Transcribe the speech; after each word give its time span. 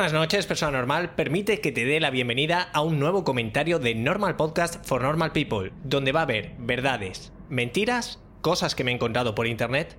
Buenas 0.00 0.14
noches, 0.14 0.46
persona 0.46 0.78
normal. 0.78 1.14
Permite 1.14 1.60
que 1.60 1.72
te 1.72 1.84
dé 1.84 2.00
la 2.00 2.08
bienvenida 2.08 2.70
a 2.72 2.80
un 2.80 2.98
nuevo 2.98 3.22
comentario 3.22 3.78
de 3.78 3.94
Normal 3.94 4.34
Podcast 4.34 4.82
for 4.82 5.02
Normal 5.02 5.32
People, 5.32 5.72
donde 5.84 6.10
va 6.10 6.20
a 6.20 6.22
haber 6.22 6.54
verdades, 6.58 7.34
mentiras, 7.50 8.18
cosas 8.40 8.74
que 8.74 8.82
me 8.82 8.92
he 8.92 8.94
encontrado 8.94 9.34
por 9.34 9.46
internet 9.46 9.98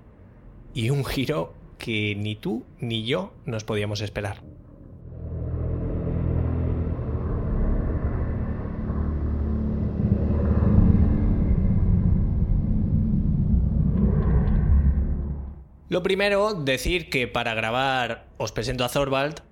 y 0.74 0.90
un 0.90 1.06
giro 1.06 1.54
que 1.78 2.16
ni 2.16 2.36
tú 2.36 2.66
ni 2.80 3.06
yo 3.06 3.32
nos 3.46 3.64
podíamos 3.64 4.02
esperar. 4.02 4.42
Lo 15.90 16.02
primero, 16.02 16.56
decir 16.56 17.12
que 17.12 17.28
para 17.28 17.54
grabar 17.54 18.26
os 18.38 18.52
presento 18.52 18.84
a 18.84 18.90
Thorvald, 18.90 19.44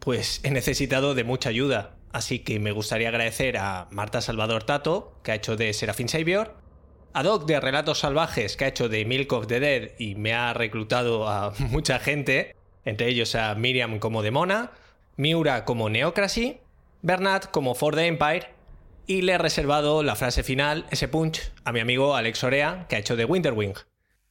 pues 0.00 0.40
he 0.42 0.50
necesitado 0.50 1.14
de 1.14 1.24
mucha 1.24 1.48
ayuda. 1.48 1.96
Así 2.12 2.40
que 2.40 2.58
me 2.58 2.72
gustaría 2.72 3.08
agradecer 3.08 3.58
a 3.58 3.88
Marta 3.90 4.20
Salvador 4.20 4.64
Tato, 4.64 5.12
que 5.22 5.32
ha 5.32 5.34
hecho 5.34 5.56
de 5.56 5.72
Serafín 5.72 6.08
Savior, 6.08 6.56
a 7.12 7.22
Doc 7.22 7.46
de 7.46 7.60
Relatos 7.60 8.00
Salvajes, 8.00 8.56
que 8.56 8.64
ha 8.64 8.68
hecho 8.68 8.88
de 8.88 9.04
Milk 9.04 9.32
of 9.32 9.46
the 9.46 9.60
Dead 9.60 9.90
y 9.98 10.14
me 10.14 10.34
ha 10.34 10.54
reclutado 10.54 11.28
a 11.28 11.52
mucha 11.58 11.98
gente, 11.98 12.54
entre 12.84 13.08
ellos 13.08 13.34
a 13.34 13.54
Miriam 13.54 13.98
como 13.98 14.22
de 14.22 14.30
Mona, 14.30 14.72
Miura 15.16 15.64
como 15.64 15.90
Neocracy, 15.90 16.60
Bernat 17.02 17.50
como 17.50 17.74
For 17.74 17.94
the 17.94 18.06
Empire, 18.06 18.48
y 19.06 19.22
le 19.22 19.32
he 19.32 19.38
reservado 19.38 20.02
la 20.02 20.16
frase 20.16 20.42
final, 20.42 20.86
ese 20.90 21.08
punch, 21.08 21.52
a 21.64 21.72
mi 21.72 21.80
amigo 21.80 22.14
Alex 22.14 22.44
Orea, 22.44 22.86
que 22.88 22.96
ha 22.96 22.98
hecho 22.98 23.16
de 23.16 23.24
Winterwing. 23.24 23.74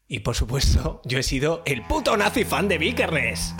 Y 0.07 0.19
por 0.19 0.35
supuesto, 0.35 1.01
yo 1.03 1.19
he 1.19 1.23
sido 1.23 1.63
el 1.65 1.83
puto 1.83 2.15
nazi 2.15 2.45
fan 2.45 2.67
de 2.67 2.77
Vikernes. 2.77 3.53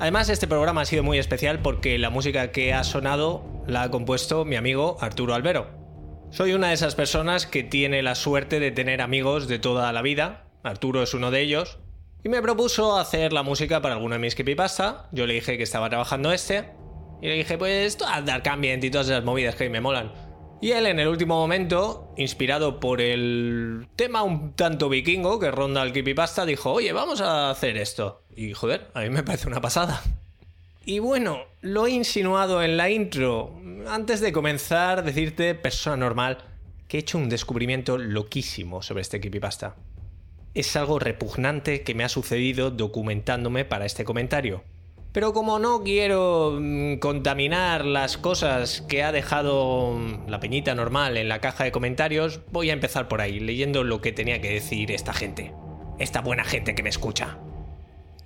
Además, 0.00 0.30
este 0.30 0.46
programa 0.46 0.80
ha 0.80 0.86
sido 0.86 1.02
muy 1.02 1.18
especial 1.18 1.60
porque 1.60 1.98
la 1.98 2.08
música 2.08 2.52
que 2.52 2.72
ha 2.72 2.84
sonado 2.84 3.44
la 3.66 3.82
ha 3.82 3.90
compuesto 3.90 4.46
mi 4.46 4.56
amigo 4.56 4.96
Arturo 4.98 5.34
Albero. 5.34 5.68
Soy 6.30 6.54
una 6.54 6.68
de 6.68 6.74
esas 6.74 6.94
personas 6.94 7.46
que 7.46 7.64
tiene 7.64 8.02
la 8.02 8.14
suerte 8.14 8.60
de 8.60 8.70
tener 8.70 9.02
amigos 9.02 9.46
de 9.46 9.58
toda 9.58 9.92
la 9.92 10.00
vida. 10.00 10.46
Arturo 10.62 11.02
es 11.02 11.12
uno 11.12 11.30
de 11.30 11.42
ellos. 11.42 11.80
Y 12.24 12.30
me 12.30 12.40
propuso 12.40 12.96
hacer 12.96 13.34
la 13.34 13.42
música 13.42 13.82
para 13.82 13.94
alguno 13.94 14.14
de 14.14 14.20
mis 14.20 14.34
creepypasta. 14.34 15.06
Yo 15.12 15.26
le 15.26 15.34
dije 15.34 15.58
que 15.58 15.64
estaba 15.64 15.90
trabajando 15.90 16.32
este. 16.32 16.70
Y 17.20 17.28
le 17.28 17.34
dije, 17.34 17.58
pues, 17.58 17.98
Dark 17.98 18.48
Ambient 18.48 18.82
y 18.82 18.90
todas 18.90 19.08
esas 19.08 19.24
movidas 19.24 19.54
que 19.54 19.68
me 19.68 19.82
molan. 19.82 20.12
Y 20.62 20.72
él 20.72 20.86
en 20.86 20.98
el 20.98 21.08
último 21.08 21.36
momento, 21.36 22.12
inspirado 22.18 22.80
por 22.80 23.00
el 23.00 23.88
tema 23.96 24.22
un 24.22 24.52
tanto 24.52 24.90
vikingo 24.90 25.40
que 25.40 25.50
ronda 25.50 25.82
el 25.82 25.92
creepypasta, 25.92 26.44
dijo, 26.44 26.72
oye, 26.72 26.92
vamos 26.92 27.22
a 27.22 27.50
hacer 27.50 27.78
esto. 27.78 28.24
Y 28.36 28.52
joder, 28.52 28.90
a 28.92 29.00
mí 29.00 29.08
me 29.08 29.22
parece 29.22 29.48
una 29.48 29.62
pasada. 29.62 30.02
Y 30.84 30.98
bueno, 30.98 31.44
lo 31.62 31.86
he 31.86 31.92
insinuado 31.92 32.62
en 32.62 32.76
la 32.76 32.90
intro. 32.90 33.58
Antes 33.88 34.20
de 34.20 34.32
comenzar, 34.32 35.02
decirte, 35.02 35.54
persona 35.54 35.96
normal, 35.96 36.38
que 36.88 36.98
he 36.98 37.00
hecho 37.00 37.16
un 37.16 37.30
descubrimiento 37.30 37.96
loquísimo 37.96 38.82
sobre 38.82 39.00
este 39.00 39.18
creepypasta. 39.18 39.76
Es 40.52 40.76
algo 40.76 40.98
repugnante 40.98 41.82
que 41.84 41.94
me 41.94 42.04
ha 42.04 42.08
sucedido 42.10 42.70
documentándome 42.70 43.64
para 43.64 43.86
este 43.86 44.04
comentario. 44.04 44.62
Pero 45.12 45.32
como 45.32 45.58
no 45.58 45.82
quiero 45.82 46.56
mm, 46.60 46.98
contaminar 46.98 47.84
las 47.84 48.16
cosas 48.16 48.82
que 48.82 49.02
ha 49.02 49.10
dejado 49.10 49.94
mm, 49.94 50.28
la 50.28 50.38
peñita 50.38 50.74
normal 50.74 51.16
en 51.16 51.28
la 51.28 51.40
caja 51.40 51.64
de 51.64 51.72
comentarios, 51.72 52.40
voy 52.52 52.70
a 52.70 52.74
empezar 52.74 53.08
por 53.08 53.20
ahí, 53.20 53.40
leyendo 53.40 53.82
lo 53.82 54.00
que 54.00 54.12
tenía 54.12 54.40
que 54.40 54.52
decir 54.52 54.92
esta 54.92 55.12
gente. 55.12 55.52
Esta 55.98 56.20
buena 56.20 56.44
gente 56.44 56.74
que 56.76 56.84
me 56.84 56.90
escucha. 56.90 57.38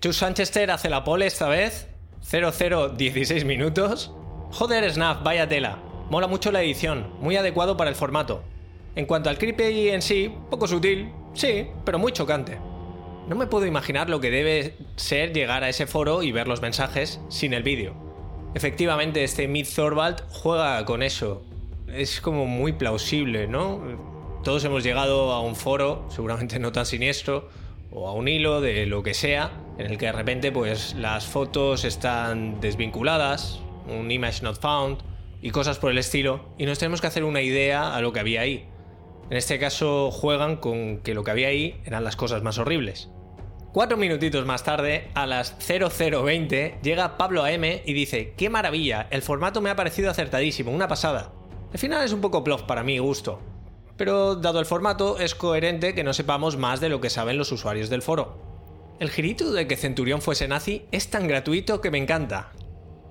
Chus 0.00 0.18
Sanchester 0.18 0.70
hace 0.70 0.90
la 0.90 1.04
pole 1.04 1.26
esta 1.26 1.48
vez. 1.48 1.88
0016 2.22 3.44
minutos. 3.44 4.12
Joder, 4.50 4.90
Snap, 4.90 5.22
vaya 5.22 5.48
tela. 5.48 5.78
Mola 6.10 6.26
mucho 6.26 6.52
la 6.52 6.62
edición, 6.62 7.10
muy 7.20 7.36
adecuado 7.36 7.78
para 7.78 7.88
el 7.88 7.96
formato. 7.96 8.42
En 8.94 9.06
cuanto 9.06 9.30
al 9.30 9.38
creepy 9.38 9.88
en 9.88 10.02
sí, 10.02 10.30
poco 10.50 10.68
sutil, 10.68 11.10
sí, 11.32 11.66
pero 11.84 11.98
muy 11.98 12.12
chocante. 12.12 12.58
No 13.26 13.36
me 13.36 13.46
puedo 13.46 13.64
imaginar 13.64 14.10
lo 14.10 14.20
que 14.20 14.30
debe 14.30 14.76
ser 14.96 15.32
llegar 15.32 15.64
a 15.64 15.70
ese 15.70 15.86
foro 15.86 16.22
y 16.22 16.30
ver 16.30 16.46
los 16.46 16.60
mensajes 16.60 17.20
sin 17.28 17.54
el 17.54 17.62
vídeo. 17.62 17.94
Efectivamente, 18.54 19.24
este 19.24 19.48
Mid 19.48 19.66
Thorvald 19.66 20.22
juega 20.28 20.84
con 20.84 21.02
eso. 21.02 21.42
Es 21.88 22.20
como 22.20 22.46
muy 22.46 22.72
plausible, 22.72 23.46
¿no? 23.46 23.80
Todos 24.44 24.62
hemos 24.64 24.84
llegado 24.84 25.32
a 25.32 25.40
un 25.40 25.56
foro, 25.56 26.06
seguramente 26.10 26.58
no 26.58 26.70
tan 26.70 26.84
siniestro, 26.84 27.48
o 27.90 28.08
a 28.08 28.12
un 28.12 28.28
hilo 28.28 28.60
de 28.60 28.84
lo 28.84 29.02
que 29.02 29.14
sea, 29.14 29.52
en 29.78 29.86
el 29.86 29.96
que 29.96 30.06
de 30.06 30.12
repente 30.12 30.52
pues 30.52 30.94
las 30.94 31.26
fotos 31.26 31.84
están 31.84 32.60
desvinculadas, 32.60 33.60
un 33.88 34.10
image 34.10 34.42
not 34.42 34.60
found 34.60 34.98
y 35.40 35.50
cosas 35.50 35.78
por 35.78 35.90
el 35.90 35.98
estilo, 35.98 36.44
y 36.58 36.66
nos 36.66 36.78
tenemos 36.78 37.00
que 37.00 37.06
hacer 37.06 37.24
una 37.24 37.40
idea 37.40 37.94
a 37.94 38.00
lo 38.02 38.12
que 38.12 38.20
había 38.20 38.42
ahí. 38.42 38.66
En 39.30 39.36
este 39.36 39.58
caso 39.58 40.10
juegan 40.10 40.56
con 40.56 40.98
que 40.98 41.14
lo 41.14 41.24
que 41.24 41.30
había 41.30 41.48
ahí 41.48 41.80
eran 41.84 42.04
las 42.04 42.16
cosas 42.16 42.42
más 42.42 42.58
horribles. 42.58 43.08
Cuatro 43.72 43.96
minutitos 43.96 44.46
más 44.46 44.62
tarde, 44.62 45.08
a 45.14 45.26
las 45.26 45.56
0020, 45.58 46.78
llega 46.82 47.16
Pablo 47.16 47.44
AM 47.44 47.64
y 47.84 47.92
dice, 47.92 48.32
¡qué 48.36 48.48
maravilla! 48.48 49.08
El 49.10 49.22
formato 49.22 49.60
me 49.60 49.70
ha 49.70 49.76
parecido 49.76 50.10
acertadísimo, 50.10 50.70
una 50.70 50.86
pasada. 50.86 51.32
El 51.72 51.80
final 51.80 52.04
es 52.04 52.12
un 52.12 52.20
poco 52.20 52.44
plof 52.44 52.62
para 52.62 52.84
mi 52.84 52.98
gusto. 52.98 53.40
Pero 53.96 54.36
dado 54.36 54.60
el 54.60 54.66
formato, 54.66 55.18
es 55.18 55.34
coherente 55.34 55.94
que 55.94 56.04
no 56.04 56.12
sepamos 56.12 56.56
más 56.56 56.80
de 56.80 56.88
lo 56.88 57.00
que 57.00 57.10
saben 57.10 57.36
los 57.36 57.50
usuarios 57.50 57.90
del 57.90 58.02
foro. 58.02 58.38
El 59.00 59.10
girito 59.10 59.52
de 59.52 59.66
que 59.66 59.76
Centurión 59.76 60.22
fuese 60.22 60.46
nazi 60.46 60.86
es 60.92 61.10
tan 61.10 61.26
gratuito 61.26 61.80
que 61.80 61.90
me 61.90 61.98
encanta. 61.98 62.52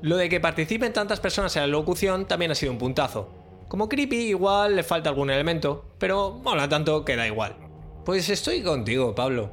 Lo 0.01 0.15
de 0.15 0.29
que 0.29 0.39
participen 0.39 0.93
tantas 0.93 1.19
personas 1.19 1.55
en 1.57 1.63
la 1.63 1.67
locución 1.67 2.25
también 2.25 2.51
ha 2.51 2.55
sido 2.55 2.71
un 2.71 2.77
puntazo. 2.77 3.42
Como 3.73 3.89
creepy 3.89 4.27
igual 4.27 4.75
le 4.75 4.83
falta 4.83 5.09
algún 5.09 5.31
elemento, 5.31 5.95
pero 5.97 6.29
mola 6.29 6.69
tanto 6.69 7.03
que 7.03 7.15
da 7.15 7.25
igual. 7.25 7.55
Pues 8.05 8.29
estoy 8.29 8.61
contigo, 8.61 9.15
Pablo. 9.15 9.51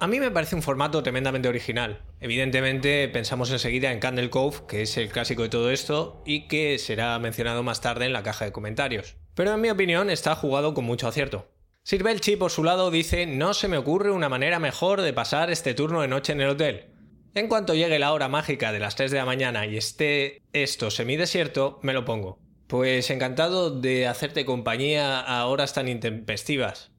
A 0.00 0.08
mí 0.08 0.18
me 0.18 0.32
parece 0.32 0.56
un 0.56 0.62
formato 0.62 1.04
tremendamente 1.04 1.46
original. 1.46 2.02
Evidentemente 2.18 3.08
pensamos 3.10 3.48
enseguida 3.52 3.92
en 3.92 4.00
Candle 4.00 4.28
Cove, 4.28 4.66
que 4.66 4.82
es 4.82 4.96
el 4.96 5.08
clásico 5.08 5.44
de 5.44 5.50
todo 5.50 5.70
esto 5.70 6.20
y 6.26 6.48
que 6.48 6.78
será 6.78 7.16
mencionado 7.20 7.62
más 7.62 7.80
tarde 7.80 8.06
en 8.06 8.12
la 8.12 8.24
caja 8.24 8.44
de 8.44 8.50
comentarios. 8.50 9.14
Pero 9.36 9.54
en 9.54 9.60
mi 9.60 9.70
opinión 9.70 10.10
está 10.10 10.34
jugado 10.34 10.74
con 10.74 10.84
mucho 10.84 11.06
acierto. 11.06 11.46
Sirvelchi 11.84 12.34
por 12.34 12.50
su 12.50 12.64
lado 12.64 12.90
dice 12.90 13.26
no 13.26 13.54
se 13.54 13.68
me 13.68 13.78
ocurre 13.78 14.10
una 14.10 14.28
manera 14.28 14.58
mejor 14.58 15.00
de 15.00 15.12
pasar 15.12 15.48
este 15.48 15.74
turno 15.74 16.00
de 16.00 16.08
noche 16.08 16.32
en 16.32 16.40
el 16.40 16.48
hotel. 16.48 16.86
En 17.36 17.46
cuanto 17.46 17.76
llegue 17.76 18.00
la 18.00 18.12
hora 18.14 18.26
mágica 18.26 18.72
de 18.72 18.80
las 18.80 18.96
3 18.96 19.12
de 19.12 19.18
la 19.18 19.26
mañana 19.26 19.64
y 19.64 19.76
esté 19.76 20.42
esto 20.52 20.90
semidesierto, 20.90 21.78
me 21.82 21.92
lo 21.92 22.04
pongo. 22.04 22.39
Pues 22.70 23.10
encantado 23.10 23.80
de 23.80 24.06
hacerte 24.06 24.44
compañía 24.44 25.18
a 25.18 25.44
horas 25.46 25.74
tan 25.74 25.88
intempestivas. 25.88 26.92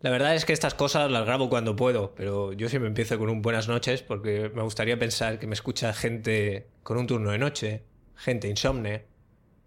La 0.00 0.10
verdad 0.10 0.34
es 0.34 0.44
que 0.44 0.52
estas 0.52 0.74
cosas 0.74 1.12
las 1.12 1.24
grabo 1.24 1.48
cuando 1.48 1.76
puedo, 1.76 2.12
pero 2.16 2.52
yo 2.52 2.68
siempre 2.68 2.88
empiezo 2.88 3.20
con 3.20 3.30
un 3.30 3.40
buenas 3.40 3.68
noches 3.68 4.02
porque 4.02 4.50
me 4.52 4.62
gustaría 4.62 4.98
pensar 4.98 5.38
que 5.38 5.46
me 5.46 5.54
escucha 5.54 5.92
gente 5.92 6.66
con 6.82 6.96
un 6.96 7.06
turno 7.06 7.30
de 7.30 7.38
noche, 7.38 7.84
gente 8.16 8.48
insomne, 8.48 9.04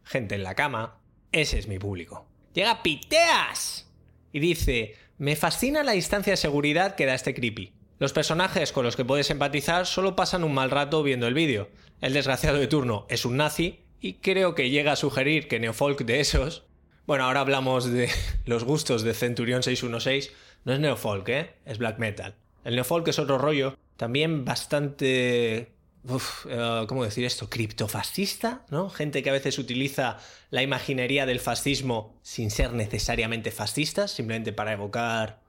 gente 0.03 0.35
en 0.35 0.43
la 0.43 0.55
cama. 0.55 0.99
Ese 1.31 1.57
es 1.57 1.69
mi 1.69 1.79
público. 1.79 2.27
Llega 2.53 2.83
Piteas 2.83 3.89
y 4.33 4.41
dice, 4.41 4.95
me 5.17 5.37
fascina 5.37 5.83
la 5.83 5.93
distancia 5.93 6.33
de 6.33 6.37
seguridad 6.37 6.95
que 6.95 7.05
da 7.05 7.15
este 7.15 7.33
creepy. 7.33 7.71
Los 7.97 8.11
personajes 8.11 8.73
con 8.73 8.83
los 8.83 8.97
que 8.97 9.05
puedes 9.05 9.29
empatizar 9.29 9.85
solo 9.85 10.17
pasan 10.17 10.43
un 10.43 10.53
mal 10.53 10.69
rato 10.69 11.01
viendo 11.01 11.27
el 11.27 11.33
vídeo. 11.33 11.69
El 12.01 12.11
desgraciado 12.11 12.57
de 12.57 12.67
turno 12.67 13.05
es 13.07 13.23
un 13.23 13.37
nazi 13.37 13.84
y 14.05 14.13
creo 14.13 14.53
que 14.53 14.69
llega 14.69 14.91
a 14.91 14.95
sugerir 14.95 15.47
que 15.47 15.59
Neofolk 15.59 16.01
de 16.01 16.19
esos. 16.19 16.63
Bueno, 17.07 17.23
ahora 17.23 17.39
hablamos 17.39 17.91
de 17.91 18.07
los 18.45 18.63
gustos 18.63 19.01
de 19.01 19.15
Centurion 19.15 19.63
616. 19.63 20.31
No 20.63 20.73
es 20.73 20.79
Neofolk, 20.79 21.27
¿eh? 21.29 21.55
Es 21.65 21.79
black 21.79 21.97
metal. 21.97 22.35
El 22.63 22.75
Neofolk 22.75 23.07
es 23.07 23.17
otro 23.17 23.39
rollo, 23.39 23.75
también 23.97 24.45
bastante. 24.45 25.71
Uf, 26.03 26.45
eh, 26.47 26.85
¿Cómo 26.87 27.03
decir 27.03 27.25
esto? 27.25 27.49
Criptofascista, 27.49 28.63
¿no? 28.69 28.91
Gente 28.91 29.23
que 29.23 29.31
a 29.31 29.33
veces 29.33 29.57
utiliza 29.57 30.19
la 30.51 30.61
imaginería 30.61 31.25
del 31.25 31.39
fascismo 31.39 32.13
sin 32.21 32.51
ser 32.51 32.73
necesariamente 32.73 33.49
fascistas, 33.49 34.11
simplemente 34.11 34.53
para 34.53 34.73
evocar 34.73 35.41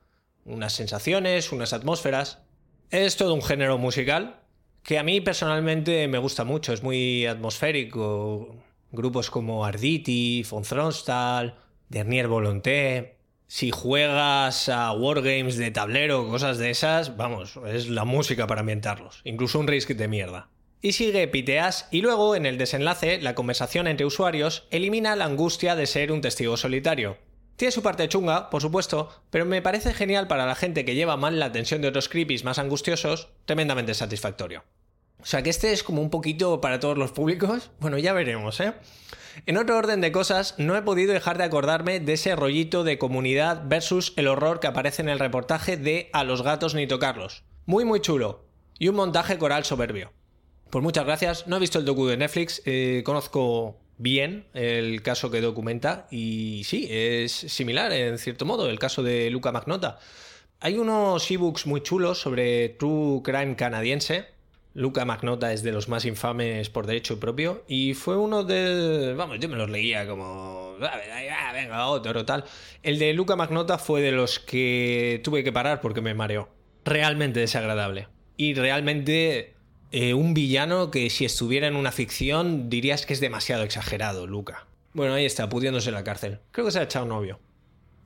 unas 0.46 0.72
sensaciones, 0.72 1.52
unas 1.52 1.74
atmósferas. 1.74 2.38
Es 2.88 3.18
todo 3.18 3.34
un 3.34 3.42
género 3.42 3.76
musical, 3.76 4.40
que 4.86 5.00
a 5.00 5.02
mí 5.02 5.20
personalmente 5.20 6.06
me 6.06 6.18
gusta 6.18 6.44
mucho, 6.44 6.72
es 6.72 6.84
muy 6.84 7.26
atmosférico. 7.26 8.54
Grupos 8.92 9.30
como 9.30 9.64
Arditi, 9.64 10.46
von 10.48 10.62
Thronstal, 10.62 11.56
Dernier 11.88 12.28
Volonté. 12.28 13.16
Si 13.48 13.72
juegas 13.72 14.68
a 14.68 14.92
wargames 14.92 15.56
de 15.56 15.72
tablero, 15.72 16.28
cosas 16.28 16.58
de 16.58 16.70
esas, 16.70 17.16
vamos, 17.16 17.58
es 17.66 17.88
la 17.88 18.04
música 18.04 18.46
para 18.46 18.60
ambientarlos. 18.60 19.22
Incluso 19.24 19.58
un 19.58 19.66
risk 19.66 19.90
de 19.90 20.06
mierda. 20.06 20.50
Y 20.80 20.92
sigue 20.92 21.26
Piteas 21.26 21.88
y 21.90 22.00
luego, 22.00 22.36
en 22.36 22.46
el 22.46 22.56
desenlace, 22.56 23.20
la 23.20 23.34
conversación 23.34 23.88
entre 23.88 24.06
usuarios 24.06 24.68
elimina 24.70 25.16
la 25.16 25.24
angustia 25.24 25.74
de 25.74 25.86
ser 25.86 26.12
un 26.12 26.20
testigo 26.20 26.56
solitario. 26.56 27.18
Tiene 27.56 27.72
su 27.72 27.82
parte 27.82 28.08
chunga, 28.08 28.50
por 28.50 28.62
supuesto, 28.62 29.10
pero 29.30 29.46
me 29.46 29.62
parece 29.62 29.94
genial 29.94 30.28
para 30.28 30.46
la 30.46 30.54
gente 30.54 30.84
que 30.84 30.94
lleva 30.94 31.16
mal 31.16 31.40
la 31.40 31.52
tensión 31.52 31.82
de 31.82 31.88
otros 31.88 32.08
creepies 32.08 32.44
más 32.44 32.58
angustiosos, 32.58 33.30
tremendamente 33.46 33.94
satisfactorio. 33.94 34.62
O 35.26 35.28
sea 35.28 35.42
que 35.42 35.50
este 35.50 35.72
es 35.72 35.82
como 35.82 36.02
un 36.02 36.10
poquito 36.10 36.60
para 36.60 36.78
todos 36.78 36.96
los 36.96 37.10
públicos. 37.10 37.72
Bueno, 37.80 37.98
ya 37.98 38.12
veremos, 38.12 38.60
¿eh? 38.60 38.74
En 39.44 39.56
otro 39.56 39.76
orden 39.76 40.00
de 40.00 40.12
cosas, 40.12 40.54
no 40.56 40.76
he 40.76 40.82
podido 40.82 41.12
dejar 41.12 41.36
de 41.36 41.42
acordarme 41.42 41.98
de 41.98 42.12
ese 42.12 42.36
rollito 42.36 42.84
de 42.84 42.96
comunidad 42.96 43.64
versus 43.66 44.12
el 44.16 44.28
horror 44.28 44.60
que 44.60 44.68
aparece 44.68 45.02
en 45.02 45.08
el 45.08 45.18
reportaje 45.18 45.76
de 45.76 46.10
A 46.12 46.22
los 46.22 46.42
gatos 46.42 46.76
ni 46.76 46.86
tocarlos. 46.86 47.42
Muy 47.64 47.84
muy 47.84 48.00
chulo. 48.00 48.44
Y 48.78 48.86
un 48.86 48.94
montaje 48.94 49.36
coral 49.36 49.64
soberbio. 49.64 50.12
Pues 50.70 50.84
muchas 50.84 51.04
gracias. 51.04 51.48
No 51.48 51.56
he 51.56 51.60
visto 51.60 51.80
el 51.80 51.84
docu 51.84 52.06
de 52.06 52.18
Netflix. 52.18 52.62
Eh, 52.64 53.02
conozco 53.04 53.80
bien 53.98 54.46
el 54.54 55.02
caso 55.02 55.32
que 55.32 55.40
documenta 55.40 56.06
y 56.08 56.62
sí, 56.64 56.86
es 56.88 57.32
similar 57.32 57.90
en 57.92 58.18
cierto 58.18 58.44
modo 58.44 58.70
el 58.70 58.78
caso 58.78 59.02
de 59.02 59.28
Luca 59.30 59.50
Magnota. 59.50 59.98
Hay 60.60 60.78
unos 60.78 61.28
ebooks 61.28 61.66
muy 61.66 61.82
chulos 61.82 62.20
sobre 62.20 62.68
True 62.68 63.22
Crime 63.24 63.56
canadiense 63.56 64.35
Luca 64.76 65.06
Magnota 65.06 65.54
es 65.54 65.62
de 65.62 65.72
los 65.72 65.88
más 65.88 66.04
infames 66.04 66.68
por 66.68 66.86
derecho 66.86 67.18
propio 67.18 67.64
y 67.66 67.94
fue 67.94 68.18
uno 68.18 68.44
de... 68.44 69.14
Vamos, 69.16 69.38
yo 69.40 69.48
me 69.48 69.56
los 69.56 69.70
leía 69.70 70.06
como... 70.06 70.76
Venga, 71.54 71.86
otro 71.86 72.26
tal. 72.26 72.44
El 72.82 72.98
de 72.98 73.14
Luca 73.14 73.36
Magnota 73.36 73.78
fue 73.78 74.02
de 74.02 74.12
los 74.12 74.38
que 74.38 75.22
tuve 75.24 75.42
que 75.42 75.50
parar 75.50 75.80
porque 75.80 76.02
me 76.02 76.12
mareó. 76.12 76.50
Realmente 76.84 77.40
desagradable. 77.40 78.08
Y 78.36 78.52
realmente 78.52 79.54
eh, 79.92 80.12
un 80.12 80.34
villano 80.34 80.90
que 80.90 81.08
si 81.08 81.24
estuviera 81.24 81.68
en 81.68 81.76
una 81.76 81.90
ficción 81.90 82.68
dirías 82.68 83.06
que 83.06 83.14
es 83.14 83.20
demasiado 83.20 83.62
exagerado, 83.62 84.26
Luca. 84.26 84.66
Bueno, 84.92 85.14
ahí 85.14 85.24
está, 85.24 85.48
pudiéndose 85.48 85.88
en 85.88 85.94
la 85.94 86.04
cárcel. 86.04 86.40
Creo 86.50 86.66
que 86.66 86.72
se 86.72 86.80
ha 86.80 86.82
echado 86.82 87.06
novio. 87.06 87.40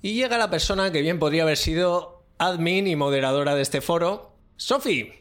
Y 0.02 0.14
llega 0.14 0.38
la 0.38 0.50
persona 0.50 0.92
que 0.92 1.02
bien 1.02 1.18
podría 1.18 1.42
haber 1.42 1.56
sido 1.56 2.22
admin 2.38 2.86
y 2.86 2.94
moderadora 2.94 3.56
de 3.56 3.62
este 3.62 3.80
foro, 3.80 4.36
Sophie. 4.56 5.19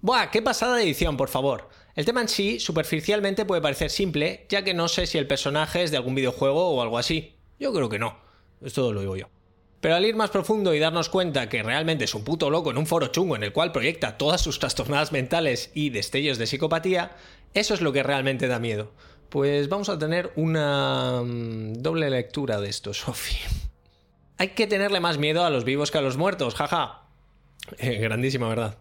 Buah, 0.00 0.30
qué 0.30 0.42
pasada 0.42 0.76
de 0.76 0.84
edición, 0.84 1.16
por 1.16 1.28
favor. 1.28 1.68
El 1.96 2.04
tema 2.04 2.20
en 2.20 2.28
sí, 2.28 2.60
superficialmente, 2.60 3.44
puede 3.44 3.60
parecer 3.60 3.90
simple, 3.90 4.46
ya 4.48 4.62
que 4.62 4.72
no 4.72 4.86
sé 4.86 5.08
si 5.08 5.18
el 5.18 5.26
personaje 5.26 5.82
es 5.82 5.90
de 5.90 5.96
algún 5.96 6.14
videojuego 6.14 6.68
o 6.68 6.82
algo 6.82 6.98
así. 6.98 7.34
Yo 7.58 7.72
creo 7.72 7.88
que 7.88 7.98
no. 7.98 8.16
Esto 8.62 8.92
lo 8.92 9.00
digo 9.00 9.16
yo. 9.16 9.26
Pero 9.80 9.96
al 9.96 10.04
ir 10.04 10.14
más 10.14 10.30
profundo 10.30 10.72
y 10.72 10.78
darnos 10.78 11.08
cuenta 11.08 11.48
que 11.48 11.64
realmente 11.64 12.04
es 12.04 12.14
un 12.14 12.22
puto 12.22 12.48
loco 12.48 12.70
en 12.70 12.78
un 12.78 12.86
foro 12.86 13.08
chungo 13.08 13.34
en 13.34 13.42
el 13.42 13.52
cual 13.52 13.72
proyecta 13.72 14.18
todas 14.18 14.40
sus 14.40 14.60
trastornadas 14.60 15.10
mentales 15.10 15.72
y 15.74 15.90
destellos 15.90 16.38
de 16.38 16.46
psicopatía, 16.46 17.16
eso 17.54 17.74
es 17.74 17.80
lo 17.80 17.92
que 17.92 18.04
realmente 18.04 18.46
da 18.46 18.60
miedo. 18.60 18.92
Pues 19.28 19.68
vamos 19.68 19.88
a 19.88 19.98
tener 19.98 20.32
una 20.36 21.22
mm, 21.24 21.74
doble 21.74 22.08
lectura 22.08 22.60
de 22.60 22.68
esto, 22.68 22.94
Sophie. 22.94 23.40
Hay 24.36 24.50
que 24.50 24.68
tenerle 24.68 25.00
más 25.00 25.18
miedo 25.18 25.44
a 25.44 25.50
los 25.50 25.64
vivos 25.64 25.90
que 25.90 25.98
a 25.98 26.02
los 26.02 26.16
muertos, 26.16 26.54
jaja. 26.54 27.02
Eh, 27.78 27.98
grandísima 27.98 28.48
verdad. 28.48 28.78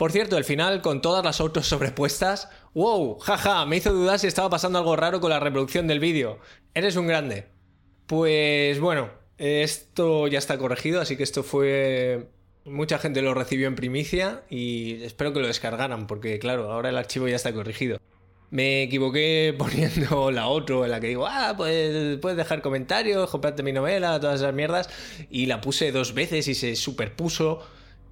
Por 0.00 0.12
cierto, 0.12 0.38
el 0.38 0.44
final, 0.44 0.80
con 0.80 1.02
todas 1.02 1.22
las 1.22 1.42
autos 1.42 1.66
sobrepuestas, 1.66 2.48
wow, 2.72 3.18
jaja, 3.18 3.66
me 3.66 3.76
hizo 3.76 3.92
dudar 3.92 4.18
si 4.18 4.28
estaba 4.28 4.48
pasando 4.48 4.78
algo 4.78 4.96
raro 4.96 5.20
con 5.20 5.28
la 5.28 5.40
reproducción 5.40 5.86
del 5.86 6.00
vídeo. 6.00 6.38
Eres 6.72 6.96
un 6.96 7.06
grande. 7.06 7.48
Pues 8.06 8.80
bueno, 8.80 9.10
esto 9.36 10.26
ya 10.26 10.38
está 10.38 10.56
corregido, 10.56 11.02
así 11.02 11.18
que 11.18 11.22
esto 11.22 11.42
fue... 11.42 12.30
Mucha 12.64 12.98
gente 12.98 13.20
lo 13.20 13.34
recibió 13.34 13.68
en 13.68 13.74
primicia 13.74 14.42
y 14.48 15.02
espero 15.02 15.34
que 15.34 15.40
lo 15.40 15.48
descargaran, 15.48 16.06
porque 16.06 16.38
claro, 16.38 16.72
ahora 16.72 16.88
el 16.88 16.96
archivo 16.96 17.28
ya 17.28 17.36
está 17.36 17.52
corregido. 17.52 17.98
Me 18.48 18.84
equivoqué 18.84 19.54
poniendo 19.58 20.30
la 20.30 20.46
otra 20.46 20.76
en 20.76 20.92
la 20.92 21.00
que 21.00 21.08
digo, 21.08 21.26
ah, 21.26 21.52
pues 21.58 22.18
puedes 22.20 22.38
dejar 22.38 22.62
comentarios, 22.62 23.28
comprarte 23.28 23.62
mi 23.62 23.72
novela, 23.72 24.18
todas 24.18 24.40
esas 24.40 24.54
mierdas, 24.54 24.88
y 25.28 25.44
la 25.44 25.60
puse 25.60 25.92
dos 25.92 26.14
veces 26.14 26.48
y 26.48 26.54
se 26.54 26.74
superpuso 26.74 27.60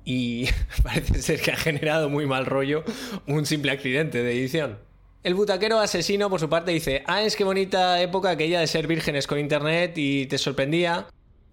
y 0.09 0.49
parece 0.83 1.21
ser 1.21 1.41
que 1.41 1.53
ha 1.53 1.57
generado 1.57 2.09
muy 2.09 2.25
mal 2.25 2.47
rollo 2.47 2.83
un 3.27 3.45
simple 3.45 3.71
accidente 3.71 4.23
de 4.23 4.33
edición. 4.33 4.79
El 5.23 5.35
butaquero 5.35 5.79
asesino, 5.81 6.31
por 6.31 6.41
su 6.41 6.49
parte, 6.49 6.71
dice: 6.71 7.03
Ah, 7.07 7.23
es 7.23 7.37
que 7.37 7.45
bonita 7.45 8.01
época 8.01 8.31
aquella 8.31 8.61
de 8.61 8.67
ser 8.67 8.87
vírgenes 8.87 9.27
con 9.27 9.39
internet 9.39 9.93
y 9.97 10.25
te 10.25 10.39
sorprendía. 10.39 11.09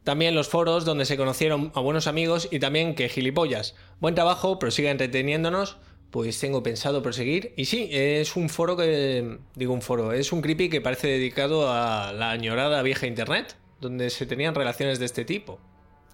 También 0.06 0.36
los 0.36 0.48
foros 0.48 0.86
donde 0.86 1.04
se 1.04 1.18
conocieron 1.18 1.72
a 1.76 1.82
buenos 1.82 2.08
amigos 2.08 2.48
y 2.50 2.60
también 2.60 2.96
que 2.96 3.10
gilipollas. 3.10 3.76
Buen 4.00 4.16
trabajo, 4.16 4.58
prosiga 4.58 4.90
entreteniéndonos. 4.90 5.78
Pues 6.12 6.40
tengo 6.40 6.64
pensado 6.64 7.04
proseguir. 7.04 7.54
Y 7.58 7.66
sí, 7.66 7.90
es 7.92 8.38
un 8.38 8.48
foro 8.48 8.78
que. 8.78 9.38
Digo 9.56 9.74
un 9.74 9.82
foro, 9.82 10.14
es 10.14 10.32
un 10.32 10.42
creepy 10.42 10.70
que 10.70 10.80
parece 10.80 11.08
dedicado 11.08 11.70
a 11.70 12.14
la 12.14 12.32
añorada 12.32 12.82
vieja 12.84 13.06
internet, 13.06 13.58
donde 13.82 14.10
se 14.10 14.26
tenían 14.26 14.56
relaciones 14.56 15.00
de 15.00 15.06
este 15.06 15.26
tipo 15.26 15.60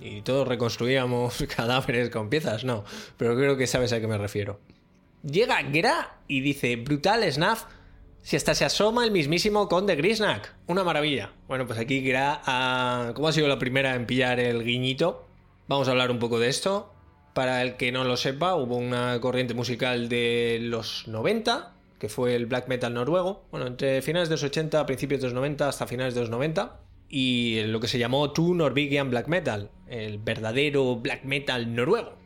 y 0.01 0.21
todos 0.21 0.47
reconstruíamos 0.47 1.45
cadáveres 1.55 2.09
con 2.09 2.29
piezas, 2.29 2.65
no, 2.65 2.83
pero 3.17 3.35
creo 3.35 3.55
que 3.55 3.67
sabes 3.67 3.93
a 3.93 4.01
qué 4.01 4.07
me 4.07 4.17
refiero. 4.17 4.59
Llega 5.23 5.61
Gra 5.61 6.17
y 6.27 6.41
dice, 6.41 6.75
brutal 6.77 7.31
Snaf, 7.31 7.65
si 8.23 8.35
hasta 8.35 8.55
se 8.55 8.65
asoma 8.65 9.05
el 9.05 9.11
mismísimo 9.11 9.69
Conde 9.69 9.95
Grisnack. 9.95 10.55
Una 10.67 10.83
maravilla. 10.83 11.31
Bueno, 11.47 11.67
pues 11.67 11.77
aquí 11.79 12.01
Gra, 12.01 12.41
ha... 12.45 13.13
¿cómo 13.13 13.27
ha 13.27 13.31
sido 13.31 13.47
la 13.47 13.59
primera 13.59 13.95
en 13.95 14.07
pillar 14.07 14.39
el 14.39 14.63
guiñito? 14.63 15.27
Vamos 15.67 15.87
a 15.87 15.91
hablar 15.91 16.09
un 16.09 16.19
poco 16.19 16.39
de 16.39 16.49
esto. 16.49 16.91
Para 17.33 17.61
el 17.61 17.77
que 17.77 17.91
no 17.91 18.03
lo 18.03 18.17
sepa, 18.17 18.55
hubo 18.55 18.75
una 18.75 19.19
corriente 19.21 19.53
musical 19.53 20.09
de 20.09 20.59
los 20.61 21.07
90, 21.07 21.73
que 21.97 22.09
fue 22.09 22.35
el 22.35 22.47
black 22.47 22.67
metal 22.67 22.93
noruego. 22.93 23.45
Bueno, 23.51 23.67
entre 23.67 24.01
finales 24.01 24.27
de 24.27 24.33
los 24.33 24.43
80, 24.43 24.85
principios 24.85 25.21
de 25.21 25.27
los 25.27 25.33
90 25.33 25.69
hasta 25.69 25.87
finales 25.87 26.13
de 26.13 26.21
los 26.21 26.29
90 26.29 26.79
y 27.11 27.61
lo 27.63 27.81
que 27.81 27.89
se 27.89 27.99
llamó 27.99 28.31
True 28.31 28.55
Norwegian 28.55 29.09
Black 29.09 29.27
Metal, 29.27 29.69
el 29.87 30.17
verdadero 30.17 30.95
black 30.95 31.25
metal 31.25 31.75
noruego. 31.75 32.17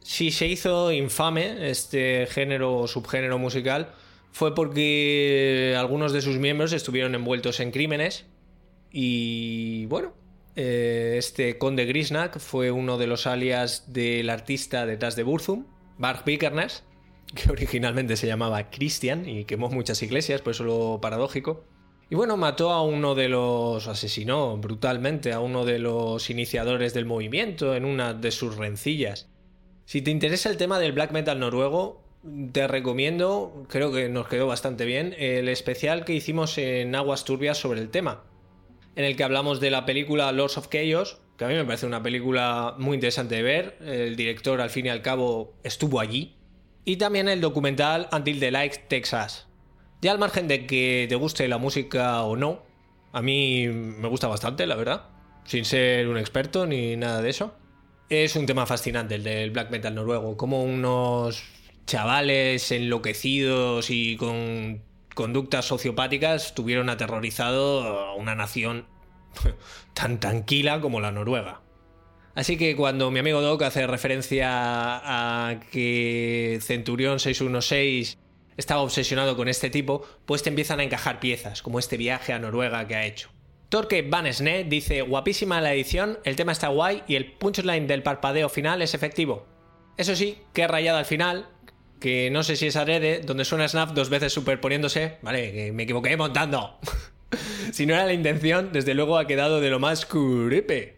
Si 0.00 0.32
se 0.32 0.48
hizo 0.48 0.90
infame 0.90 1.70
este 1.70 2.26
género 2.26 2.76
o 2.76 2.88
subgénero 2.88 3.38
musical 3.38 3.94
fue 4.32 4.52
porque 4.54 5.76
algunos 5.78 6.12
de 6.12 6.22
sus 6.22 6.38
miembros 6.38 6.72
estuvieron 6.72 7.14
envueltos 7.14 7.60
en 7.60 7.70
crímenes 7.70 8.26
y 8.90 9.86
bueno, 9.86 10.12
eh, 10.56 11.14
este 11.18 11.56
conde 11.56 11.86
Grisnack 11.86 12.40
fue 12.40 12.72
uno 12.72 12.98
de 12.98 13.06
los 13.06 13.28
alias 13.28 13.92
del 13.92 14.28
artista 14.28 14.86
detrás 14.86 15.14
de 15.14 15.22
Burzum, 15.22 15.66
Bart 15.98 16.26
Vikernes, 16.26 16.82
que 17.34 17.52
originalmente 17.52 18.16
se 18.16 18.26
llamaba 18.26 18.70
Christian 18.70 19.28
y 19.28 19.44
quemó 19.44 19.68
muchas 19.68 20.02
iglesias, 20.02 20.42
por 20.42 20.50
eso 20.50 20.64
lo 20.64 20.98
paradójico. 21.00 21.64
Y 22.10 22.14
bueno, 22.14 22.36
mató 22.36 22.72
a 22.72 22.82
uno 22.82 23.14
de 23.14 23.28
los, 23.28 23.88
asesinó 23.88 24.56
brutalmente 24.58 25.32
a 25.32 25.40
uno 25.40 25.64
de 25.64 25.78
los 25.78 26.28
iniciadores 26.28 26.92
del 26.92 27.06
movimiento 27.06 27.74
en 27.74 27.84
una 27.84 28.12
de 28.12 28.30
sus 28.30 28.56
rencillas. 28.56 29.28
Si 29.86 30.02
te 30.02 30.10
interesa 30.10 30.50
el 30.50 30.56
tema 30.56 30.78
del 30.78 30.92
black 30.92 31.12
metal 31.12 31.40
noruego, 31.40 32.02
te 32.52 32.68
recomiendo, 32.68 33.64
creo 33.68 33.92
que 33.92 34.08
nos 34.08 34.28
quedó 34.28 34.46
bastante 34.46 34.84
bien, 34.84 35.14
el 35.18 35.48
especial 35.48 36.04
que 36.04 36.14
hicimos 36.14 36.56
en 36.58 36.94
Aguas 36.94 37.24
Turbias 37.24 37.58
sobre 37.58 37.80
el 37.80 37.90
tema, 37.90 38.22
en 38.94 39.04
el 39.04 39.16
que 39.16 39.24
hablamos 39.24 39.60
de 39.60 39.70
la 39.70 39.84
película 39.84 40.30
Lords 40.32 40.58
of 40.58 40.68
Chaos, 40.68 41.18
que 41.36 41.44
a 41.44 41.48
mí 41.48 41.54
me 41.54 41.64
parece 41.64 41.86
una 41.86 42.02
película 42.02 42.76
muy 42.78 42.94
interesante 42.94 43.36
de 43.36 43.42
ver, 43.42 43.78
el 43.80 44.14
director 44.14 44.60
al 44.60 44.70
fin 44.70 44.86
y 44.86 44.90
al 44.90 45.02
cabo 45.02 45.54
estuvo 45.64 45.98
allí, 45.98 46.36
y 46.84 46.96
también 46.96 47.28
el 47.28 47.40
documental 47.40 48.08
Until 48.12 48.38
the 48.38 48.50
Light 48.50 48.74
Texas, 48.88 49.48
ya 50.02 50.10
al 50.10 50.18
margen 50.18 50.48
de 50.48 50.66
que 50.66 51.06
te 51.08 51.14
guste 51.14 51.46
la 51.48 51.58
música 51.58 52.22
o 52.24 52.36
no, 52.36 52.60
a 53.12 53.22
mí 53.22 53.68
me 53.68 54.08
gusta 54.08 54.26
bastante, 54.26 54.66
la 54.66 54.74
verdad, 54.74 55.04
sin 55.44 55.64
ser 55.64 56.08
un 56.08 56.18
experto 56.18 56.66
ni 56.66 56.96
nada 56.96 57.22
de 57.22 57.30
eso. 57.30 57.54
Es 58.08 58.34
un 58.34 58.44
tema 58.44 58.66
fascinante 58.66 59.14
el 59.14 59.22
del 59.22 59.52
black 59.52 59.70
metal 59.70 59.94
noruego, 59.94 60.36
como 60.36 60.64
unos 60.64 61.44
chavales 61.86 62.70
enloquecidos 62.72 63.90
y 63.90 64.16
con 64.16 64.82
conductas 65.14 65.66
sociopáticas 65.66 66.54
tuvieron 66.54 66.90
aterrorizado 66.90 67.82
a 67.82 68.14
una 68.16 68.34
nación 68.34 68.86
tan 69.94 70.18
tranquila 70.18 70.80
como 70.80 71.00
la 71.00 71.12
noruega. 71.12 71.60
Así 72.34 72.56
que 72.56 72.74
cuando 72.74 73.10
mi 73.10 73.20
amigo 73.20 73.40
Doc 73.40 73.62
hace 73.62 73.86
referencia 73.86 74.48
a 74.50 75.60
que 75.70 76.58
Centurión 76.62 77.20
616 77.20 78.18
estaba 78.56 78.82
obsesionado 78.82 79.36
con 79.36 79.48
este 79.48 79.70
tipo, 79.70 80.06
pues 80.26 80.42
te 80.42 80.50
empiezan 80.50 80.80
a 80.80 80.84
encajar 80.84 81.20
piezas, 81.20 81.62
como 81.62 81.78
este 81.78 81.96
viaje 81.96 82.32
a 82.32 82.38
Noruega 82.38 82.86
que 82.86 82.96
ha 82.96 83.06
hecho. 83.06 83.30
Torque 83.68 84.02
Van 84.02 84.30
Sne 84.30 84.64
dice, 84.64 85.00
guapísima 85.00 85.62
la 85.62 85.72
edición, 85.72 86.18
el 86.24 86.36
tema 86.36 86.52
está 86.52 86.68
guay 86.68 87.04
y 87.08 87.16
el 87.16 87.32
punchline 87.32 87.86
del 87.86 88.02
parpadeo 88.02 88.50
final 88.50 88.82
es 88.82 88.92
efectivo. 88.92 89.46
Eso 89.96 90.14
sí, 90.14 90.38
qué 90.52 90.66
rayada 90.66 90.98
al 90.98 91.06
final, 91.06 91.48
que 91.98 92.30
no 92.30 92.42
sé 92.42 92.56
si 92.56 92.66
es 92.66 92.76
Arede, 92.76 93.20
donde 93.20 93.46
suena 93.46 93.66
Snap 93.66 93.92
dos 93.92 94.10
veces 94.10 94.32
superponiéndose, 94.32 95.16
vale, 95.22 95.52
que 95.52 95.72
me 95.72 95.84
equivoqué 95.84 96.16
montando. 96.18 96.78
si 97.72 97.86
no 97.86 97.94
era 97.94 98.04
la 98.04 98.12
intención, 98.12 98.72
desde 98.72 98.92
luego 98.92 99.16
ha 99.16 99.26
quedado 99.26 99.60
de 99.60 99.70
lo 99.70 99.78
más 99.78 100.04
curipe. 100.04 100.96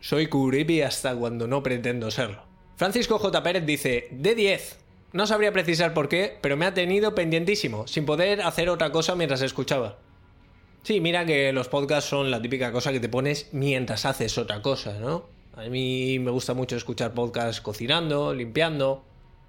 Soy 0.00 0.28
curipi 0.28 0.80
hasta 0.80 1.14
cuando 1.14 1.46
no 1.46 1.62
pretendo 1.62 2.10
serlo. 2.10 2.46
Francisco 2.76 3.18
J. 3.18 3.42
Pérez 3.42 3.66
dice, 3.66 4.08
de 4.10 4.34
10, 4.34 4.78
No 5.12 5.26
sabría 5.26 5.52
precisar 5.52 5.92
por 5.92 6.08
qué, 6.08 6.38
pero 6.40 6.56
me 6.56 6.66
ha 6.66 6.74
tenido 6.74 7.14
pendientísimo, 7.14 7.86
sin 7.86 8.06
poder 8.06 8.42
hacer 8.42 8.68
otra 8.68 8.92
cosa 8.92 9.16
mientras 9.16 9.42
escuchaba. 9.42 9.98
Sí, 10.82 11.00
mira 11.00 11.26
que 11.26 11.52
los 11.52 11.68
podcasts 11.68 12.08
son 12.08 12.30
la 12.30 12.40
típica 12.40 12.72
cosa 12.72 12.92
que 12.92 13.00
te 13.00 13.08
pones 13.08 13.48
mientras 13.52 14.06
haces 14.06 14.38
otra 14.38 14.62
cosa, 14.62 14.98
¿no? 15.00 15.24
A 15.54 15.64
mí 15.64 16.18
me 16.20 16.30
gusta 16.30 16.54
mucho 16.54 16.76
escuchar 16.76 17.12
podcasts 17.12 17.60
cocinando, 17.60 18.32
limpiando. 18.32 19.04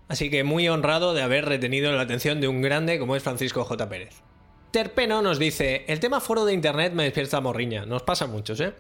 Así 0.08 0.30
que 0.30 0.44
muy 0.44 0.68
honrado 0.68 1.14
de 1.14 1.22
haber 1.22 1.46
retenido 1.46 1.92
la 1.92 2.02
atención 2.02 2.42
de 2.42 2.48
un 2.48 2.62
grande 2.62 3.00
como 3.00 3.16
es 3.16 3.24
Francisco 3.24 3.64
J. 3.64 3.88
Pérez. 3.88 4.16
Terpeno 4.72 5.22
nos 5.22 5.38
dice, 5.38 5.86
el 5.88 6.00
tema 6.00 6.20
foro 6.20 6.44
de 6.44 6.54
internet 6.54 6.94
me 6.94 7.04
despierta 7.04 7.40
morriña. 7.40 7.86
Nos 7.86 8.04
pasa 8.04 8.26
muchos, 8.28 8.60
¿eh? 8.60 8.74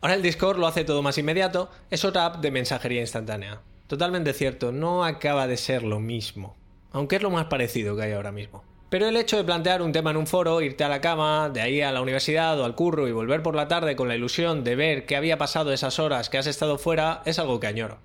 Ahora 0.00 0.14
el 0.14 0.22
Discord 0.22 0.58
lo 0.58 0.66
hace 0.66 0.84
todo 0.84 1.00
más 1.00 1.16
inmediato, 1.16 1.70
es 1.90 2.04
otra 2.04 2.26
app 2.26 2.42
de 2.42 2.50
mensajería 2.50 3.00
instantánea. 3.00 3.62
Totalmente 3.92 4.32
cierto, 4.32 4.72
no 4.72 5.04
acaba 5.04 5.46
de 5.46 5.58
ser 5.58 5.82
lo 5.82 6.00
mismo. 6.00 6.56
Aunque 6.92 7.16
es 7.16 7.22
lo 7.22 7.28
más 7.28 7.44
parecido 7.48 7.94
que 7.94 8.04
hay 8.04 8.12
ahora 8.12 8.32
mismo. 8.32 8.64
Pero 8.88 9.06
el 9.06 9.18
hecho 9.18 9.36
de 9.36 9.44
plantear 9.44 9.82
un 9.82 9.92
tema 9.92 10.12
en 10.12 10.16
un 10.16 10.26
foro, 10.26 10.62
irte 10.62 10.82
a 10.82 10.88
la 10.88 11.02
cama, 11.02 11.50
de 11.50 11.60
ahí 11.60 11.82
a 11.82 11.92
la 11.92 12.00
universidad 12.00 12.58
o 12.58 12.64
al 12.64 12.74
curro 12.74 13.06
y 13.06 13.12
volver 13.12 13.42
por 13.42 13.54
la 13.54 13.68
tarde 13.68 13.94
con 13.94 14.08
la 14.08 14.16
ilusión 14.16 14.64
de 14.64 14.76
ver 14.76 15.04
qué 15.04 15.14
había 15.14 15.36
pasado 15.36 15.74
esas 15.74 15.98
horas 15.98 16.30
que 16.30 16.38
has 16.38 16.46
estado 16.46 16.78
fuera, 16.78 17.20
es 17.26 17.38
algo 17.38 17.60
que 17.60 17.66
añoro. 17.66 17.98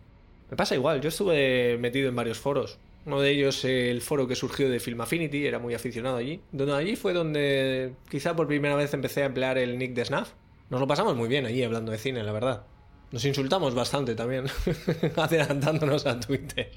Me 0.51 0.57
pasa 0.57 0.75
igual, 0.75 0.99
yo 0.99 1.07
estuve 1.07 1.77
metido 1.77 2.09
en 2.09 2.17
varios 2.17 2.37
foros. 2.37 2.79
Uno 3.05 3.21
de 3.21 3.31
ellos, 3.31 3.63
el 3.63 4.01
foro 4.01 4.27
que 4.27 4.35
surgió 4.35 4.69
de 4.69 4.81
Film 4.81 4.99
Affinity, 4.99 5.47
era 5.47 5.57
muy 5.57 5.73
aficionado 5.73 6.17
allí. 6.17 6.41
Donde 6.51 6.75
allí 6.75 6.97
fue 6.97 7.13
donde 7.13 7.93
quizá 8.11 8.35
por 8.35 8.47
primera 8.47 8.75
vez 8.75 8.93
empecé 8.93 9.23
a 9.23 9.27
emplear 9.27 9.57
el 9.57 9.77
nick 9.77 9.93
de 9.93 10.03
Snaf. 10.03 10.31
Nos 10.69 10.81
lo 10.81 10.87
pasamos 10.87 11.15
muy 11.15 11.29
bien 11.29 11.45
allí 11.45 11.63
hablando 11.63 11.93
de 11.93 11.97
cine, 11.97 12.23
la 12.23 12.33
verdad. 12.33 12.65
Nos 13.11 13.23
insultamos 13.23 13.73
bastante 13.73 14.15
también, 14.15 14.45
adelantándonos 15.15 16.05
a 16.05 16.19
Twitter. 16.19 16.71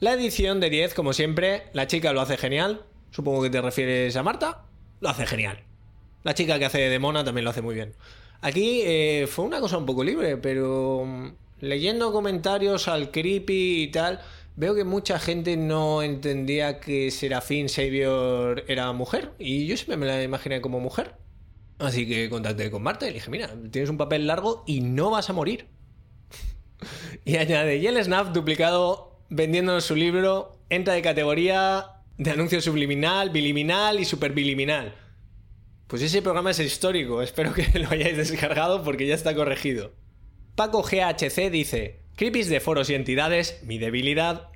La 0.00 0.12
edición 0.12 0.60
de 0.60 0.70
10, 0.70 0.94
como 0.94 1.12
siempre, 1.12 1.64
la 1.72 1.86
chica 1.86 2.12
lo 2.12 2.20
hace 2.20 2.36
genial. 2.36 2.82
Supongo 3.10 3.42
que 3.42 3.50
te 3.50 3.60
refieres 3.60 4.16
a 4.16 4.22
Marta. 4.22 4.64
Lo 5.00 5.08
hace 5.08 5.26
genial. 5.26 5.60
La 6.24 6.34
chica 6.34 6.58
que 6.58 6.64
hace 6.64 6.78
de 6.78 6.98
Mona 6.98 7.24
también 7.24 7.44
lo 7.44 7.50
hace 7.50 7.62
muy 7.62 7.74
bien. 7.74 7.94
Aquí 8.40 8.82
eh, 8.84 9.26
fue 9.28 9.44
una 9.44 9.60
cosa 9.60 9.78
un 9.78 9.86
poco 9.86 10.04
libre, 10.04 10.36
pero 10.36 11.04
mm, 11.04 11.28
leyendo 11.60 12.12
comentarios 12.12 12.86
al 12.86 13.10
creepy 13.10 13.82
y 13.82 13.88
tal, 13.88 14.20
veo 14.56 14.74
que 14.74 14.84
mucha 14.84 15.18
gente 15.18 15.56
no 15.56 16.02
entendía 16.02 16.80
que 16.80 17.10
Serafín 17.10 17.68
Savior 17.68 18.64
era 18.68 18.92
mujer. 18.92 19.32
Y 19.38 19.66
yo 19.66 19.76
siempre 19.76 19.96
me 19.96 20.06
la 20.06 20.22
imaginé 20.22 20.60
como 20.60 20.80
mujer. 20.80 21.14
Así 21.78 22.08
que 22.08 22.28
contacté 22.28 22.70
con 22.70 22.82
Marta 22.82 23.06
y 23.06 23.10
le 23.10 23.14
dije, 23.14 23.30
mira, 23.30 23.50
tienes 23.70 23.90
un 23.90 23.98
papel 23.98 24.26
largo 24.26 24.64
y 24.66 24.80
no 24.80 25.10
vas 25.10 25.30
a 25.30 25.32
morir. 25.32 25.68
y 27.24 27.36
añade, 27.36 27.76
y 27.76 27.86
el 27.86 28.02
Snap 28.02 28.32
duplicado 28.32 29.20
vendiéndonos 29.30 29.84
su 29.84 29.94
libro 29.94 30.58
entra 30.70 30.94
de 30.94 31.02
categoría 31.02 31.86
de 32.16 32.30
anuncio 32.30 32.60
subliminal, 32.60 33.30
biliminal 33.30 34.00
y 34.00 34.04
superbiliminal. 34.04 34.94
Pues 35.86 36.02
ese 36.02 36.20
programa 36.20 36.50
es 36.50 36.58
histórico, 36.58 37.22
espero 37.22 37.54
que 37.54 37.78
lo 37.78 37.88
hayáis 37.90 38.16
descargado 38.16 38.82
porque 38.82 39.06
ya 39.06 39.14
está 39.14 39.34
corregido. 39.34 39.92
Paco 40.56 40.82
GHC 40.82 41.50
dice, 41.50 42.00
Creepies 42.16 42.48
de 42.48 42.58
foros 42.58 42.90
y 42.90 42.94
entidades, 42.94 43.60
mi 43.62 43.78
debilidad. 43.78 44.48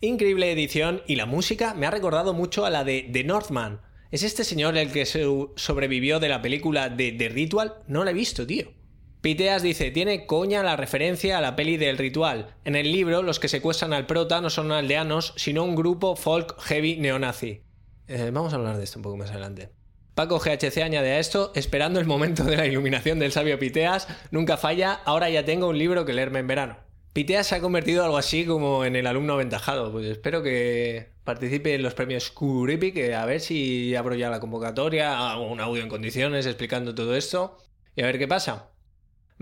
Increíble 0.00 0.50
edición 0.50 1.02
y 1.06 1.16
la 1.16 1.26
música 1.26 1.74
me 1.74 1.86
ha 1.86 1.90
recordado 1.90 2.32
mucho 2.32 2.64
a 2.64 2.70
la 2.70 2.84
de 2.84 3.10
The 3.12 3.24
Northman, 3.24 3.82
¿Es 4.10 4.24
este 4.24 4.42
señor 4.42 4.76
el 4.76 4.90
que 4.90 5.06
sobrevivió 5.06 6.18
de 6.18 6.28
la 6.28 6.42
película 6.42 6.88
de 6.88 7.12
The 7.12 7.28
Ritual? 7.28 7.74
No 7.86 8.02
la 8.02 8.10
he 8.10 8.14
visto, 8.14 8.44
tío. 8.44 8.72
Piteas 9.20 9.62
dice, 9.62 9.90
tiene 9.90 10.26
coña 10.26 10.62
la 10.62 10.76
referencia 10.76 11.38
a 11.38 11.40
la 11.40 11.54
peli 11.54 11.76
del 11.76 11.98
ritual. 11.98 12.56
En 12.64 12.74
el 12.74 12.90
libro, 12.90 13.22
los 13.22 13.38
que 13.38 13.48
secuestran 13.48 13.92
al 13.92 14.06
prota 14.06 14.40
no 14.40 14.48
son 14.48 14.72
aldeanos, 14.72 15.34
sino 15.36 15.62
un 15.62 15.76
grupo 15.76 16.16
folk 16.16 16.58
heavy 16.62 16.96
neonazi. 16.96 17.60
Eh, 18.08 18.30
vamos 18.32 18.52
a 18.52 18.56
hablar 18.56 18.78
de 18.78 18.84
esto 18.84 18.98
un 18.98 19.02
poco 19.02 19.18
más 19.18 19.30
adelante. 19.30 19.68
Paco 20.14 20.40
GHC 20.40 20.78
añade 20.78 21.12
a 21.12 21.18
esto, 21.18 21.52
esperando 21.54 22.00
el 22.00 22.06
momento 22.06 22.44
de 22.44 22.56
la 22.56 22.66
iluminación 22.66 23.18
del 23.18 23.30
sabio 23.30 23.58
Piteas, 23.58 24.08
nunca 24.30 24.56
falla, 24.56 24.94
ahora 25.04 25.30
ya 25.30 25.44
tengo 25.44 25.68
un 25.68 25.78
libro 25.78 26.04
que 26.04 26.14
leerme 26.14 26.40
en 26.40 26.46
verano. 26.46 26.89
Piteas 27.12 27.48
se 27.48 27.56
ha 27.56 27.60
convertido 27.60 28.04
algo 28.04 28.16
así 28.18 28.46
como 28.46 28.84
en 28.84 28.94
el 28.94 29.06
alumno 29.06 29.32
aventajado, 29.32 29.90
pues 29.90 30.06
espero 30.06 30.42
que 30.44 31.10
participe 31.24 31.74
en 31.74 31.82
los 31.82 31.94
premios 31.94 32.30
Curipi, 32.30 32.92
que 32.92 33.14
a 33.16 33.26
ver 33.26 33.40
si 33.40 33.96
abro 33.96 34.14
ya 34.14 34.30
la 34.30 34.38
convocatoria, 34.38 35.32
hago 35.32 35.50
un 35.50 35.60
audio 35.60 35.82
en 35.82 35.88
condiciones 35.88 36.46
explicando 36.46 36.94
todo 36.94 37.16
esto 37.16 37.58
y 37.96 38.02
a 38.02 38.06
ver 38.06 38.18
qué 38.18 38.28
pasa. 38.28 38.70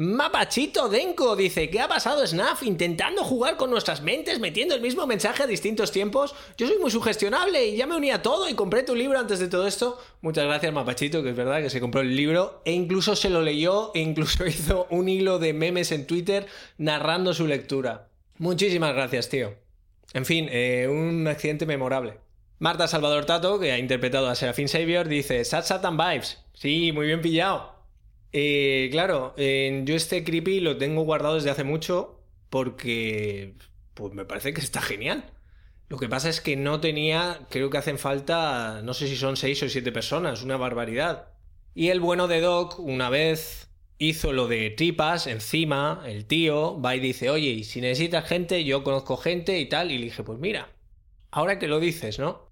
Mapachito 0.00 0.88
Denko 0.88 1.34
dice, 1.34 1.70
¿qué 1.70 1.80
ha 1.80 1.88
pasado 1.88 2.24
Snaf 2.24 2.62
intentando 2.62 3.24
jugar 3.24 3.56
con 3.56 3.68
nuestras 3.68 4.00
mentes, 4.00 4.38
metiendo 4.38 4.76
el 4.76 4.80
mismo 4.80 5.08
mensaje 5.08 5.42
a 5.42 5.46
distintos 5.48 5.90
tiempos? 5.90 6.36
Yo 6.56 6.68
soy 6.68 6.78
muy 6.78 6.92
sugestionable 6.92 7.66
y 7.66 7.76
ya 7.76 7.84
me 7.88 7.96
uní 7.96 8.12
a 8.12 8.22
todo 8.22 8.48
y 8.48 8.54
compré 8.54 8.84
tu 8.84 8.94
libro 8.94 9.18
antes 9.18 9.40
de 9.40 9.48
todo 9.48 9.66
esto. 9.66 9.98
Muchas 10.20 10.44
gracias 10.44 10.72
Mapachito, 10.72 11.24
que 11.24 11.30
es 11.30 11.36
verdad 11.36 11.60
que 11.60 11.68
se 11.68 11.80
compró 11.80 12.02
el 12.02 12.14
libro 12.14 12.62
e 12.64 12.70
incluso 12.70 13.16
se 13.16 13.28
lo 13.28 13.42
leyó 13.42 13.90
e 13.92 13.98
incluso 13.98 14.46
hizo 14.46 14.86
un 14.90 15.08
hilo 15.08 15.40
de 15.40 15.52
memes 15.52 15.90
en 15.90 16.06
Twitter 16.06 16.46
narrando 16.76 17.34
su 17.34 17.48
lectura. 17.48 18.06
Muchísimas 18.36 18.94
gracias, 18.94 19.28
tío. 19.28 19.56
En 20.14 20.24
fin, 20.24 20.46
eh, 20.48 20.86
un 20.88 21.26
accidente 21.26 21.66
memorable. 21.66 22.20
Marta 22.60 22.86
Salvador 22.86 23.24
Tato, 23.24 23.58
que 23.58 23.72
ha 23.72 23.78
interpretado 23.80 24.28
a 24.28 24.36
Serafín 24.36 24.68
Savior, 24.68 25.08
dice 25.08 25.44
Sat 25.44 25.64
Satan 25.64 25.96
Vibes. 25.96 26.38
Sí, 26.54 26.92
muy 26.92 27.08
bien 27.08 27.20
pillado. 27.20 27.77
Eh, 28.32 28.88
claro, 28.90 29.34
yo 29.36 29.94
este 29.94 30.24
creepy 30.24 30.60
lo 30.60 30.76
tengo 30.76 31.02
guardado 31.02 31.36
desde 31.36 31.50
hace 31.50 31.64
mucho 31.64 32.20
porque 32.50 33.54
pues 33.94 34.14
me 34.14 34.24
parece 34.24 34.52
que 34.52 34.60
está 34.60 34.80
genial. 34.80 35.32
Lo 35.88 35.98
que 35.98 36.08
pasa 36.08 36.28
es 36.28 36.40
que 36.40 36.56
no 36.56 36.80
tenía, 36.80 37.46
creo 37.50 37.70
que 37.70 37.78
hacen 37.78 37.98
falta, 37.98 38.82
no 38.82 38.92
sé 38.92 39.08
si 39.08 39.16
son 39.16 39.36
seis 39.36 39.62
o 39.62 39.68
siete 39.68 39.90
personas, 39.90 40.42
una 40.42 40.56
barbaridad. 40.58 41.28
Y 41.74 41.88
el 41.88 42.00
bueno 42.00 42.28
de 42.28 42.40
Doc, 42.40 42.78
una 42.78 43.08
vez 43.08 43.70
hizo 43.96 44.32
lo 44.32 44.48
de 44.48 44.70
tripas 44.70 45.26
encima, 45.26 46.02
el 46.06 46.26
tío 46.26 46.80
va 46.80 46.94
y 46.94 47.00
dice, 47.00 47.30
oye, 47.30 47.50
y 47.50 47.64
si 47.64 47.80
necesitas 47.80 48.28
gente, 48.28 48.64
yo 48.64 48.84
conozco 48.84 49.16
gente 49.16 49.58
y 49.58 49.68
tal, 49.68 49.90
y 49.90 49.98
le 49.98 50.04
dije, 50.04 50.22
pues 50.22 50.38
mira, 50.38 50.70
ahora 51.30 51.58
que 51.58 51.68
lo 51.68 51.80
dices, 51.80 52.18
¿no? 52.18 52.48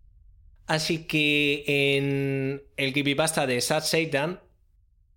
Así 0.66 1.06
que 1.06 1.64
en 1.66 2.62
el 2.76 2.92
creepypasta 2.92 3.46
de 3.46 3.60
Sad 3.60 3.84
Satan 3.84 4.40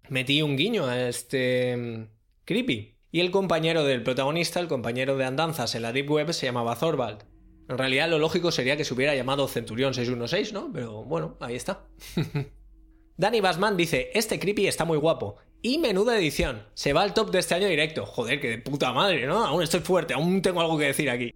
metí 0.10 0.42
un 0.42 0.58
guiño 0.58 0.86
a 0.86 1.08
este 1.08 1.76
mm, 1.78 2.08
creepy. 2.46 2.96
Y 3.12 3.22
el 3.22 3.32
compañero 3.32 3.84
del 3.84 4.04
protagonista, 4.04 4.60
el 4.60 4.68
compañero 4.68 5.18
de 5.18 5.26
andanzas 5.26 5.74
en 5.76 5.82
la 5.82 5.92
Deep 5.92 6.10
Web, 6.12 6.34
se 6.34 6.46
llamaba 6.46 6.76
Thorvald. 6.76 7.24
En 7.68 7.78
realidad 7.78 8.10
lo 8.10 8.20
lógico 8.20 8.52
sería 8.52 8.78
que 8.78 8.86
se 8.86 8.94
hubiera 8.94 9.16
llamado 9.16 9.48
Centurión 9.48 9.94
616, 9.94 10.54
¿no? 10.54 10.72
Pero 10.74 11.04
bueno, 11.04 11.38
ahí 11.40 11.56
está. 11.56 11.86
Danny 13.18 13.42
Basman 13.42 13.78
dice, 13.78 14.12
este 14.14 14.40
creepy 14.40 14.68
está 14.68 14.86
muy 14.86 14.98
guapo. 14.98 15.38
Y 15.62 15.78
menuda 15.78 16.18
edición. 16.18 16.64
Se 16.74 16.94
va 16.94 17.02
al 17.02 17.14
top 17.14 17.32
de 17.32 17.40
este 17.40 17.56
año 17.56 17.68
directo. 17.68 18.06
Joder, 18.06 18.40
que 18.40 18.50
de 18.50 18.58
puta 18.60 18.94
madre, 18.94 19.28
¿no? 19.28 19.46
Aún 19.46 19.62
estoy 19.62 19.82
fuerte, 19.82 20.14
aún 20.14 20.42
tengo 20.42 20.62
algo 20.62 20.78
que 20.78 20.86
decir 20.86 21.10
aquí. 21.10 21.34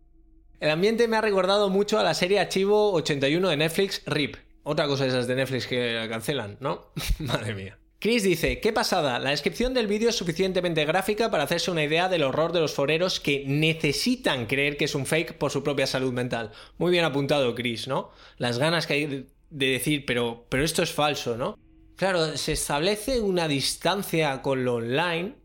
El 0.59 0.69
ambiente 0.69 1.07
me 1.07 1.17
ha 1.17 1.21
recordado 1.21 1.69
mucho 1.69 1.99
a 1.99 2.03
la 2.03 2.13
serie 2.13 2.39
Archivo 2.39 2.93
81 2.93 3.49
de 3.49 3.57
Netflix, 3.57 4.01
RIP. 4.05 4.37
Otra 4.63 4.87
cosa 4.87 5.03
de 5.03 5.09
esas 5.09 5.27
de 5.27 5.35
Netflix 5.35 5.67
que 5.67 5.93
la 5.93 6.07
cancelan, 6.07 6.57
¿no? 6.61 6.93
Madre 7.19 7.53
mía. 7.53 7.77
Chris 8.03 8.21
dice, 8.21 8.59
qué 8.59 8.73
pasada, 8.73 9.17
la 9.17 9.29
descripción 9.29 9.73
del 9.73 9.87
vídeo 9.87 10.09
es 10.09 10.17
suficientemente 10.17 10.83
gráfica 10.83 11.31
para 11.31 11.43
hacerse 11.43 11.71
una 11.71 11.85
idea 11.85 12.09
del 12.09 12.23
horror 12.23 12.51
de 12.51 12.59
los 12.59 12.73
foreros 12.73 13.21
que 13.21 13.45
necesitan 13.47 14.45
creer 14.45 14.75
que 14.75 14.83
es 14.83 14.93
un 14.93 15.05
fake 15.05 15.37
por 15.37 15.51
su 15.51 15.63
propia 15.63 15.87
salud 15.87 16.11
mental. 16.11 16.51
Muy 16.77 16.91
bien 16.91 17.05
apuntado, 17.05 17.55
Chris, 17.55 17.87
¿no? 17.87 18.11
Las 18.37 18.57
ganas 18.57 18.87
que 18.87 18.93
hay 18.93 19.27
de 19.49 19.65
decir, 19.67 20.03
pero, 20.05 20.45
pero 20.49 20.65
esto 20.65 20.83
es 20.83 20.91
falso, 20.91 21.37
¿no? 21.37 21.57
Claro, 21.95 22.35
se 22.35 22.51
establece 22.51 23.21
una 23.21 23.47
distancia 23.47 24.41
con 24.41 24.65
lo 24.65 24.73
online 24.73 25.35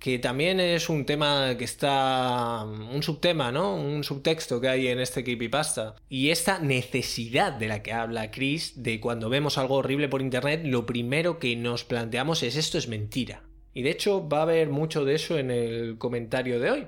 que 0.00 0.18
también 0.18 0.58
es 0.60 0.88
un 0.88 1.04
tema 1.04 1.54
que 1.58 1.64
está. 1.64 2.64
un 2.64 3.02
subtema, 3.02 3.52
¿no? 3.52 3.76
Un 3.76 4.02
subtexto 4.02 4.60
que 4.60 4.68
hay 4.68 4.88
en 4.88 4.98
este 4.98 5.22
creepypasta. 5.22 5.94
Y 6.08 6.30
esta 6.30 6.58
necesidad 6.58 7.52
de 7.52 7.68
la 7.68 7.82
que 7.82 7.92
habla 7.92 8.30
Chris, 8.30 8.82
de 8.82 8.98
cuando 8.98 9.28
vemos 9.28 9.58
algo 9.58 9.76
horrible 9.76 10.08
por 10.08 10.22
internet, 10.22 10.62
lo 10.64 10.86
primero 10.86 11.38
que 11.38 11.54
nos 11.54 11.84
planteamos 11.84 12.42
es 12.42 12.56
esto 12.56 12.78
es 12.78 12.88
mentira. 12.88 13.42
Y 13.74 13.82
de 13.82 13.90
hecho 13.90 14.26
va 14.26 14.38
a 14.38 14.42
haber 14.42 14.70
mucho 14.70 15.04
de 15.04 15.14
eso 15.14 15.38
en 15.38 15.50
el 15.50 15.98
comentario 15.98 16.58
de 16.58 16.70
hoy. 16.70 16.86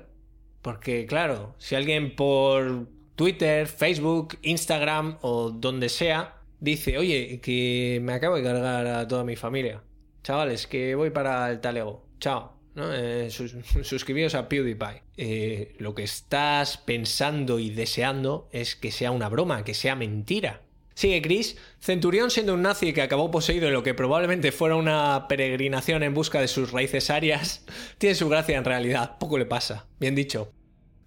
Porque, 0.63 1.05
claro, 1.05 1.53
si 1.59 1.75
alguien 1.75 2.15
por 2.15 2.87
Twitter, 3.15 3.67
Facebook, 3.67 4.39
Instagram 4.41 5.19
o 5.21 5.51
donde 5.51 5.89
sea 5.89 6.41
dice, 6.59 6.97
oye, 6.97 7.39
que 7.41 7.99
me 8.01 8.13
acabo 8.13 8.37
de 8.37 8.43
cargar 8.43 8.87
a 8.87 9.07
toda 9.07 9.23
mi 9.23 9.35
familia. 9.35 9.83
Chavales, 10.23 10.65
que 10.65 10.95
voy 10.95 11.11
para 11.11 11.51
el 11.51 11.61
talego. 11.61 12.07
Chao. 12.19 12.62
¿No? 12.75 12.93
Eh, 12.93 13.29
a 14.33 14.49
PewDiePie. 14.49 15.03
Eh, 15.17 15.75
lo 15.79 15.95
que 15.95 16.03
estás 16.03 16.77
pensando 16.77 17.59
y 17.59 17.69
deseando 17.69 18.47
es 18.51 18.75
que 18.75 18.91
sea 18.91 19.11
una 19.11 19.29
broma, 19.29 19.63
que 19.63 19.73
sea 19.73 19.95
mentira. 19.95 20.61
Sigue 20.95 21.21
Chris, 21.23 21.57
Centurión 21.79 22.29
siendo 22.29 22.53
un 22.53 22.61
nazi 22.61 22.93
que 22.93 23.01
acabó 23.01 23.31
poseído 23.31 23.67
en 23.67 23.73
lo 23.73 23.81
que 23.81 23.95
probablemente 23.95 24.51
fuera 24.51 24.75
una 24.75 25.27
peregrinación 25.27 26.03
en 26.03 26.13
busca 26.13 26.39
de 26.39 26.47
sus 26.47 26.71
raíces 26.71 27.09
arias, 27.09 27.65
tiene 27.97 28.15
su 28.15 28.29
gracia 28.29 28.57
en 28.57 28.65
realidad, 28.65 29.17
poco 29.17 29.37
le 29.37 29.45
pasa, 29.45 29.87
bien 29.99 30.13
dicho. 30.13 30.51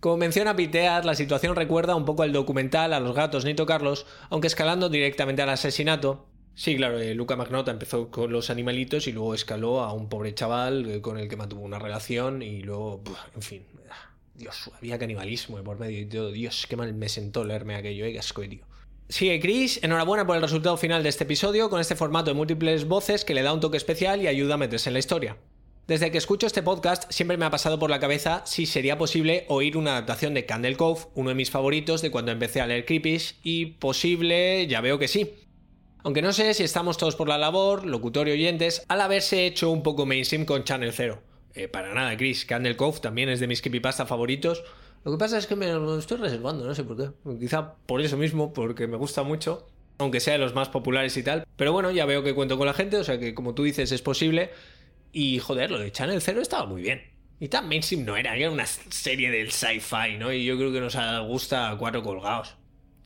Como 0.00 0.18
menciona 0.18 0.56
Pitear, 0.56 1.04
la 1.04 1.14
situación 1.14 1.56
recuerda 1.56 1.94
un 1.94 2.04
poco 2.04 2.23
al 2.23 2.32
documental 2.32 2.92
A 2.92 3.00
los 3.00 3.14
gatos 3.14 3.44
ni 3.44 3.54
tocarlos, 3.54 4.06
aunque 4.28 4.46
escalando 4.46 4.88
directamente 4.88 5.42
al 5.42 5.49
asesinato. 5.49 6.26
Sí, 6.56 6.75
claro, 6.75 6.98
eh, 6.98 7.14
Luca 7.14 7.36
Magnota 7.36 7.70
empezó 7.70 8.10
con 8.10 8.32
los 8.32 8.48
animalitos 8.48 9.06
y 9.06 9.12
luego 9.12 9.34
escaló 9.34 9.82
a 9.82 9.92
un 9.92 10.08
pobre 10.08 10.34
chaval 10.34 10.90
eh, 10.90 11.00
con 11.02 11.18
el 11.18 11.28
que 11.28 11.36
mantuvo 11.36 11.60
una 11.60 11.78
relación 11.78 12.40
y 12.40 12.62
luego, 12.62 13.02
en 13.34 13.42
fin, 13.42 13.66
ah, 13.90 14.10
Dios, 14.34 14.70
había 14.78 14.98
canibalismo 14.98 15.62
por 15.62 15.78
medio 15.78 16.00
y 16.00 16.06
todo. 16.06 16.32
Dios, 16.32 16.66
qué 16.66 16.76
mal 16.76 16.94
me 16.94 17.10
sentó 17.10 17.44
leerme 17.44 17.75
aquello, 17.75 18.06
eh, 18.06 18.18
asco, 18.18 18.40
tío. 18.48 18.64
Sigue 19.10 19.38
Chris, 19.38 19.80
enhorabuena 19.84 20.26
por 20.26 20.34
el 20.34 20.40
resultado 20.40 20.78
final 20.78 21.02
de 21.02 21.10
este 21.10 21.25
episodio 21.25 21.68
con 21.68 21.78
este 21.78 21.94
formato 21.94 22.30
de 22.30 22.34
múltiples 22.34 22.88
voces 22.88 23.26
que 23.26 23.34
le 23.34 23.42
da 23.42 23.52
un 23.52 23.60
toque 23.60 23.76
especial 23.76 24.22
y 24.22 24.26
ayuda 24.26 24.54
a 24.54 24.56
meterse 24.58 24.88
en 24.88 24.94
la 24.94 25.00
historia. 25.00 25.36
Desde 25.86 26.10
que 26.10 26.18
escucho 26.18 26.46
este 26.46 26.62
podcast 26.62 27.12
siempre 27.12 27.36
me 27.36 27.44
ha 27.44 27.50
pasado 27.50 27.78
por 27.78 27.90
la 27.90 28.00
cabeza 28.00 28.42
si 28.46 28.64
sería 28.64 28.96
posible 28.96 29.44
oír 29.48 29.76
una 29.76 29.92
adaptación 29.92 30.32
de 30.32 30.46
Candle 30.46 30.76
Cove, 30.76 31.02
uno 31.14 31.28
de 31.28 31.36
mis 31.36 31.50
favoritos 31.50 32.00
de 32.00 32.10
cuando 32.10 32.32
empecé 32.32 32.62
a 32.62 32.66
leer 32.66 32.86
Creepies, 32.86 33.36
y 33.42 33.66
posible, 33.66 34.66
ya 34.68 34.80
veo 34.80 34.98
que 34.98 35.06
sí. 35.06 35.34
Aunque 36.06 36.22
no 36.22 36.32
sé 36.32 36.54
si 36.54 36.62
estamos 36.62 36.98
todos 36.98 37.16
por 37.16 37.28
la 37.28 37.36
labor, 37.36 37.84
locutor 37.84 38.28
y 38.28 38.30
oyentes, 38.30 38.84
al 38.86 39.00
haberse 39.00 39.44
hecho 39.44 39.72
un 39.72 39.82
poco 39.82 40.06
mainstream 40.06 40.44
con 40.44 40.62
Channel 40.62 40.92
Zero. 40.92 41.20
Eh, 41.52 41.66
para 41.66 41.92
nada, 41.94 42.16
Chris, 42.16 42.44
Candle 42.44 42.76
Cove 42.76 43.00
también 43.00 43.28
es 43.28 43.40
de 43.40 43.48
mis 43.48 43.60
creepypasta 43.60 44.06
favoritos, 44.06 44.62
lo 45.04 45.10
que 45.10 45.18
pasa 45.18 45.36
es 45.36 45.48
que 45.48 45.56
me 45.56 45.66
lo 45.66 45.98
estoy 45.98 46.18
reservando, 46.18 46.64
no 46.64 46.76
sé 46.76 46.84
por 46.84 46.96
qué. 46.96 47.10
Quizá 47.40 47.75
por 47.86 48.00
eso 48.00 48.16
mismo, 48.16 48.52
porque 48.52 48.86
me 48.86 48.96
gusta 48.96 49.25
mucho, 49.25 49.66
aunque 49.98 50.20
sea 50.20 50.34
de 50.34 50.38
los 50.38 50.54
más 50.54 50.68
populares 50.68 51.16
y 51.16 51.25
tal. 51.25 51.44
Pero 51.56 51.72
bueno, 51.72 51.90
ya 51.90 52.06
veo 52.06 52.22
que 52.22 52.36
cuento 52.36 52.56
con 52.56 52.68
la 52.68 52.75
gente, 52.75 52.98
o 52.98 53.02
sea 53.02 53.18
que 53.18 53.34
como 53.34 53.56
tú 53.56 53.64
dices 53.64 53.90
es 53.90 54.00
posible. 54.00 54.50
Y 55.12 55.40
joder, 55.40 55.72
lo 55.72 55.80
de 55.80 55.90
Channel 55.90 56.22
Zero 56.22 56.40
estaba 56.40 56.66
muy 56.66 56.82
bien. 56.82 57.02
Y 57.40 57.48
tan 57.48 57.68
mainstream 57.68 58.04
no 58.04 58.16
era, 58.16 58.36
era 58.36 58.48
una 58.48 58.66
serie 58.66 59.32
del 59.32 59.50
sci-fi, 59.50 60.18
¿no? 60.20 60.32
Y 60.32 60.44
yo 60.44 60.56
creo 60.56 60.72
que 60.72 60.80
nos 60.80 60.96
gusta 61.26 61.75
cuatro 61.76 62.04
colgados. 62.04 62.54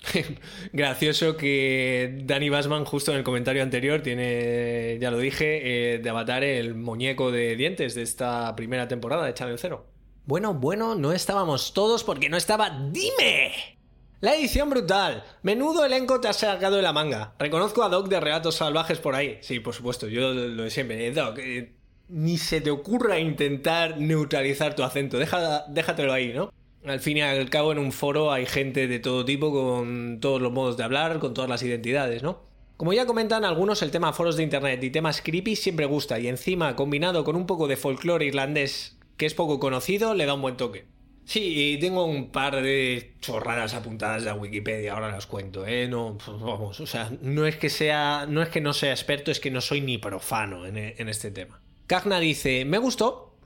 Gracioso 0.73 1.37
que 1.37 2.21
Danny 2.25 2.49
Basman, 2.49 2.85
justo 2.85 3.13
en 3.13 3.19
el 3.19 3.25
comentario 3.25 3.63
anterior, 3.63 4.03
tiene, 4.03 4.99
ya 5.01 5.11
lo 5.11 5.19
dije, 5.19 5.95
eh, 5.95 5.99
de 5.99 6.11
avatar 6.11 6.45
el 6.45 6.75
muñeco 6.75 7.31
de 7.31 7.57
dientes 7.57 7.95
de 7.95 8.03
esta 8.03 8.55
primera 8.57 8.89
temporada 8.89 9.25
de 9.27 9.35
Channel 9.35 9.59
Zero. 9.59 9.87
Bueno, 10.27 10.55
bueno, 10.55 10.95
no 10.95 11.13
estábamos 11.13 11.75
todos 11.75 12.05
porque 12.05 12.29
no 12.29 12.37
estaba 12.37 12.71
Dime. 12.91 13.79
La 14.21 14.35
edición 14.35 14.69
brutal. 14.69 15.25
Menudo 15.43 15.85
elenco 15.85 16.21
te 16.21 16.29
has 16.29 16.37
sacado 16.37 16.77
de 16.77 16.83
la 16.83 16.93
manga. 16.93 17.33
Reconozco 17.39 17.83
a 17.83 17.89
Doc 17.89 18.09
de 18.09 18.21
Relatos 18.21 18.57
Salvajes 18.57 18.99
por 18.99 19.15
ahí. 19.15 19.39
Sí, 19.41 19.61
por 19.61 19.75
supuesto, 19.75 20.09
yo 20.09 20.35
lo 20.35 20.65
de 20.65 20.71
siempre. 20.71 21.07
Eh, 21.07 21.13
Doc, 21.13 21.39
eh, 21.39 21.75
ni 22.09 22.37
se 22.37 22.61
te 22.61 22.71
ocurra 22.71 23.19
intentar 23.19 23.99
neutralizar 23.99 24.77
tu 24.77 24.83
acento. 24.83 25.19
déjatelo 25.19 26.13
ahí, 26.13 26.35
¿no? 26.35 26.53
Al 26.85 27.01
fin 27.01 27.19
y 27.19 27.23
al 27.23 27.51
cabo, 27.51 27.73
en 27.73 27.79
un 27.79 27.93
foro 27.93 28.33
hay 28.33 28.47
gente 28.47 28.89
de 28.89 28.99
todo 28.99 29.25
tipo, 29.25 29.53
con 29.53 30.19
todos 30.21 30.41
los 30.41 30.53
modos 30.53 30.77
de 30.77 30.85
hablar, 30.85 31.19
con 31.19 31.35
todas 31.35 31.51
las 31.51 31.63
identidades, 31.63 32.23
¿no? 32.23 32.43
Como 32.77 32.95
ya 32.95 33.05
comentan 33.05 33.45
algunos, 33.45 33.83
el 33.83 33.91
tema 33.91 34.15
foros 34.15 34.37
de 34.39 34.43
internet 34.43 34.83
y 34.83 34.91
temas 34.91 35.21
creepy 35.21 35.57
siempre 35.57 35.85
gusta, 35.85 36.19
y 36.19 36.29
encima, 36.29 36.77
combinado 36.77 37.25
con 37.25 37.37
un 37.37 37.47
poco 37.47 37.69
de 37.69 37.77
folclore 37.77 38.25
irlandés 38.25 38.97
que 39.19 39.27
es 39.27 39.35
poco 39.35 39.61
conocido, 39.61 40.15
le 40.15 40.25
da 40.25 40.33
un 40.33 40.41
buen 40.41 40.57
toque. 40.57 40.87
Sí, 41.27 41.77
tengo 41.79 42.07
un 42.07 42.31
par 42.31 42.63
de 42.63 43.13
chorradas 43.21 43.75
apuntadas 43.75 44.25
de 44.25 44.33
Wikipedia, 44.33 44.95
ahora 44.95 45.11
las 45.11 45.27
cuento, 45.27 45.67
¿eh? 45.67 45.87
No, 45.87 46.17
pues 46.17 46.41
vamos, 46.41 46.81
o 46.81 46.87
sea, 46.87 47.13
no 47.21 47.45
es 47.45 47.57
que 47.57 47.69
sea, 47.69 48.25
no 48.27 48.41
es 48.41 48.49
que 48.49 48.63
no 48.63 48.73
sea 48.73 48.93
experto, 48.93 49.31
es 49.31 49.41
que 49.41 49.51
no 49.51 49.61
soy 49.61 49.83
ni 49.83 49.99
profano 49.99 50.65
en, 50.65 50.79
en 50.79 51.09
este 51.11 51.31
tema. 51.31 51.61
Cagna 51.87 52.19
dice, 52.19 52.65
me 52.65 52.79
gustó. 52.79 53.37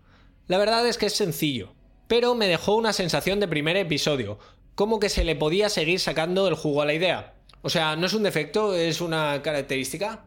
La 0.47 0.59
verdad 0.59 0.87
es 0.87 0.97
que 0.97 1.07
es 1.07 1.15
sencillo, 1.15 1.75
pero 2.09 2.35
me 2.35 2.47
dejó 2.47 2.75
una 2.75 2.93
sensación 2.93 3.41
de 3.41 3.49
primer 3.49 3.77
episodio, 3.77 4.39
como 4.75 5.01
que 5.01 5.09
se 5.09 5.25
le 5.25 5.37
podía 5.37 5.69
seguir 5.69 6.01
sacando 6.01 6.49
el 6.49 6.55
jugo 6.55 6.83
a 6.83 6.87
la 6.87 6.95
idea. 6.95 7.35
O 7.63 7.71
sea, 7.71 7.97
no 7.97 8.07
es 8.07 8.13
un 8.13 8.23
defecto, 8.23 8.75
es 8.75 9.01
una 9.01 9.41
característica. 9.43 10.25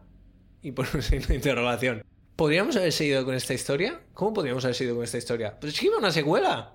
Y 0.62 0.72
por 0.72 0.86
una 0.94 1.34
interrogación. 1.34 2.02
¿Podríamos 2.34 2.76
haber 2.76 2.92
seguido 2.92 3.24
con 3.24 3.34
esta 3.34 3.54
historia? 3.54 4.00
¿Cómo 4.14 4.32
podríamos 4.32 4.64
haber 4.64 4.74
seguido 4.74 4.96
con 4.96 5.04
esta 5.04 5.18
historia? 5.18 5.58
Pues 5.58 5.74
es 5.74 5.90
una 5.96 6.12
secuela. 6.12 6.74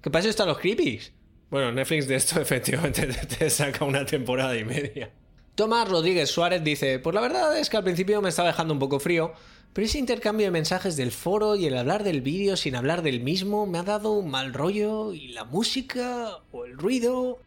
¿Qué 0.00 0.10
pasa 0.10 0.28
están 0.28 0.48
los 0.48 0.58
creepies? 0.58 1.12
Bueno, 1.50 1.72
Netflix 1.72 2.06
de 2.06 2.14
esto 2.14 2.40
efectivamente 2.40 3.06
te, 3.06 3.50
saca 3.50 3.84
una 3.84 4.06
temporada 4.06 4.56
y 4.56 4.64
media. 4.64 5.10
Tomás 5.54 5.88
Rodríguez 5.88 6.30
Suárez 6.30 6.62
dice, 6.64 7.00
pues 7.00 7.12
la 7.14 7.20
verdad 7.20 7.58
es 7.58 7.68
que 7.68 7.76
al 7.76 7.84
principio 7.84 8.22
me 8.22 8.28
estaba 8.28 8.48
dejando 8.48 8.72
un 8.72 8.80
poco 8.80 8.98
frío, 9.00 9.32
pero 9.72 9.86
ese 9.86 9.98
intercambio 9.98 10.46
de 10.46 10.50
mensajes 10.50 10.96
del 10.96 11.12
foro 11.12 11.54
y 11.54 11.66
el 11.66 11.76
hablar 11.76 12.02
del 12.02 12.22
vídeo 12.22 12.56
sin 12.56 12.74
hablar 12.74 13.02
del 13.02 13.20
mismo 13.20 13.66
me 13.66 13.78
ha 13.78 13.82
dado 13.84 14.12
un 14.12 14.30
mal 14.30 14.52
rollo 14.52 15.12
y 15.12 15.28
la 15.28 15.44
música 15.44 16.38
o 16.52 16.64
el 16.64 16.76
ruido... 16.76 17.38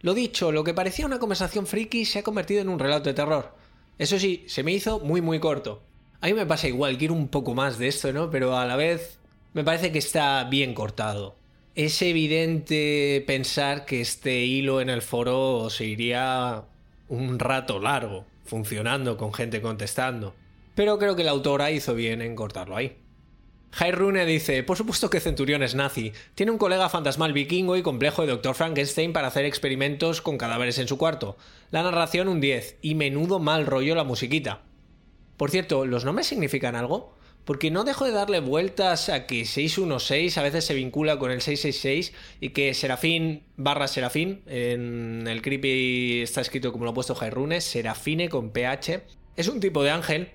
Lo 0.00 0.14
dicho, 0.14 0.50
lo 0.50 0.64
que 0.64 0.74
parecía 0.74 1.06
una 1.06 1.20
conversación 1.20 1.64
friki 1.64 2.04
se 2.04 2.18
ha 2.18 2.22
convertido 2.24 2.60
en 2.60 2.68
un 2.68 2.80
relato 2.80 3.08
de 3.08 3.14
terror. 3.14 3.54
Eso 3.98 4.18
sí, 4.18 4.42
se 4.48 4.64
me 4.64 4.72
hizo 4.72 4.98
muy 4.98 5.20
muy 5.20 5.38
corto. 5.38 5.80
A 6.20 6.26
mí 6.26 6.34
me 6.34 6.46
pasa 6.46 6.66
igual, 6.66 6.98
quiero 6.98 7.14
un 7.14 7.28
poco 7.28 7.54
más 7.54 7.78
de 7.78 7.86
esto, 7.86 8.12
¿no? 8.12 8.28
Pero 8.28 8.56
a 8.56 8.66
la 8.66 8.74
vez 8.74 9.20
me 9.54 9.62
parece 9.62 9.92
que 9.92 9.98
está 9.98 10.42
bien 10.44 10.74
cortado. 10.74 11.36
Es 11.74 12.02
evidente 12.02 13.22
pensar 13.26 13.84
que 13.84 14.00
este 14.00 14.44
hilo 14.44 14.80
en 14.80 14.90
el 14.90 15.02
foro 15.02 15.70
se 15.70 15.84
iría 15.84 16.64
un 17.08 17.38
rato 17.38 17.78
largo, 17.78 18.24
funcionando 18.44 19.16
con 19.16 19.32
gente 19.32 19.62
contestando. 19.62 20.34
Pero 20.74 20.98
creo 20.98 21.16
que 21.16 21.24
la 21.24 21.32
autora 21.32 21.70
hizo 21.70 21.94
bien 21.94 22.22
en 22.22 22.34
cortarlo 22.34 22.76
ahí. 22.76 22.96
Rune 23.92 24.26
dice, 24.26 24.62
por 24.62 24.76
supuesto 24.76 25.10
que 25.10 25.20
Centurión 25.20 25.62
es 25.62 25.74
nazi. 25.74 26.12
Tiene 26.34 26.52
un 26.52 26.58
colega 26.58 26.88
fantasmal 26.88 27.32
vikingo 27.32 27.76
y 27.76 27.82
complejo 27.82 28.22
de 28.22 28.28
Dr. 28.28 28.54
Frankenstein 28.54 29.12
para 29.12 29.28
hacer 29.28 29.44
experimentos 29.44 30.20
con 30.20 30.38
cadáveres 30.38 30.78
en 30.78 30.88
su 30.88 30.98
cuarto. 30.98 31.36
La 31.70 31.82
narración 31.82 32.28
un 32.28 32.40
10 32.40 32.78
y 32.82 32.94
menudo 32.94 33.38
mal 33.38 33.66
rollo 33.66 33.94
la 33.94 34.04
musiquita. 34.04 34.62
Por 35.36 35.50
cierto, 35.50 35.86
¿los 35.86 36.04
nombres 36.04 36.26
significan 36.26 36.76
algo? 36.76 37.14
Porque 37.44 37.72
no 37.72 37.82
dejo 37.82 38.04
de 38.04 38.12
darle 38.12 38.38
vueltas 38.38 39.08
a 39.08 39.26
que 39.26 39.44
616 39.44 40.38
a 40.38 40.42
veces 40.42 40.64
se 40.64 40.74
vincula 40.74 41.18
con 41.18 41.32
el 41.32 41.40
666 41.40 42.12
y 42.40 42.50
que 42.50 42.72
Serafín 42.74 43.42
barra 43.56 43.88
Serafín, 43.88 44.42
en 44.46 45.26
el 45.26 45.42
creepy 45.42 46.20
está 46.20 46.40
escrito 46.40 46.70
como 46.70 46.84
lo 46.84 46.92
ha 46.92 46.94
puesto 46.94 47.16
Jairunes, 47.16 47.64
Serafine 47.64 48.28
con 48.28 48.50
PH, 48.50 49.02
es 49.34 49.48
un 49.48 49.58
tipo 49.58 49.82
de 49.82 49.90
ángel. 49.90 50.30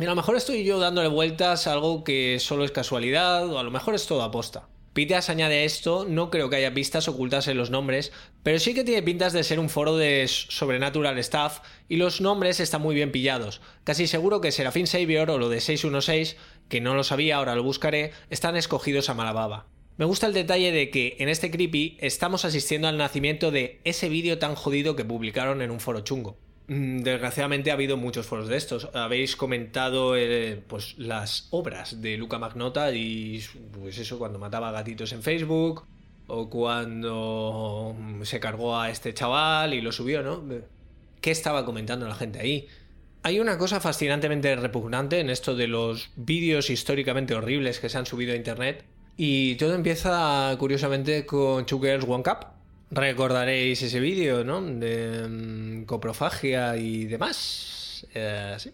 A 0.00 0.04
lo 0.04 0.16
mejor 0.16 0.34
estoy 0.34 0.64
yo 0.64 0.78
dándole 0.78 1.08
vueltas 1.08 1.66
a 1.66 1.74
algo 1.74 2.04
que 2.04 2.38
solo 2.40 2.64
es 2.64 2.70
casualidad 2.70 3.46
o 3.46 3.58
a 3.58 3.62
lo 3.62 3.70
mejor 3.70 3.94
es 3.94 4.06
todo 4.06 4.22
aposta. 4.22 4.66
Piteas 4.94 5.28
añade 5.28 5.66
esto, 5.66 6.06
no 6.08 6.30
creo 6.30 6.48
que 6.48 6.56
haya 6.56 6.72
pistas 6.72 7.06
ocultas 7.06 7.48
en 7.48 7.58
los 7.58 7.70
nombres, 7.70 8.10
pero 8.42 8.58
sí 8.58 8.72
que 8.72 8.82
tiene 8.82 9.02
pintas 9.02 9.34
de 9.34 9.44
ser 9.44 9.60
un 9.60 9.68
foro 9.68 9.98
de 9.98 10.26
Sobrenatural 10.26 11.18
Staff 11.18 11.60
y 11.86 11.96
los 11.96 12.22
nombres 12.22 12.60
están 12.60 12.80
muy 12.80 12.94
bien 12.94 13.12
pillados. 13.12 13.60
Casi 13.84 14.06
seguro 14.06 14.40
que 14.40 14.52
Serafín 14.52 14.86
Savior 14.86 15.30
o 15.30 15.38
lo 15.38 15.50
de 15.50 15.60
616, 15.60 16.38
que 16.70 16.80
no 16.80 16.94
lo 16.94 17.04
sabía, 17.04 17.36
ahora 17.36 17.54
lo 17.54 17.62
buscaré, 17.62 18.12
están 18.30 18.56
escogidos 18.56 19.10
a 19.10 19.14
Malababa. 19.14 19.66
Me 19.98 20.06
gusta 20.06 20.26
el 20.26 20.32
detalle 20.32 20.72
de 20.72 20.88
que 20.88 21.16
en 21.18 21.28
este 21.28 21.50
creepy 21.50 21.98
estamos 22.00 22.46
asistiendo 22.46 22.88
al 22.88 22.96
nacimiento 22.96 23.50
de 23.50 23.80
ese 23.84 24.08
vídeo 24.08 24.38
tan 24.38 24.54
jodido 24.54 24.96
que 24.96 25.04
publicaron 25.04 25.60
en 25.60 25.70
un 25.70 25.78
foro 25.78 26.00
chungo. 26.00 26.38
Mm, 26.70 27.02
desgraciadamente 27.02 27.72
ha 27.72 27.74
habido 27.74 27.96
muchos 27.96 28.26
foros 28.26 28.46
de 28.46 28.56
estos. 28.56 28.90
Habéis 28.94 29.34
comentado 29.34 30.16
eh, 30.16 30.62
pues 30.68 30.96
las 30.98 31.48
obras 31.50 32.00
de 32.00 32.16
Luca 32.16 32.38
Magnota 32.38 32.92
y 32.92 33.42
pues 33.72 33.98
eso 33.98 34.20
cuando 34.20 34.38
mataba 34.38 34.70
gatitos 34.70 35.12
en 35.12 35.20
Facebook 35.20 35.84
o 36.28 36.48
cuando 36.48 37.96
se 38.22 38.38
cargó 38.38 38.78
a 38.78 38.88
este 38.88 39.12
chaval 39.12 39.74
y 39.74 39.80
lo 39.80 39.90
subió, 39.90 40.22
¿no? 40.22 40.44
¿Qué 41.20 41.32
estaba 41.32 41.64
comentando 41.64 42.06
la 42.06 42.14
gente 42.14 42.38
ahí? 42.38 42.68
Hay 43.24 43.40
una 43.40 43.58
cosa 43.58 43.80
fascinantemente 43.80 44.54
repugnante 44.54 45.18
en 45.18 45.28
esto 45.28 45.56
de 45.56 45.66
los 45.66 46.10
vídeos 46.14 46.70
históricamente 46.70 47.34
horribles 47.34 47.80
que 47.80 47.88
se 47.88 47.98
han 47.98 48.06
subido 48.06 48.32
a 48.32 48.36
internet 48.36 48.84
y 49.16 49.56
todo 49.56 49.74
empieza 49.74 50.54
curiosamente 50.56 51.26
con 51.26 51.66
Two 51.66 51.80
Girls 51.80 52.04
One 52.08 52.22
Cup 52.22 52.59
Recordaréis 52.90 53.82
ese 53.82 54.00
vídeo, 54.00 54.42
¿no? 54.44 54.60
De 54.62 55.26
mm, 55.28 55.84
coprofagia 55.84 56.76
y 56.76 57.04
demás. 57.04 58.06
Eh, 58.14 58.56
sí. 58.58 58.72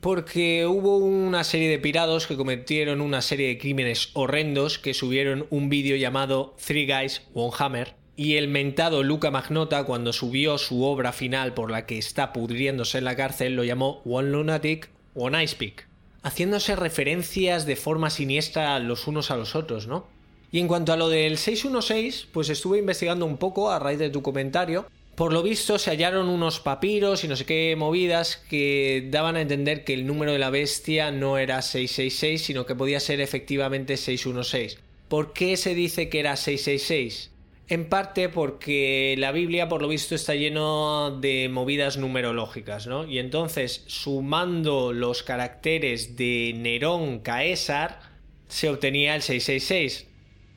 Porque 0.00 0.66
hubo 0.66 0.98
una 0.98 1.44
serie 1.44 1.68
de 1.68 1.78
pirados 1.78 2.26
que 2.26 2.36
cometieron 2.36 3.00
una 3.00 3.22
serie 3.22 3.48
de 3.48 3.58
crímenes 3.58 4.10
horrendos 4.14 4.78
que 4.78 4.94
subieron 4.94 5.46
un 5.50 5.68
vídeo 5.68 5.96
llamado 5.96 6.54
Three 6.64 6.86
Guys, 6.86 7.22
One 7.34 7.54
Hammer. 7.58 7.94
Y 8.16 8.36
el 8.36 8.46
mentado 8.46 9.02
Luca 9.02 9.32
Magnota, 9.32 9.84
cuando 9.84 10.12
subió 10.12 10.56
su 10.58 10.84
obra 10.84 11.12
final 11.12 11.54
por 11.54 11.70
la 11.72 11.86
que 11.86 11.98
está 11.98 12.32
pudriéndose 12.32 12.98
en 12.98 13.04
la 13.04 13.16
cárcel, 13.16 13.56
lo 13.56 13.64
llamó 13.64 14.02
One 14.04 14.30
Lunatic, 14.30 14.90
One 15.14 15.42
Ice 15.42 15.56
Pick, 15.56 15.88
haciéndose 16.22 16.76
referencias 16.76 17.66
de 17.66 17.74
forma 17.74 18.10
siniestra 18.10 18.78
los 18.78 19.08
unos 19.08 19.32
a 19.32 19.36
los 19.36 19.56
otros, 19.56 19.88
¿no? 19.88 20.06
Y 20.54 20.60
en 20.60 20.68
cuanto 20.68 20.92
a 20.92 20.96
lo 20.96 21.08
del 21.08 21.36
616, 21.36 22.28
pues 22.30 22.48
estuve 22.48 22.78
investigando 22.78 23.26
un 23.26 23.38
poco 23.38 23.72
a 23.72 23.80
raíz 23.80 23.98
de 23.98 24.08
tu 24.08 24.22
comentario. 24.22 24.86
Por 25.16 25.32
lo 25.32 25.42
visto 25.42 25.80
se 25.80 25.90
hallaron 25.90 26.28
unos 26.28 26.60
papiros 26.60 27.24
y 27.24 27.28
no 27.28 27.34
sé 27.34 27.44
qué 27.44 27.74
movidas 27.76 28.36
que 28.36 29.08
daban 29.10 29.34
a 29.34 29.40
entender 29.40 29.82
que 29.82 29.94
el 29.94 30.06
número 30.06 30.30
de 30.30 30.38
la 30.38 30.50
bestia 30.50 31.10
no 31.10 31.38
era 31.38 31.60
666, 31.60 32.40
sino 32.40 32.66
que 32.66 32.76
podía 32.76 33.00
ser 33.00 33.20
efectivamente 33.20 33.96
616. 33.96 34.78
¿Por 35.08 35.32
qué 35.32 35.56
se 35.56 35.74
dice 35.74 36.08
que 36.08 36.20
era 36.20 36.36
666? 36.36 37.32
En 37.66 37.88
parte 37.88 38.28
porque 38.28 39.16
la 39.18 39.32
Biblia, 39.32 39.68
por 39.68 39.82
lo 39.82 39.88
visto, 39.88 40.14
está 40.14 40.36
lleno 40.36 41.18
de 41.20 41.48
movidas 41.48 41.96
numerológicas, 41.96 42.86
¿no? 42.86 43.08
Y 43.08 43.18
entonces, 43.18 43.82
sumando 43.88 44.92
los 44.92 45.24
caracteres 45.24 46.16
de 46.16 46.54
Nerón 46.56 47.18
Caesar, 47.18 47.98
se 48.46 48.68
obtenía 48.68 49.16
el 49.16 49.22
666. 49.22 50.13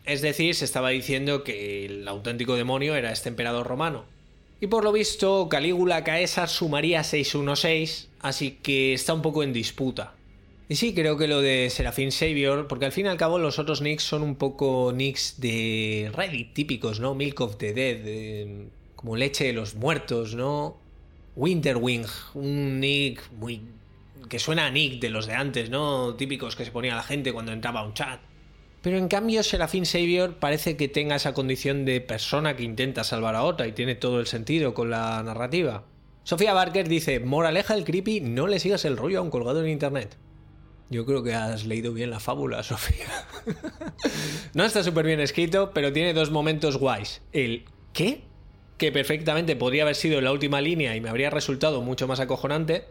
Es 0.07 0.21
decir, 0.21 0.55
se 0.55 0.63
estaba 0.63 0.89
diciendo 0.89 1.43
que 1.43 1.85
el 1.85 2.07
auténtico 2.07 2.55
demonio 2.55 2.95
era 2.95 3.11
este 3.11 3.27
emperador 3.27 3.67
romano. 3.67 4.05
Y 4.61 4.67
por 4.67 4.85
lo 4.85 4.93
visto, 4.93 5.49
Calígula 5.49 6.05
Caesar 6.05 6.47
sumaría 6.47 7.03
616, 7.03 8.07
así 8.21 8.51
que 8.63 8.93
está 8.93 9.13
un 9.13 9.21
poco 9.21 9.43
en 9.43 9.51
disputa. 9.51 10.13
Y 10.69 10.77
sí, 10.77 10.93
creo 10.93 11.17
que 11.17 11.27
lo 11.27 11.41
de 11.41 11.69
Serafín 11.69 12.13
Savior, 12.13 12.69
porque 12.69 12.85
al 12.85 12.93
fin 12.93 13.05
y 13.05 13.09
al 13.09 13.17
cabo 13.17 13.37
los 13.37 13.59
otros 13.59 13.81
nicks 13.81 14.03
son 14.03 14.23
un 14.23 14.35
poco 14.35 14.93
nicks 14.95 15.41
de 15.41 16.09
Reddit 16.15 16.53
típicos, 16.53 17.01
¿no? 17.01 17.13
Milk 17.13 17.41
of 17.41 17.57
the 17.57 17.73
Dead, 17.73 18.69
como 18.95 19.17
leche 19.17 19.43
de 19.43 19.53
los 19.53 19.75
muertos, 19.75 20.35
¿no? 20.35 20.77
Winterwing, 21.35 22.05
un 22.33 22.79
nick 22.79 23.29
muy... 23.33 23.61
que 24.29 24.39
suena 24.39 24.67
a 24.67 24.71
nick 24.71 25.01
de 25.01 25.09
los 25.09 25.27
de 25.27 25.33
antes, 25.33 25.69
¿no? 25.69 26.15
Típicos 26.15 26.55
que 26.55 26.63
se 26.63 26.71
ponía 26.71 26.95
la 26.95 27.03
gente 27.03 27.33
cuando 27.33 27.51
entraba 27.51 27.81
a 27.81 27.83
un 27.83 27.93
chat. 27.93 28.21
Pero 28.87 28.99
en 28.99 29.09
cambio 29.09 29.43
Serafín 29.43 29.85
Savior 29.85 30.35
parece 30.35 30.77
que 30.77 30.87
tenga 30.87 31.17
esa 31.17 31.33
condición 31.33 31.83
de 31.83 31.99
persona 31.99 32.55
que 32.55 32.63
intenta 32.63 33.03
salvar 33.03 33.35
a 33.35 33.43
otra 33.43 33.67
y 33.67 33.73
tiene 33.73 33.95
todo 33.95 34.21
el 34.21 34.27
sentido 34.27 34.73
con 34.73 34.89
la 34.89 35.21
narrativa. 35.23 35.83
Sofía 36.23 36.53
Barker 36.53 36.87
dice, 36.87 37.19
moraleja 37.19 37.73
el 37.73 37.83
creepy, 37.83 38.21
no 38.21 38.47
le 38.47 38.61
sigas 38.61 38.85
el 38.85 38.95
rollo 38.95 39.19
a 39.19 39.23
un 39.23 39.29
colgado 39.29 39.61
en 39.61 39.67
internet. 39.67 40.15
Yo 40.89 41.05
creo 41.05 41.21
que 41.21 41.33
has 41.33 41.65
leído 41.65 41.91
bien 41.91 42.11
la 42.11 42.21
fábula, 42.21 42.63
Sofía. 42.63 43.07
no 44.53 44.63
está 44.63 44.81
súper 44.85 45.05
bien 45.05 45.19
escrito, 45.19 45.71
pero 45.73 45.91
tiene 45.91 46.13
dos 46.13 46.31
momentos 46.31 46.77
guays. 46.77 47.21
El 47.33 47.65
¿qué? 47.91 48.21
Que 48.77 48.93
perfectamente 48.93 49.57
podría 49.57 49.83
haber 49.83 49.95
sido 49.95 50.21
la 50.21 50.31
última 50.31 50.61
línea 50.61 50.95
y 50.95 51.01
me 51.01 51.09
habría 51.09 51.29
resultado 51.29 51.81
mucho 51.81 52.07
más 52.07 52.21
acojonante. 52.21 52.85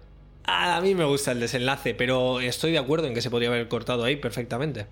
A 0.44 0.78
mí 0.82 0.94
me 0.94 1.06
gusta 1.06 1.32
el 1.32 1.40
desenlace, 1.40 1.94
pero 1.94 2.40
estoy 2.40 2.72
de 2.72 2.78
acuerdo 2.78 3.06
en 3.06 3.14
que 3.14 3.22
se 3.22 3.30
podría 3.30 3.48
haber 3.48 3.68
cortado 3.68 4.04
ahí 4.04 4.16
perfectamente. 4.16 4.84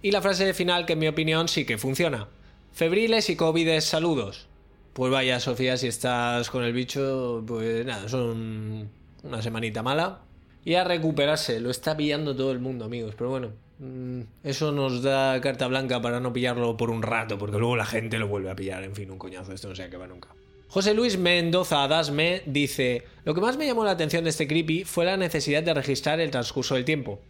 Y 0.00 0.12
la 0.12 0.22
frase 0.22 0.54
final, 0.54 0.86
que 0.86 0.92
en 0.92 1.00
mi 1.00 1.08
opinión 1.08 1.48
sí 1.48 1.64
que 1.64 1.76
funciona. 1.76 2.28
Febriles 2.72 3.30
y 3.30 3.36
covides 3.36 3.84
saludos. 3.84 4.46
Pues 4.92 5.10
vaya, 5.10 5.40
Sofía, 5.40 5.76
si 5.76 5.88
estás 5.88 6.50
con 6.50 6.62
el 6.62 6.72
bicho, 6.72 7.42
pues 7.44 7.84
nada, 7.84 8.08
son 8.08 8.88
una 9.24 9.42
semanita 9.42 9.82
mala, 9.82 10.20
y 10.64 10.74
a 10.74 10.84
recuperarse. 10.84 11.58
Lo 11.58 11.70
está 11.70 11.96
pillando 11.96 12.36
todo 12.36 12.52
el 12.52 12.60
mundo, 12.60 12.84
amigos. 12.84 13.16
Pero 13.18 13.30
bueno, 13.30 13.50
mm, 13.80 14.20
eso 14.44 14.70
nos 14.70 15.02
da 15.02 15.40
carta 15.40 15.66
blanca 15.66 16.00
para 16.00 16.20
no 16.20 16.32
pillarlo 16.32 16.76
por 16.76 16.90
un 16.90 17.02
rato, 17.02 17.36
porque 17.36 17.58
luego 17.58 17.74
la 17.74 17.86
gente 17.86 18.20
lo 18.20 18.28
vuelve 18.28 18.50
a 18.50 18.56
pillar. 18.56 18.84
En 18.84 18.94
fin, 18.94 19.10
un 19.10 19.18
coñazo, 19.18 19.52
esto 19.52 19.68
no 19.68 19.74
se 19.74 19.82
acaba 19.82 20.06
nunca. 20.06 20.28
José 20.68 20.94
Luis 20.94 21.18
Mendoza 21.18 21.82
Adasme 21.82 22.42
dice: 22.46 23.02
Lo 23.24 23.34
que 23.34 23.40
más 23.40 23.56
me 23.56 23.66
llamó 23.66 23.84
la 23.84 23.92
atención 23.92 24.22
de 24.22 24.30
este 24.30 24.46
creepy 24.46 24.84
fue 24.84 25.04
la 25.04 25.16
necesidad 25.16 25.64
de 25.64 25.74
registrar 25.74 26.20
el 26.20 26.30
transcurso 26.30 26.76
del 26.76 26.84
tiempo 26.84 27.20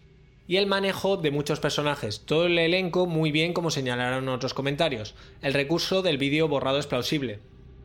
y 0.48 0.56
el 0.56 0.66
manejo 0.66 1.18
de 1.18 1.30
muchos 1.30 1.60
personajes. 1.60 2.22
Todo 2.24 2.46
el 2.46 2.58
elenco 2.58 3.06
muy 3.06 3.30
bien, 3.30 3.52
como 3.52 3.70
señalaron 3.70 4.28
otros 4.30 4.54
comentarios. 4.54 5.14
El 5.42 5.52
recurso 5.52 6.00
del 6.00 6.16
vídeo 6.16 6.48
borrado 6.48 6.78
es 6.78 6.86
plausible. 6.86 7.38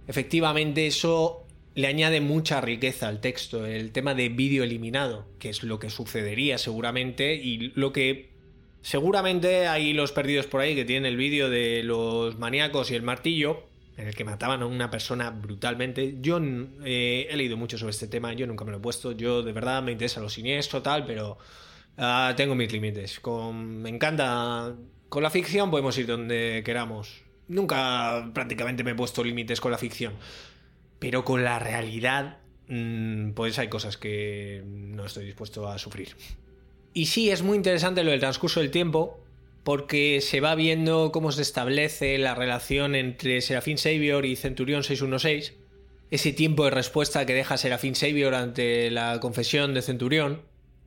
Efectivamente, 0.07 0.87
eso 0.87 1.45
le 1.75 1.87
añade 1.87 2.21
mucha 2.21 2.61
riqueza 2.61 3.09
al 3.09 3.19
texto, 3.19 3.65
el 3.65 3.91
tema 3.91 4.15
de 4.15 4.29
vídeo 4.29 4.63
eliminado, 4.63 5.25
que 5.39 5.49
es 5.49 5.63
lo 5.63 5.77
que 5.77 5.89
sucedería 5.89 6.57
seguramente 6.57 7.35
y 7.35 7.73
lo 7.75 7.91
que 7.91 8.29
seguramente 8.81 9.67
hay 9.67 9.93
los 9.93 10.11
perdidos 10.11 10.45
por 10.45 10.61
ahí 10.61 10.75
que 10.75 10.85
tienen 10.85 11.05
el 11.05 11.17
vídeo 11.17 11.49
de 11.49 11.83
los 11.83 12.37
maníacos 12.37 12.91
y 12.91 12.95
el 12.95 13.01
martillo, 13.01 13.63
en 13.97 14.07
el 14.07 14.15
que 14.15 14.23
mataban 14.23 14.61
a 14.61 14.65
una 14.67 14.89
persona 14.89 15.31
brutalmente. 15.31 16.15
Yo 16.21 16.39
eh, 16.85 17.27
he 17.29 17.35
leído 17.35 17.57
mucho 17.57 17.77
sobre 17.77 17.91
este 17.91 18.07
tema, 18.07 18.33
yo 18.33 18.47
nunca 18.47 18.63
me 18.63 18.71
lo 18.71 18.77
he 18.77 18.81
puesto, 18.81 19.11
yo 19.11 19.43
de 19.43 19.51
verdad 19.51 19.83
me 19.83 19.91
interesa 19.91 20.21
lo 20.21 20.29
siniestro, 20.29 20.81
tal, 20.81 21.05
pero 21.05 21.37
ah, 21.97 22.33
tengo 22.35 22.55
mis 22.55 22.71
límites. 22.71 23.19
Con, 23.19 23.81
me 23.81 23.89
encanta... 23.89 24.75
Con 25.09 25.23
la 25.23 25.29
ficción 25.29 25.69
podemos 25.69 25.97
ir 25.97 26.07
donde 26.07 26.63
queramos. 26.65 27.21
Nunca 27.47 28.31
prácticamente 28.33 28.83
me 28.83 28.91
he 28.91 28.95
puesto 28.95 29.23
límites 29.23 29.61
con 29.61 29.71
la 29.71 29.77
ficción. 29.77 30.13
Pero 30.99 31.23
con 31.23 31.43
la 31.43 31.59
realidad, 31.59 32.39
mm, 32.67 33.31
pues 33.31 33.59
hay 33.59 33.67
cosas 33.67 33.97
que 33.97 34.63
no 34.65 35.05
estoy 35.05 35.25
dispuesto 35.25 35.67
a 35.67 35.77
sufrir. 35.77 36.15
Y 36.93 37.07
sí, 37.07 37.29
es 37.29 37.41
muy 37.41 37.57
interesante 37.57 38.03
lo 38.03 38.11
del 38.11 38.19
transcurso 38.19 38.59
del 38.59 38.71
tiempo, 38.71 39.19
porque 39.63 40.21
se 40.21 40.41
va 40.41 40.55
viendo 40.55 41.11
cómo 41.11 41.31
se 41.31 41.41
establece 41.41 42.17
la 42.17 42.35
relación 42.35 42.95
entre 42.95 43.41
Serafín 43.41 43.77
Savior 43.77 44.25
y 44.25 44.35
Centurión 44.35 44.83
616, 44.83 45.53
ese 46.11 46.33
tiempo 46.33 46.65
de 46.65 46.71
respuesta 46.71 47.25
que 47.25 47.33
deja 47.33 47.57
Serafín 47.57 47.95
Savior 47.95 48.35
ante 48.35 48.91
la 48.91 49.19
confesión 49.19 49.73
de 49.73 49.81
Centurión, 49.81 50.41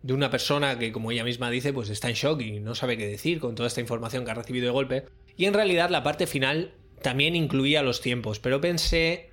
de 0.07 0.14
una 0.14 0.31
persona 0.31 0.79
que, 0.79 0.92
como 0.92 1.11
ella 1.11 1.25
misma 1.25 1.51
dice, 1.51 1.73
pues 1.73 1.90
está 1.90 2.09
en 2.09 2.14
shock 2.14 2.40
y 2.40 2.61
no 2.61 2.77
sabe 2.77 2.97
qué 2.97 3.09
decir 3.09 3.40
con 3.40 3.57
toda 3.57 3.66
esta 3.66 3.81
información 3.81 4.25
que 4.25 4.31
ha 4.31 4.35
recibido 4.35 4.66
de 4.66 4.71
golpe. 4.71 5.05
Y 5.37 5.47
en 5.47 5.55
realidad 5.55 5.90
la 5.90 6.05
parte 6.05 6.29
final 6.29 6.75
también 7.03 7.35
incluía 7.35 7.83
los 7.83 8.01
tiempos, 8.01 8.38
pero 8.38 8.61
pensé 8.61 9.31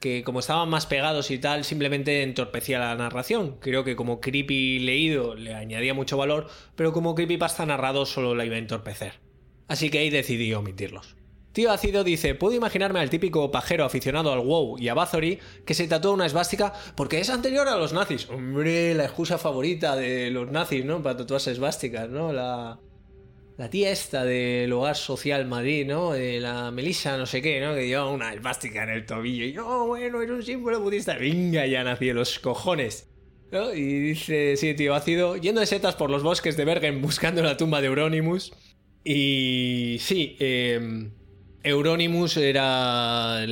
que 0.00 0.24
como 0.24 0.40
estaban 0.40 0.68
más 0.68 0.86
pegados 0.86 1.30
y 1.30 1.38
tal, 1.38 1.62
simplemente 1.62 2.24
entorpecía 2.24 2.80
la 2.80 2.96
narración. 2.96 3.58
Creo 3.60 3.84
que 3.84 3.94
como 3.94 4.20
creepy 4.20 4.80
leído 4.80 5.36
le 5.36 5.54
añadía 5.54 5.94
mucho 5.94 6.16
valor, 6.16 6.48
pero 6.74 6.92
como 6.92 7.14
creepypasta 7.14 7.64
narrado 7.64 8.04
solo 8.04 8.34
la 8.34 8.44
iba 8.44 8.56
a 8.56 8.58
entorpecer. 8.58 9.20
Así 9.68 9.90
que 9.90 10.00
ahí 10.00 10.10
decidí 10.10 10.52
omitirlos. 10.54 11.14
Tío 11.52 11.72
Ácido 11.72 12.04
dice, 12.04 12.36
puedo 12.36 12.54
imaginarme 12.54 13.00
al 13.00 13.10
típico 13.10 13.50
pajero 13.50 13.84
aficionado 13.84 14.32
al 14.32 14.40
WoW 14.40 14.78
y 14.78 14.88
a 14.88 14.94
Bathory 14.94 15.40
que 15.66 15.74
se 15.74 15.88
tatuó 15.88 16.12
una 16.12 16.26
esvástica 16.26 16.72
porque 16.96 17.18
es 17.18 17.28
anterior 17.28 17.66
a 17.66 17.76
los 17.76 17.92
nazis. 17.92 18.28
Hombre, 18.30 18.94
la 18.94 19.04
excusa 19.04 19.36
favorita 19.36 19.96
de 19.96 20.30
los 20.30 20.50
nazis, 20.50 20.84
¿no? 20.84 21.02
Para 21.02 21.16
tatuarse 21.16 21.50
esvásticas, 21.50 22.08
¿no? 22.08 22.32
La, 22.32 22.78
la 23.58 23.68
tía 23.68 23.90
esta 23.90 24.24
del 24.24 24.72
hogar 24.72 24.96
social 24.96 25.44
Madrid, 25.46 25.86
¿no? 25.88 26.12
De 26.12 26.38
la 26.38 26.70
Melissa, 26.70 27.18
no 27.18 27.26
sé 27.26 27.42
qué, 27.42 27.60
¿no? 27.60 27.74
Que 27.74 27.88
lleva 27.88 28.08
una 28.08 28.32
elástica 28.32 28.84
en 28.84 28.90
el 28.90 29.04
tobillo. 29.04 29.44
Y 29.44 29.58
oh, 29.58 29.86
bueno, 29.86 30.22
es 30.22 30.30
un 30.30 30.44
símbolo 30.44 30.80
budista. 30.80 31.16
Venga, 31.16 31.66
ya 31.66 31.82
nací 31.82 32.12
los 32.12 32.38
cojones. 32.38 33.08
¿No? 33.50 33.74
Y 33.74 33.98
dice, 33.98 34.56
sí, 34.56 34.74
tío, 34.74 34.94
ha 34.94 35.00
sido 35.00 35.36
yendo 35.36 35.60
de 35.60 35.66
setas 35.66 35.96
por 35.96 36.08
los 36.08 36.22
bosques 36.22 36.56
de 36.56 36.64
Bergen 36.64 37.02
buscando 37.02 37.42
la 37.42 37.56
tumba 37.56 37.80
de 37.80 37.88
Euronymous. 37.88 38.52
Y 39.02 39.96
sí, 39.98 40.36
eh, 40.38 41.10
Euronymous 41.62 42.36
era... 42.36 43.44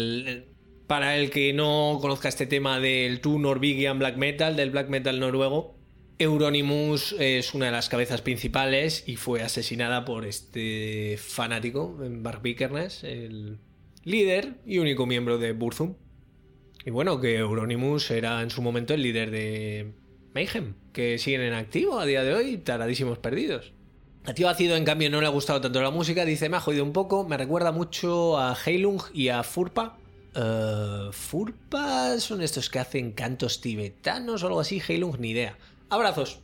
para 0.86 1.16
el 1.16 1.30
que 1.30 1.52
no 1.52 1.98
conozca 2.00 2.28
este 2.28 2.46
tema 2.46 2.80
del 2.80 3.20
True 3.20 3.38
Norwegian 3.38 3.98
Black 3.98 4.16
Metal, 4.16 4.56
del 4.56 4.70
Black 4.70 4.88
Metal 4.88 5.18
noruego, 5.20 5.78
Euronymous 6.18 7.14
es 7.20 7.54
una 7.54 7.66
de 7.66 7.72
las 7.72 7.88
cabezas 7.88 8.22
principales 8.22 9.04
y 9.06 9.14
fue 9.14 9.42
asesinada 9.42 10.04
por 10.04 10.26
este 10.26 11.16
fanático, 11.16 11.96
Mark 12.10 12.42
Vikernes, 12.42 13.04
el 13.04 13.58
líder 14.02 14.54
y 14.66 14.78
único 14.78 15.06
miembro 15.06 15.38
de 15.38 15.52
Burzum. 15.52 15.94
Y 16.84 16.90
bueno, 16.90 17.20
que 17.20 17.36
Euronymous 17.36 18.10
era 18.10 18.42
en 18.42 18.50
su 18.50 18.62
momento 18.62 18.94
el 18.94 19.02
líder 19.02 19.30
de 19.30 19.92
Mayhem, 20.34 20.74
que 20.92 21.18
siguen 21.18 21.42
en 21.42 21.54
activo 21.54 22.00
a 22.00 22.06
día 22.06 22.24
de 22.24 22.34
hoy, 22.34 22.58
taradísimos 22.58 23.18
perdidos. 23.18 23.72
A 24.28 24.34
Tío 24.34 24.50
Ácido, 24.50 24.76
en 24.76 24.84
cambio, 24.84 25.08
no 25.08 25.22
le 25.22 25.26
ha 25.26 25.30
gustado 25.30 25.58
tanto 25.62 25.80
la 25.80 25.90
música, 25.90 26.26
dice, 26.26 26.50
me 26.50 26.58
ha 26.58 26.60
jodido 26.60 26.84
un 26.84 26.92
poco, 26.92 27.26
me 27.26 27.38
recuerda 27.38 27.72
mucho 27.72 28.38
a 28.38 28.54
Heilung 28.54 29.00
y 29.14 29.28
a 29.28 29.42
Furpa. 29.42 29.96
Uh, 30.36 31.10
Furpa 31.12 32.20
son 32.20 32.42
estos 32.42 32.68
que 32.68 32.78
hacen 32.78 33.12
cantos 33.12 33.62
tibetanos 33.62 34.42
o 34.42 34.48
algo 34.48 34.60
así, 34.60 34.82
Heilung 34.86 35.18
ni 35.18 35.30
idea. 35.30 35.56
Abrazos. 35.88 36.40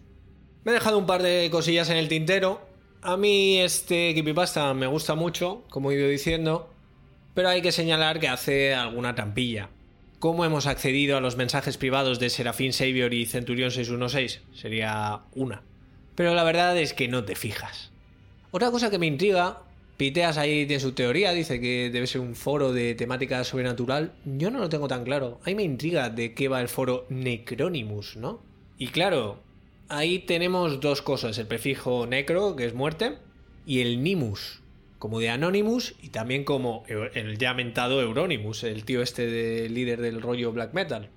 Me 0.64 0.70
he 0.70 0.74
dejado 0.74 0.96
un 0.96 1.04
par 1.04 1.22
de 1.22 1.50
cosillas 1.52 1.90
en 1.90 1.98
el 1.98 2.08
tintero. 2.08 2.66
A 3.02 3.18
mí 3.18 3.58
este 3.58 4.12
Creepypasta 4.14 4.72
me 4.72 4.86
gusta 4.86 5.14
mucho, 5.14 5.64
como 5.68 5.90
he 5.90 5.96
ido 5.96 6.08
diciendo, 6.08 6.70
pero 7.34 7.50
hay 7.50 7.60
que 7.60 7.70
señalar 7.70 8.18
que 8.18 8.28
hace 8.28 8.72
alguna 8.72 9.14
trampilla. 9.14 9.68
¿Cómo 10.20 10.46
hemos 10.46 10.66
accedido 10.66 11.18
a 11.18 11.20
los 11.20 11.36
mensajes 11.36 11.76
privados 11.76 12.18
de 12.18 12.30
Serafín 12.30 12.72
Savior 12.72 13.12
y 13.12 13.26
Centurión 13.26 13.70
616? 13.70 14.40
Sería 14.54 15.20
una. 15.34 15.60
Pero 16.14 16.34
la 16.34 16.44
verdad 16.44 16.76
es 16.78 16.92
que 16.92 17.08
no 17.08 17.24
te 17.24 17.34
fijas. 17.34 17.90
Otra 18.50 18.70
cosa 18.70 18.90
que 18.90 18.98
me 18.98 19.06
intriga, 19.06 19.62
Piteas 19.96 20.38
ahí 20.38 20.66
tiene 20.66 20.80
su 20.80 20.92
teoría, 20.92 21.32
dice 21.32 21.60
que 21.60 21.90
debe 21.90 22.06
ser 22.06 22.20
un 22.20 22.34
foro 22.34 22.72
de 22.72 22.94
temática 22.94 23.44
sobrenatural. 23.44 24.12
Yo 24.24 24.50
no 24.50 24.58
lo 24.58 24.68
tengo 24.68 24.88
tan 24.88 25.04
claro. 25.04 25.40
Ahí 25.44 25.54
me 25.54 25.62
intriga 25.62 26.10
de 26.10 26.34
qué 26.34 26.48
va 26.48 26.60
el 26.60 26.68
foro 26.68 27.06
Necronimus, 27.10 28.16
¿no? 28.16 28.40
Y 28.76 28.88
claro, 28.88 29.38
ahí 29.88 30.18
tenemos 30.18 30.80
dos 30.80 31.00
cosas, 31.00 31.38
el 31.38 31.46
prefijo 31.46 32.06
necro, 32.06 32.56
que 32.56 32.66
es 32.66 32.74
muerte, 32.74 33.18
y 33.66 33.80
el 33.80 34.02
nimus, 34.02 34.60
como 34.98 35.20
de 35.20 35.30
Anonymous 35.30 35.94
y 36.02 36.08
también 36.08 36.44
como 36.44 36.84
el 36.88 37.38
ya 37.38 37.54
mentado 37.54 38.00
Euronymous, 38.02 38.64
el 38.64 38.84
tío 38.84 39.00
este 39.02 39.26
de 39.26 39.68
líder 39.68 40.00
del 40.00 40.20
rollo 40.20 40.52
black 40.52 40.74
metal. 40.74 41.08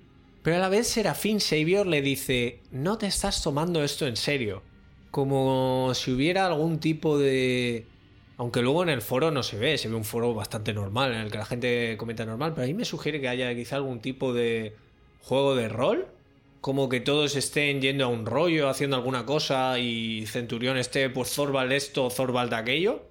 Pero 0.42 0.56
a 0.56 0.60
la 0.60 0.68
vez 0.68 0.86
Serafín 0.86 1.40
Savior 1.40 1.86
le 1.86 2.00
dice, 2.00 2.60
no 2.70 2.96
te 2.96 3.06
estás 3.06 3.42
tomando 3.42 3.82
esto 3.82 4.06
en 4.06 4.16
serio. 4.16 4.62
Como 5.10 5.92
si 5.94 6.12
hubiera 6.12 6.46
algún 6.46 6.80
tipo 6.80 7.18
de 7.18 7.86
Aunque 8.36 8.62
luego 8.62 8.82
en 8.82 8.88
el 8.88 9.02
foro 9.02 9.30
no 9.30 9.42
se 9.42 9.58
ve, 9.58 9.78
se 9.78 9.88
ve 9.88 9.94
un 9.94 10.04
foro 10.04 10.34
bastante 10.34 10.72
normal, 10.72 11.12
en 11.12 11.20
el 11.20 11.30
que 11.30 11.38
la 11.38 11.44
gente 11.44 11.96
comenta 11.98 12.24
normal, 12.24 12.52
pero 12.54 12.66
ahí 12.66 12.74
me 12.74 12.84
sugiere 12.84 13.20
que 13.20 13.28
haya 13.28 13.54
quizá 13.54 13.76
algún 13.76 14.00
tipo 14.00 14.32
de 14.32 14.76
juego 15.22 15.54
de 15.56 15.68
rol. 15.68 16.06
Como 16.60 16.88
que 16.88 17.00
todos 17.00 17.36
estén 17.36 17.80
yendo 17.80 18.04
a 18.04 18.08
un 18.08 18.26
rollo, 18.26 18.68
haciendo 18.68 18.96
alguna 18.96 19.24
cosa, 19.26 19.78
y 19.78 20.26
Centurión 20.26 20.76
esté, 20.76 21.08
pues 21.10 21.34
Thorvald 21.34 21.72
esto, 21.72 22.08
Thorvald 22.08 22.52
aquello. 22.54 23.02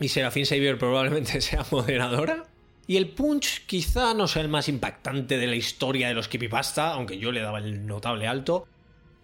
Y 0.00 0.08
Serafín 0.08 0.46
Savior 0.46 0.78
probablemente 0.78 1.40
sea 1.40 1.64
moderadora. 1.70 2.44
Y 2.86 2.96
el 2.96 3.08
punch 3.08 3.64
quizá 3.66 4.12
no 4.14 4.28
sea 4.28 4.42
el 4.42 4.48
más 4.48 4.68
impactante 4.68 5.38
de 5.38 5.46
la 5.46 5.56
historia 5.56 6.08
de 6.08 6.14
los 6.14 6.28
Creepypasta, 6.28 6.92
aunque 6.92 7.18
yo 7.18 7.32
le 7.32 7.40
daba 7.40 7.58
el 7.58 7.86
notable 7.86 8.26
alto. 8.26 8.66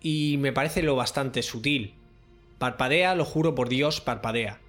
Y 0.00 0.36
me 0.38 0.52
parece 0.52 0.82
lo 0.82 0.96
bastante 0.96 1.42
sutil. 1.42 1.94
Parpadea, 2.60 3.14
lo 3.14 3.24
juro 3.24 3.54
por 3.54 3.70
Dios, 3.70 4.02
parpadea. 4.02 4.60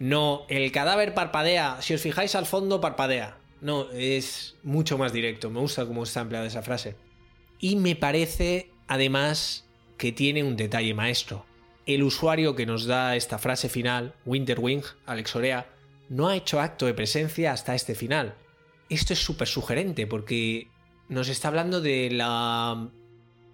No, 0.00 0.44
el 0.48 0.72
cadáver 0.72 1.14
parpadea. 1.14 1.80
Si 1.82 1.94
os 1.94 2.00
fijáis 2.00 2.34
al 2.34 2.46
fondo, 2.46 2.80
parpadea. 2.80 3.38
No, 3.60 3.88
es 3.92 4.56
mucho 4.64 4.98
más 4.98 5.12
directo. 5.12 5.48
Me 5.48 5.60
gusta 5.60 5.86
cómo 5.86 6.02
está 6.02 6.22
empleada 6.22 6.48
esa 6.48 6.62
frase. 6.62 6.96
Y 7.60 7.76
me 7.76 7.94
parece, 7.94 8.72
además, 8.88 9.68
que 9.98 10.10
tiene 10.10 10.42
un 10.42 10.56
detalle 10.56 10.94
maestro. 10.94 11.46
El 11.86 12.02
usuario 12.02 12.56
que 12.56 12.66
nos 12.66 12.86
da 12.86 13.14
esta 13.14 13.38
frase 13.38 13.68
final, 13.68 14.16
Winterwing, 14.26 14.82
Alex 15.06 15.36
Orea, 15.36 15.70
no 16.08 16.26
ha 16.26 16.34
hecho 16.34 16.60
acto 16.60 16.86
de 16.86 16.94
presencia 16.94 17.52
hasta 17.52 17.76
este 17.76 17.94
final. 17.94 18.34
Esto 18.88 19.12
es 19.12 19.20
súper 19.20 19.46
sugerente 19.46 20.08
porque 20.08 20.66
nos 21.08 21.28
está 21.28 21.46
hablando 21.46 21.80
de 21.80 22.10
la 22.10 22.88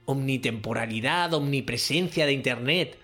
omnitemporalidad, 0.07 1.35
omnipresencia 1.35 2.25
de 2.25 2.33
Internet. 2.33 3.04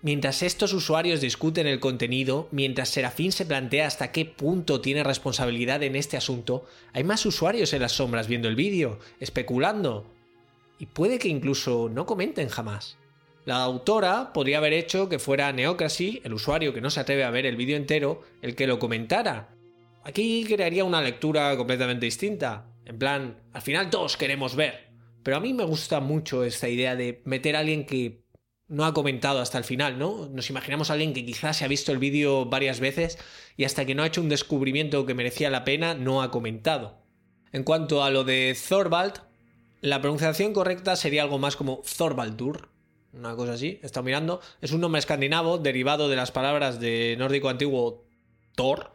Mientras 0.00 0.42
estos 0.42 0.72
usuarios 0.74 1.20
discuten 1.20 1.66
el 1.66 1.80
contenido, 1.80 2.48
mientras 2.52 2.90
Serafín 2.90 3.32
se 3.32 3.44
plantea 3.44 3.88
hasta 3.88 4.12
qué 4.12 4.24
punto 4.24 4.80
tiene 4.80 5.02
responsabilidad 5.02 5.82
en 5.82 5.96
este 5.96 6.16
asunto, 6.16 6.66
hay 6.92 7.02
más 7.02 7.26
usuarios 7.26 7.72
en 7.72 7.82
las 7.82 7.92
sombras 7.92 8.28
viendo 8.28 8.46
el 8.46 8.54
vídeo, 8.54 9.00
especulando. 9.18 10.06
Y 10.78 10.86
puede 10.86 11.18
que 11.18 11.28
incluso 11.28 11.90
no 11.92 12.06
comenten 12.06 12.48
jamás. 12.48 12.96
La 13.44 13.56
autora 13.64 14.32
podría 14.32 14.58
haber 14.58 14.72
hecho 14.72 15.08
que 15.08 15.18
fuera 15.18 15.52
Neocracy, 15.52 16.20
el 16.22 16.34
usuario 16.34 16.72
que 16.72 16.80
no 16.80 16.90
se 16.90 17.00
atreve 17.00 17.24
a 17.24 17.30
ver 17.30 17.44
el 17.44 17.56
vídeo 17.56 17.76
entero, 17.76 18.22
el 18.40 18.54
que 18.54 18.68
lo 18.68 18.78
comentara. 18.78 19.56
Aquí 20.04 20.44
crearía 20.44 20.84
una 20.84 21.02
lectura 21.02 21.56
completamente 21.56 22.06
distinta. 22.06 22.66
En 22.84 22.98
plan, 22.98 23.40
al 23.52 23.62
final 23.62 23.90
todos 23.90 24.16
queremos 24.16 24.54
ver. 24.54 24.90
Pero 25.24 25.38
a 25.38 25.40
mí 25.40 25.54
me 25.54 25.64
gusta 25.64 25.98
mucho 25.98 26.44
esta 26.44 26.68
idea 26.68 26.94
de 26.94 27.20
meter 27.24 27.56
a 27.56 27.60
alguien 27.60 27.84
que 27.84 28.27
no 28.68 28.84
ha 28.84 28.94
comentado 28.94 29.40
hasta 29.40 29.58
el 29.58 29.64
final, 29.64 29.98
¿no? 29.98 30.28
Nos 30.28 30.50
imaginamos 30.50 30.90
a 30.90 30.92
alguien 30.92 31.14
que 31.14 31.24
quizás 31.24 31.56
se 31.56 31.64
ha 31.64 31.68
visto 31.68 31.90
el 31.90 31.98
vídeo 31.98 32.44
varias 32.44 32.80
veces 32.80 33.18
y 33.56 33.64
hasta 33.64 33.86
que 33.86 33.94
no 33.94 34.02
ha 34.02 34.06
hecho 34.06 34.20
un 34.20 34.28
descubrimiento 34.28 35.06
que 35.06 35.14
merecía 35.14 35.50
la 35.50 35.64
pena, 35.64 35.94
no 35.94 36.22
ha 36.22 36.30
comentado. 36.30 36.98
En 37.52 37.64
cuanto 37.64 38.04
a 38.04 38.10
lo 38.10 38.24
de 38.24 38.56
Thorvald, 38.68 39.22
la 39.80 40.00
pronunciación 40.00 40.52
correcta 40.52 40.96
sería 40.96 41.22
algo 41.22 41.38
más 41.38 41.56
como 41.56 41.82
Thorvaldur, 41.96 42.68
una 43.12 43.34
cosa 43.36 43.54
así, 43.54 43.80
he 43.82 43.86
estado 43.86 44.04
mirando. 44.04 44.40
Es 44.60 44.72
un 44.72 44.80
nombre 44.80 44.98
escandinavo 44.98 45.58
derivado 45.58 46.08
de 46.08 46.16
las 46.16 46.30
palabras 46.30 46.78
de 46.78 47.16
nórdico 47.18 47.48
antiguo 47.48 48.04
Thor, 48.54 48.92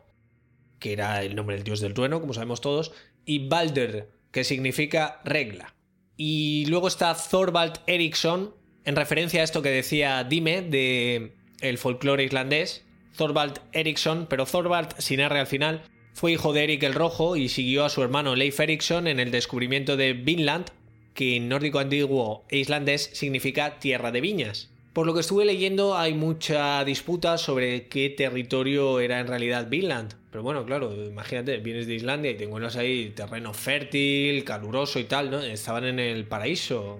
que 0.79 0.93
era 0.93 1.23
el 1.23 1.35
nombre 1.35 1.55
del 1.55 1.63
dios 1.63 1.79
del 1.79 1.93
trueno, 1.93 2.21
como 2.21 2.33
sabemos 2.33 2.61
todos, 2.61 2.91
y 3.25 3.47
Balder, 3.47 4.11
que 4.31 4.43
significa 4.43 5.21
regla. 5.25 5.73
Y 6.15 6.65
luego 6.67 6.87
está 6.87 7.15
Thorvald 7.15 7.79
Eriksson, 7.87 8.53
en 8.85 8.95
referencia 8.95 9.41
a 9.41 9.43
esto 9.43 9.61
que 9.61 9.69
decía 9.69 10.23
Dime 10.23 10.61
de 10.61 11.33
el 11.61 11.77
folclore 11.77 12.23
islandés, 12.23 12.83
Thorvald 13.15 13.59
Eriksson, 13.71 14.27
pero 14.29 14.45
Thorvald 14.45 14.95
sin 14.97 15.19
R 15.19 15.39
al 15.39 15.47
final, 15.47 15.83
fue 16.13 16.33
hijo 16.33 16.53
de 16.53 16.63
Erik 16.63 16.83
el 16.83 16.93
Rojo 16.93 17.35
y 17.35 17.49
siguió 17.49 17.85
a 17.85 17.89
su 17.89 18.03
hermano 18.03 18.35
Leif 18.35 18.59
Eriksson 18.59 19.07
en 19.07 19.19
el 19.19 19.31
descubrimiento 19.31 19.97
de 19.97 20.13
Vinland, 20.13 20.67
que 21.13 21.35
en 21.35 21.49
nórdico 21.49 21.79
antiguo 21.79 22.45
e 22.49 22.57
islandés 22.57 23.09
significa 23.13 23.79
tierra 23.79 24.11
de 24.11 24.21
viñas. 24.21 24.69
Por 24.93 25.07
lo 25.07 25.15
que 25.15 25.21
estuve 25.21 25.43
leyendo 25.45 25.97
hay 25.97 26.13
mucha 26.13 26.83
disputa 26.85 27.39
sobre 27.39 27.87
qué 27.87 28.11
territorio 28.11 28.99
era 28.99 29.19
en 29.19 29.27
realidad 29.27 29.67
Vinland. 29.67 30.13
Pero 30.29 30.43
bueno, 30.43 30.65
claro, 30.65 30.93
imagínate, 31.05 31.57
vienes 31.57 31.87
de 31.87 31.95
Islandia 31.95 32.31
y 32.31 32.35
te 32.35 32.43
encuentras 32.43 32.75
ahí 32.75 33.11
terreno 33.15 33.53
fértil, 33.53 34.43
caluroso 34.43 34.99
y 34.99 35.05
tal, 35.05 35.31
¿no? 35.31 35.41
Estaban 35.41 35.85
en 35.85 35.99
el 35.99 36.25
paraíso 36.25 36.99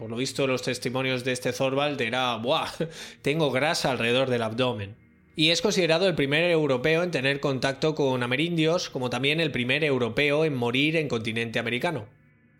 por 0.00 0.08
lo 0.08 0.16
visto 0.16 0.46
los 0.46 0.62
testimonios 0.62 1.24
de 1.24 1.32
este 1.32 1.52
Thorvald 1.52 2.00
era, 2.00 2.34
¡buah! 2.36 2.70
Tengo 3.22 3.50
grasa 3.50 3.90
alrededor 3.90 4.30
del 4.30 4.40
abdomen. 4.40 4.96
Y 5.36 5.50
es 5.50 5.60
considerado 5.60 6.08
el 6.08 6.14
primer 6.14 6.50
europeo 6.50 7.02
en 7.02 7.10
tener 7.10 7.38
contacto 7.38 7.94
con 7.94 8.22
amerindios, 8.22 8.88
como 8.88 9.10
también 9.10 9.40
el 9.40 9.52
primer 9.52 9.84
europeo 9.84 10.46
en 10.46 10.54
morir 10.54 10.96
en 10.96 11.06
continente 11.06 11.58
americano. 11.58 12.06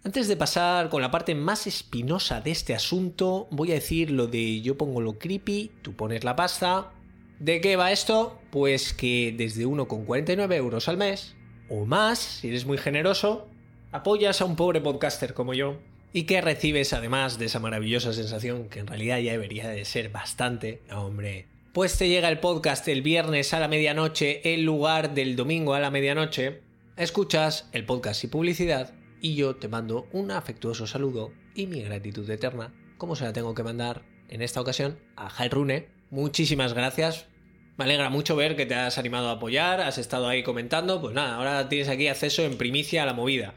Antes 0.04 0.28
de 0.28 0.36
pasar 0.36 0.90
con 0.90 1.00
la 1.00 1.10
parte 1.10 1.34
más 1.34 1.66
espinosa 1.66 2.42
de 2.42 2.50
este 2.50 2.74
asunto, 2.74 3.48
voy 3.50 3.70
a 3.70 3.76
decir 3.76 4.10
lo 4.10 4.26
de 4.26 4.60
yo 4.60 4.76
pongo 4.76 5.00
lo 5.00 5.18
creepy, 5.18 5.70
tú 5.80 5.94
pones 5.94 6.24
la 6.24 6.36
pasta. 6.36 6.92
¿De 7.38 7.62
qué 7.62 7.74
va 7.76 7.90
esto? 7.90 8.38
Pues 8.50 8.92
que 8.92 9.34
desde 9.34 9.66
1,49 9.66 10.54
euros 10.56 10.88
al 10.88 10.98
mes, 10.98 11.36
o 11.70 11.86
más, 11.86 12.18
si 12.18 12.48
eres 12.48 12.66
muy 12.66 12.76
generoso, 12.76 13.48
apoyas 13.92 14.42
a 14.42 14.44
un 14.44 14.56
pobre 14.56 14.82
podcaster 14.82 15.32
como 15.32 15.54
yo 15.54 15.78
y 16.12 16.24
que 16.24 16.40
recibes 16.40 16.92
además 16.92 17.38
de 17.38 17.46
esa 17.46 17.60
maravillosa 17.60 18.12
sensación 18.12 18.68
que 18.68 18.80
en 18.80 18.86
realidad 18.86 19.18
ya 19.18 19.32
debería 19.32 19.68
de 19.68 19.84
ser 19.84 20.10
bastante, 20.10 20.82
hombre. 20.92 21.46
Pues 21.72 21.96
te 21.96 22.08
llega 22.08 22.28
el 22.28 22.40
podcast 22.40 22.86
el 22.88 23.02
viernes 23.02 23.54
a 23.54 23.60
la 23.60 23.68
medianoche 23.68 24.52
en 24.52 24.64
lugar 24.64 25.14
del 25.14 25.36
domingo 25.36 25.74
a 25.74 25.80
la 25.80 25.90
medianoche, 25.90 26.62
escuchas 26.96 27.68
el 27.72 27.84
podcast 27.86 28.24
y 28.24 28.28
publicidad 28.28 28.92
y 29.20 29.36
yo 29.36 29.56
te 29.56 29.68
mando 29.68 30.08
un 30.12 30.32
afectuoso 30.32 30.86
saludo 30.86 31.32
y 31.54 31.66
mi 31.66 31.82
gratitud 31.82 32.28
eterna, 32.28 32.74
como 32.98 33.14
se 33.14 33.24
la 33.24 33.32
tengo 33.32 33.54
que 33.54 33.62
mandar 33.62 34.02
en 34.28 34.42
esta 34.42 34.60
ocasión 34.60 34.98
a 35.16 35.30
Rune. 35.48 35.88
Muchísimas 36.10 36.74
gracias. 36.74 37.26
Me 37.76 37.84
alegra 37.84 38.10
mucho 38.10 38.36
ver 38.36 38.56
que 38.56 38.66
te 38.66 38.74
has 38.74 38.98
animado 38.98 39.28
a 39.28 39.32
apoyar, 39.32 39.80
has 39.80 39.96
estado 39.96 40.28
ahí 40.28 40.42
comentando. 40.42 41.00
Pues 41.00 41.14
nada, 41.14 41.36
ahora 41.36 41.68
tienes 41.68 41.88
aquí 41.88 42.08
acceso 42.08 42.42
en 42.42 42.58
primicia 42.58 43.04
a 43.04 43.06
la 43.06 43.14
movida 43.14 43.54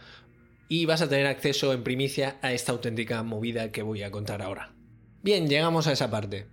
y 0.68 0.86
vas 0.86 1.02
a 1.02 1.10
tener 1.10 1.28
acceso 1.28 1.74
en 1.74 1.84
primicia 1.84 2.38
a 2.42 2.54
esta 2.54 2.72
auténtica 2.72 3.24
movida 3.24 3.72
que 3.72 3.84
voy 3.84 4.04
a 4.04 4.12
contar 4.12 4.42
ahora. 4.42 4.74
Bien, 5.22 5.48
llegamos 5.48 5.88
a 5.88 5.92
esa 5.92 6.10
parte. 6.10 6.48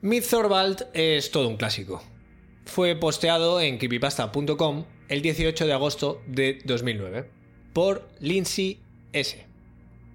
Myth 0.00 0.28
Thorvald 0.28 0.86
es 0.92 1.30
todo 1.30 1.48
un 1.48 1.56
clásico. 1.56 2.02
Fue 2.66 2.96
posteado 2.96 3.60
en 3.60 3.78
creepypasta.com 3.78 4.84
el 5.08 5.22
18 5.22 5.66
de 5.66 5.72
agosto 5.72 6.22
de 6.26 6.60
2009 6.64 7.30
por 7.72 8.08
Lindsay 8.20 8.80
S., 9.12 9.46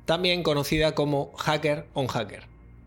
también 0.06 0.42
conocida 0.42 0.96
como 0.96 1.34
Hacker 1.38 1.86
on 1.94 2.08
Hacker. 2.08 2.44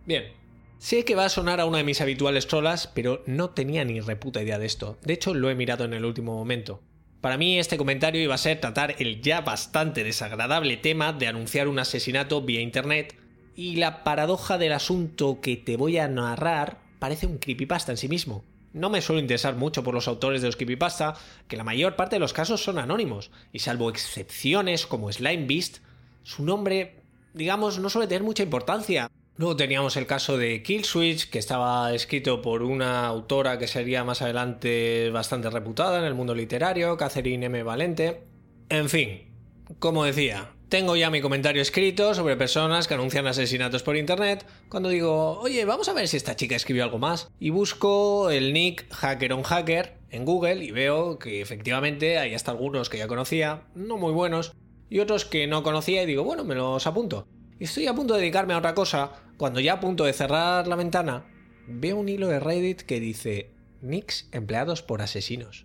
Bien, 0.06 0.32
sé 0.78 1.04
que 1.04 1.14
va 1.14 1.26
a 1.26 1.28
sonar 1.28 1.60
a 1.60 1.66
una 1.66 1.78
de 1.78 1.84
mis 1.84 2.00
habituales 2.00 2.48
trolas, 2.48 2.88
pero 2.88 3.22
no 3.26 3.50
tenía 3.50 3.84
ni 3.84 4.00
reputa 4.00 4.42
idea 4.42 4.58
de 4.58 4.66
esto. 4.66 4.98
De 5.02 5.12
hecho, 5.12 5.34
lo 5.34 5.48
he 5.48 5.54
mirado 5.54 5.84
en 5.84 5.94
el 5.94 6.04
último 6.04 6.34
momento. 6.34 6.82
Para 7.22 7.38
mí 7.38 7.56
este 7.56 7.78
comentario 7.78 8.20
iba 8.20 8.34
a 8.34 8.38
ser 8.38 8.60
tratar 8.60 8.96
el 8.98 9.22
ya 9.22 9.42
bastante 9.42 10.02
desagradable 10.02 10.76
tema 10.76 11.12
de 11.12 11.28
anunciar 11.28 11.68
un 11.68 11.78
asesinato 11.78 12.42
vía 12.42 12.60
internet 12.60 13.14
y 13.54 13.76
la 13.76 14.02
paradoja 14.02 14.58
del 14.58 14.72
asunto 14.72 15.40
que 15.40 15.56
te 15.56 15.76
voy 15.76 15.98
a 15.98 16.08
narrar 16.08 16.78
parece 16.98 17.26
un 17.26 17.38
creepypasta 17.38 17.92
en 17.92 17.98
sí 17.98 18.08
mismo. 18.08 18.42
No 18.72 18.90
me 18.90 19.00
suelo 19.00 19.20
interesar 19.20 19.54
mucho 19.54 19.84
por 19.84 19.94
los 19.94 20.08
autores 20.08 20.42
de 20.42 20.48
los 20.48 20.56
creepypasta, 20.56 21.14
que 21.46 21.56
la 21.56 21.62
mayor 21.62 21.94
parte 21.94 22.16
de 22.16 22.20
los 22.20 22.32
casos 22.32 22.64
son 22.64 22.80
anónimos, 22.80 23.30
y 23.52 23.60
salvo 23.60 23.88
excepciones 23.88 24.84
como 24.84 25.12
Slime 25.12 25.46
Beast, 25.46 25.78
su 26.24 26.44
nombre, 26.44 26.96
digamos, 27.34 27.78
no 27.78 27.88
suele 27.88 28.08
tener 28.08 28.24
mucha 28.24 28.42
importancia. 28.42 29.08
Luego 29.36 29.56
teníamos 29.56 29.96
el 29.96 30.06
caso 30.06 30.36
de 30.36 30.62
Killswitch, 30.62 31.30
que 31.30 31.38
estaba 31.38 31.94
escrito 31.94 32.42
por 32.42 32.62
una 32.62 33.06
autora 33.06 33.58
que 33.58 33.66
sería 33.66 34.04
más 34.04 34.20
adelante 34.20 35.10
bastante 35.10 35.48
reputada 35.48 35.98
en 35.98 36.04
el 36.04 36.14
mundo 36.14 36.34
literario, 36.34 36.98
Catherine 36.98 37.46
M. 37.46 37.62
Valente. 37.62 38.24
En 38.68 38.90
fin, 38.90 39.32
como 39.78 40.04
decía, 40.04 40.50
tengo 40.68 40.96
ya 40.96 41.10
mi 41.10 41.22
comentario 41.22 41.62
escrito 41.62 42.14
sobre 42.14 42.36
personas 42.36 42.86
que 42.86 42.94
anuncian 42.94 43.26
asesinatos 43.26 43.82
por 43.82 43.96
internet. 43.96 44.46
Cuando 44.68 44.90
digo, 44.90 45.38
oye, 45.38 45.64
vamos 45.64 45.88
a 45.88 45.94
ver 45.94 46.08
si 46.08 46.18
esta 46.18 46.36
chica 46.36 46.56
escribió 46.56 46.84
algo 46.84 46.98
más. 46.98 47.28
Y 47.40 47.48
busco 47.50 48.30
el 48.30 48.52
nick 48.52 48.86
Hacker 48.92 49.32
on 49.32 49.44
Hacker 49.44 49.98
en 50.10 50.26
Google 50.26 50.62
y 50.62 50.72
veo 50.72 51.18
que 51.18 51.40
efectivamente 51.40 52.18
hay 52.18 52.34
hasta 52.34 52.50
algunos 52.50 52.90
que 52.90 52.98
ya 52.98 53.08
conocía, 53.08 53.62
no 53.74 53.96
muy 53.96 54.12
buenos, 54.12 54.52
y 54.90 55.00
otros 55.00 55.24
que 55.24 55.46
no 55.46 55.62
conocía 55.62 56.02
y 56.02 56.06
digo, 56.06 56.22
bueno, 56.22 56.44
me 56.44 56.54
los 56.54 56.86
apunto. 56.86 57.26
Estoy 57.62 57.86
a 57.86 57.94
punto 57.94 58.14
de 58.14 58.22
dedicarme 58.22 58.54
a 58.54 58.58
otra 58.58 58.74
cosa, 58.74 59.12
cuando 59.36 59.60
ya 59.60 59.74
a 59.74 59.80
punto 59.80 60.02
de 60.02 60.12
cerrar 60.12 60.66
la 60.66 60.74
ventana, 60.74 61.26
veo 61.68 61.96
un 61.96 62.08
hilo 62.08 62.26
de 62.26 62.40
Reddit 62.40 62.82
que 62.82 62.98
dice 62.98 63.52
nicks 63.80 64.28
empleados 64.32 64.82
por 64.82 65.00
asesinos. 65.00 65.64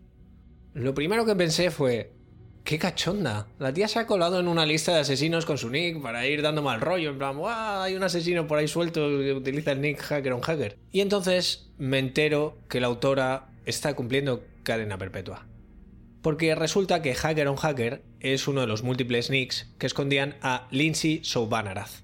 Lo 0.75 0.93
primero 0.93 1.25
que 1.25 1.35
pensé 1.35 1.71
fue, 1.71 2.13
qué 2.63 2.77
cachonda. 2.77 3.47
La 3.57 3.73
tía 3.73 3.87
se 3.87 3.97
ha 3.97 4.05
colado 4.05 4.39
en 4.39 4.47
una 4.47 4.67
lista 4.67 4.93
de 4.93 4.99
asesinos 4.99 5.47
con 5.47 5.57
su 5.57 5.71
nick 5.71 5.99
para 5.99 6.27
ir 6.27 6.43
dando 6.43 6.61
mal 6.61 6.81
rollo, 6.81 7.09
en 7.09 7.17
plan, 7.17 7.35
hay 7.47 7.95
un 7.95 8.03
asesino 8.03 8.45
por 8.45 8.59
ahí 8.59 8.67
suelto 8.67 9.01
que 9.17 9.33
utiliza 9.33 9.71
el 9.71 9.81
nick 9.81 9.99
hacker 9.99 10.33
on 10.33 10.41
hacker. 10.41 10.77
Y 10.91 11.01
entonces 11.01 11.71
me 11.79 11.97
entero 11.97 12.59
que 12.69 12.79
la 12.79 12.85
autora 12.85 13.49
está 13.65 13.95
cumpliendo 13.95 14.43
cadena 14.61 14.99
perpetua. 14.99 15.47
Porque 16.27 16.55
resulta 16.55 17.01
que 17.01 17.15
Hacker 17.15 17.47
on 17.47 17.55
Hacker 17.55 18.01
es 18.19 18.49
uno 18.49 18.59
de 18.59 18.67
los 18.67 18.83
múltiples 18.83 19.29
nicks 19.29 19.69
que 19.77 19.87
escondían 19.87 20.35
a 20.41 20.67
Lindsay 20.71 21.21
Soubanaraz. 21.23 22.03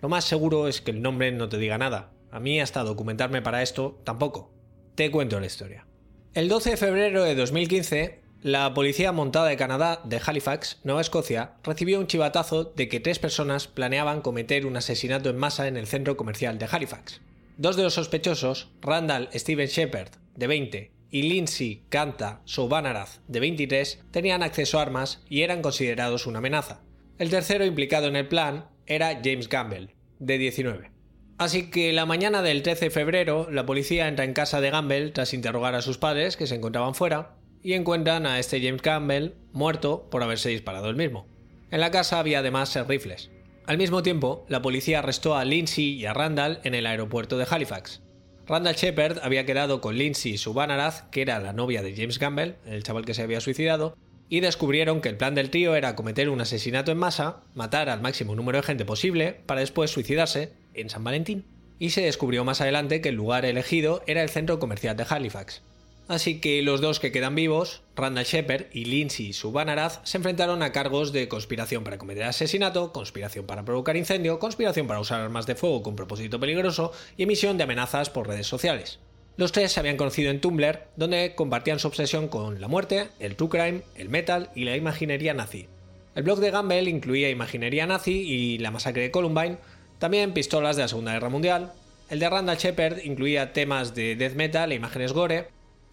Lo 0.00 0.08
más 0.08 0.26
seguro 0.26 0.68
es 0.68 0.80
que 0.80 0.92
el 0.92 1.02
nombre 1.02 1.32
no 1.32 1.48
te 1.48 1.58
diga 1.58 1.76
nada. 1.76 2.12
A 2.30 2.38
mí 2.38 2.60
hasta 2.60 2.84
documentarme 2.84 3.42
para 3.42 3.64
esto 3.64 3.98
tampoco. 4.04 4.52
Te 4.94 5.10
cuento 5.10 5.40
la 5.40 5.46
historia. 5.46 5.86
El 6.34 6.48
12 6.48 6.70
de 6.70 6.76
febrero 6.76 7.24
de 7.24 7.34
2015, 7.34 8.20
la 8.44 8.72
policía 8.74 9.10
montada 9.10 9.48
de 9.48 9.56
Canadá 9.56 10.02
de 10.04 10.20
Halifax, 10.24 10.78
Nueva 10.84 11.00
Escocia, 11.00 11.54
recibió 11.64 11.98
un 11.98 12.06
chivatazo 12.06 12.62
de 12.62 12.88
que 12.88 13.00
tres 13.00 13.18
personas 13.18 13.66
planeaban 13.66 14.20
cometer 14.20 14.66
un 14.66 14.76
asesinato 14.76 15.30
en 15.30 15.36
masa 15.36 15.66
en 15.66 15.76
el 15.76 15.88
centro 15.88 16.16
comercial 16.16 16.60
de 16.60 16.68
Halifax. 16.70 17.20
Dos 17.56 17.74
de 17.74 17.82
los 17.82 17.94
sospechosos, 17.94 18.68
Randall 18.82 19.28
Steven 19.34 19.66
Shepard, 19.66 20.10
de 20.36 20.46
20, 20.46 20.97
y 21.10 21.22
Lindsay 21.22 21.82
Kanta 21.88 22.40
Soubanaraz, 22.44 23.20
de 23.28 23.40
23, 23.40 24.04
tenían 24.10 24.42
acceso 24.42 24.78
a 24.78 24.82
armas 24.82 25.22
y 25.28 25.42
eran 25.42 25.62
considerados 25.62 26.26
una 26.26 26.38
amenaza. 26.38 26.80
El 27.18 27.30
tercero 27.30 27.64
implicado 27.64 28.06
en 28.06 28.16
el 28.16 28.28
plan 28.28 28.66
era 28.86 29.20
James 29.22 29.48
Gamble, 29.48 29.96
de 30.18 30.38
19. 30.38 30.90
Así 31.38 31.70
que 31.70 31.92
la 31.92 32.06
mañana 32.06 32.42
del 32.42 32.62
13 32.62 32.86
de 32.86 32.90
febrero, 32.90 33.48
la 33.50 33.64
policía 33.64 34.08
entra 34.08 34.24
en 34.24 34.34
casa 34.34 34.60
de 34.60 34.70
Gamble 34.70 35.10
tras 35.10 35.34
interrogar 35.34 35.74
a 35.74 35.82
sus 35.82 35.98
padres, 35.98 36.36
que 36.36 36.46
se 36.46 36.56
encontraban 36.56 36.94
fuera, 36.94 37.36
y 37.62 37.74
encuentran 37.74 38.26
a 38.26 38.38
este 38.38 38.60
James 38.60 38.82
Campbell 38.82 39.34
muerto 39.52 40.08
por 40.10 40.22
haberse 40.22 40.48
disparado 40.48 40.90
el 40.90 40.96
mismo. 40.96 41.26
En 41.70 41.80
la 41.80 41.90
casa 41.90 42.18
había 42.18 42.40
además 42.40 42.74
rifles. 42.86 43.30
Al 43.66 43.78
mismo 43.78 44.02
tiempo, 44.02 44.46
la 44.48 44.62
policía 44.62 45.00
arrestó 45.00 45.36
a 45.36 45.44
Lindsay 45.44 45.90
y 45.90 46.06
a 46.06 46.14
Randall 46.14 46.60
en 46.64 46.74
el 46.74 46.86
aeropuerto 46.86 47.36
de 47.36 47.46
Halifax. 47.48 48.02
Randall 48.48 48.76
Shepard 48.76 49.18
había 49.22 49.44
quedado 49.44 49.82
con 49.82 49.98
Lindsay 49.98 50.38
Subanaraz, 50.38 51.02
que 51.10 51.20
era 51.20 51.38
la 51.38 51.52
novia 51.52 51.82
de 51.82 51.94
James 51.94 52.18
Gamble, 52.18 52.54
el 52.64 52.82
chaval 52.82 53.04
que 53.04 53.12
se 53.12 53.20
había 53.20 53.42
suicidado, 53.42 53.94
y 54.30 54.40
descubrieron 54.40 55.02
que 55.02 55.10
el 55.10 55.18
plan 55.18 55.34
del 55.34 55.50
tío 55.50 55.76
era 55.76 55.94
cometer 55.94 56.30
un 56.30 56.40
asesinato 56.40 56.90
en 56.90 56.96
masa, 56.96 57.42
matar 57.54 57.90
al 57.90 58.00
máximo 58.00 58.34
número 58.34 58.56
de 58.56 58.62
gente 58.62 58.86
posible, 58.86 59.38
para 59.44 59.60
después 59.60 59.90
suicidarse 59.90 60.54
en 60.72 60.88
San 60.88 61.04
Valentín. 61.04 61.44
Y 61.78 61.90
se 61.90 62.00
descubrió 62.00 62.42
más 62.42 62.62
adelante 62.62 63.02
que 63.02 63.10
el 63.10 63.16
lugar 63.16 63.44
elegido 63.44 64.02
era 64.06 64.22
el 64.22 64.30
centro 64.30 64.58
comercial 64.58 64.96
de 64.96 65.06
Halifax. 65.06 65.62
Así 66.08 66.40
que 66.40 66.62
los 66.62 66.80
dos 66.80 67.00
que 67.00 67.12
quedan 67.12 67.34
vivos, 67.34 67.82
Randall 67.94 68.24
Shepard 68.24 68.66
y 68.72 68.86
Lindsay 68.86 69.34
Subanaraz, 69.34 70.00
se 70.04 70.16
enfrentaron 70.16 70.62
a 70.62 70.72
cargos 70.72 71.12
de 71.12 71.28
conspiración 71.28 71.84
para 71.84 71.98
cometer 71.98 72.24
asesinato, 72.24 72.94
conspiración 72.94 73.44
para 73.44 73.66
provocar 73.66 73.94
incendio, 73.94 74.38
conspiración 74.38 74.86
para 74.86 75.00
usar 75.00 75.20
armas 75.20 75.46
de 75.46 75.54
fuego 75.54 75.82
con 75.82 75.96
propósito 75.96 76.40
peligroso 76.40 76.92
y 77.18 77.24
emisión 77.24 77.58
de 77.58 77.64
amenazas 77.64 78.08
por 78.08 78.26
redes 78.26 78.46
sociales. 78.46 79.00
Los 79.36 79.52
tres 79.52 79.70
se 79.70 79.80
habían 79.80 79.98
conocido 79.98 80.30
en 80.30 80.40
Tumblr, 80.40 80.80
donde 80.96 81.34
compartían 81.34 81.78
su 81.78 81.88
obsesión 81.88 82.28
con 82.28 82.58
la 82.58 82.68
muerte, 82.68 83.08
el 83.20 83.36
true 83.36 83.50
crime, 83.50 83.82
el 83.94 84.08
metal 84.08 84.50
y 84.54 84.64
la 84.64 84.76
imaginería 84.76 85.34
nazi. 85.34 85.68
El 86.14 86.22
blog 86.22 86.40
de 86.40 86.50
Gamble 86.50 86.90
incluía 86.90 87.28
imaginería 87.28 87.86
nazi 87.86 88.12
y 88.12 88.58
la 88.58 88.70
masacre 88.70 89.02
de 89.02 89.10
Columbine, 89.10 89.58
también 89.98 90.32
pistolas 90.32 90.76
de 90.76 90.82
la 90.82 90.88
Segunda 90.88 91.12
Guerra 91.12 91.28
Mundial. 91.28 91.72
El 92.08 92.18
de 92.18 92.30
Randall 92.30 92.56
Shepard 92.56 93.04
incluía 93.04 93.52
temas 93.52 93.94
de 93.94 94.16
death 94.16 94.34
metal 94.34 94.72
e 94.72 94.76
imágenes 94.76 95.12
gore, 95.12 95.48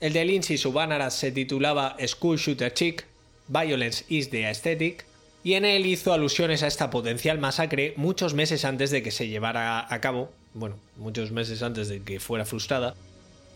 el 0.06 0.14
de 0.14 0.24
Lindsay 0.24 0.60
Subanaras 0.60 1.16
se 1.16 1.32
titulaba 1.32 1.98
School 2.06 2.38
Shooter 2.38 2.72
Chick, 2.72 3.08
Violence 3.48 4.06
is 4.08 4.30
the 4.30 4.48
Aesthetic, 4.48 5.04
y 5.44 5.54
en 5.54 5.66
él 5.66 5.88
hizo 5.88 6.14
alusiones 6.14 6.62
a 6.62 6.68
esta 6.68 6.92
potencial 6.92 7.40
masacre 7.40 7.96
muchos 7.98 8.36
meses 8.36 8.66
antes 8.66 8.92
de 8.92 9.02
que 9.02 9.10
se 9.10 9.28
llevara 9.28 9.92
a 9.92 10.02
cabo, 10.02 10.32
bueno, 10.54 10.76
muchos 10.98 11.32
meses 11.32 11.64
antes 11.64 11.88
de 11.88 12.04
que 12.04 12.20
fuera 12.20 12.46
frustrada, 12.46 12.94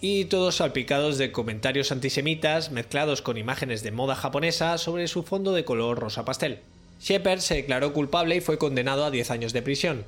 y 0.01 0.25
todos 0.25 0.55
salpicados 0.55 1.19
de 1.19 1.31
comentarios 1.31 1.91
antisemitas 1.91 2.71
mezclados 2.71 3.21
con 3.21 3.37
imágenes 3.37 3.83
de 3.83 3.91
moda 3.91 4.15
japonesa 4.15 4.79
sobre 4.79 5.07
su 5.07 5.21
fondo 5.21 5.53
de 5.53 5.65
color 5.65 5.99
rosa 5.99 6.25
pastel. 6.25 6.61
Shepard 6.99 7.41
se 7.41 7.57
declaró 7.57 7.93
culpable 7.93 8.37
y 8.37 8.41
fue 8.41 8.57
condenado 8.57 9.05
a 9.05 9.11
10 9.11 9.29
años 9.29 9.53
de 9.53 9.61
prisión. 9.61 10.03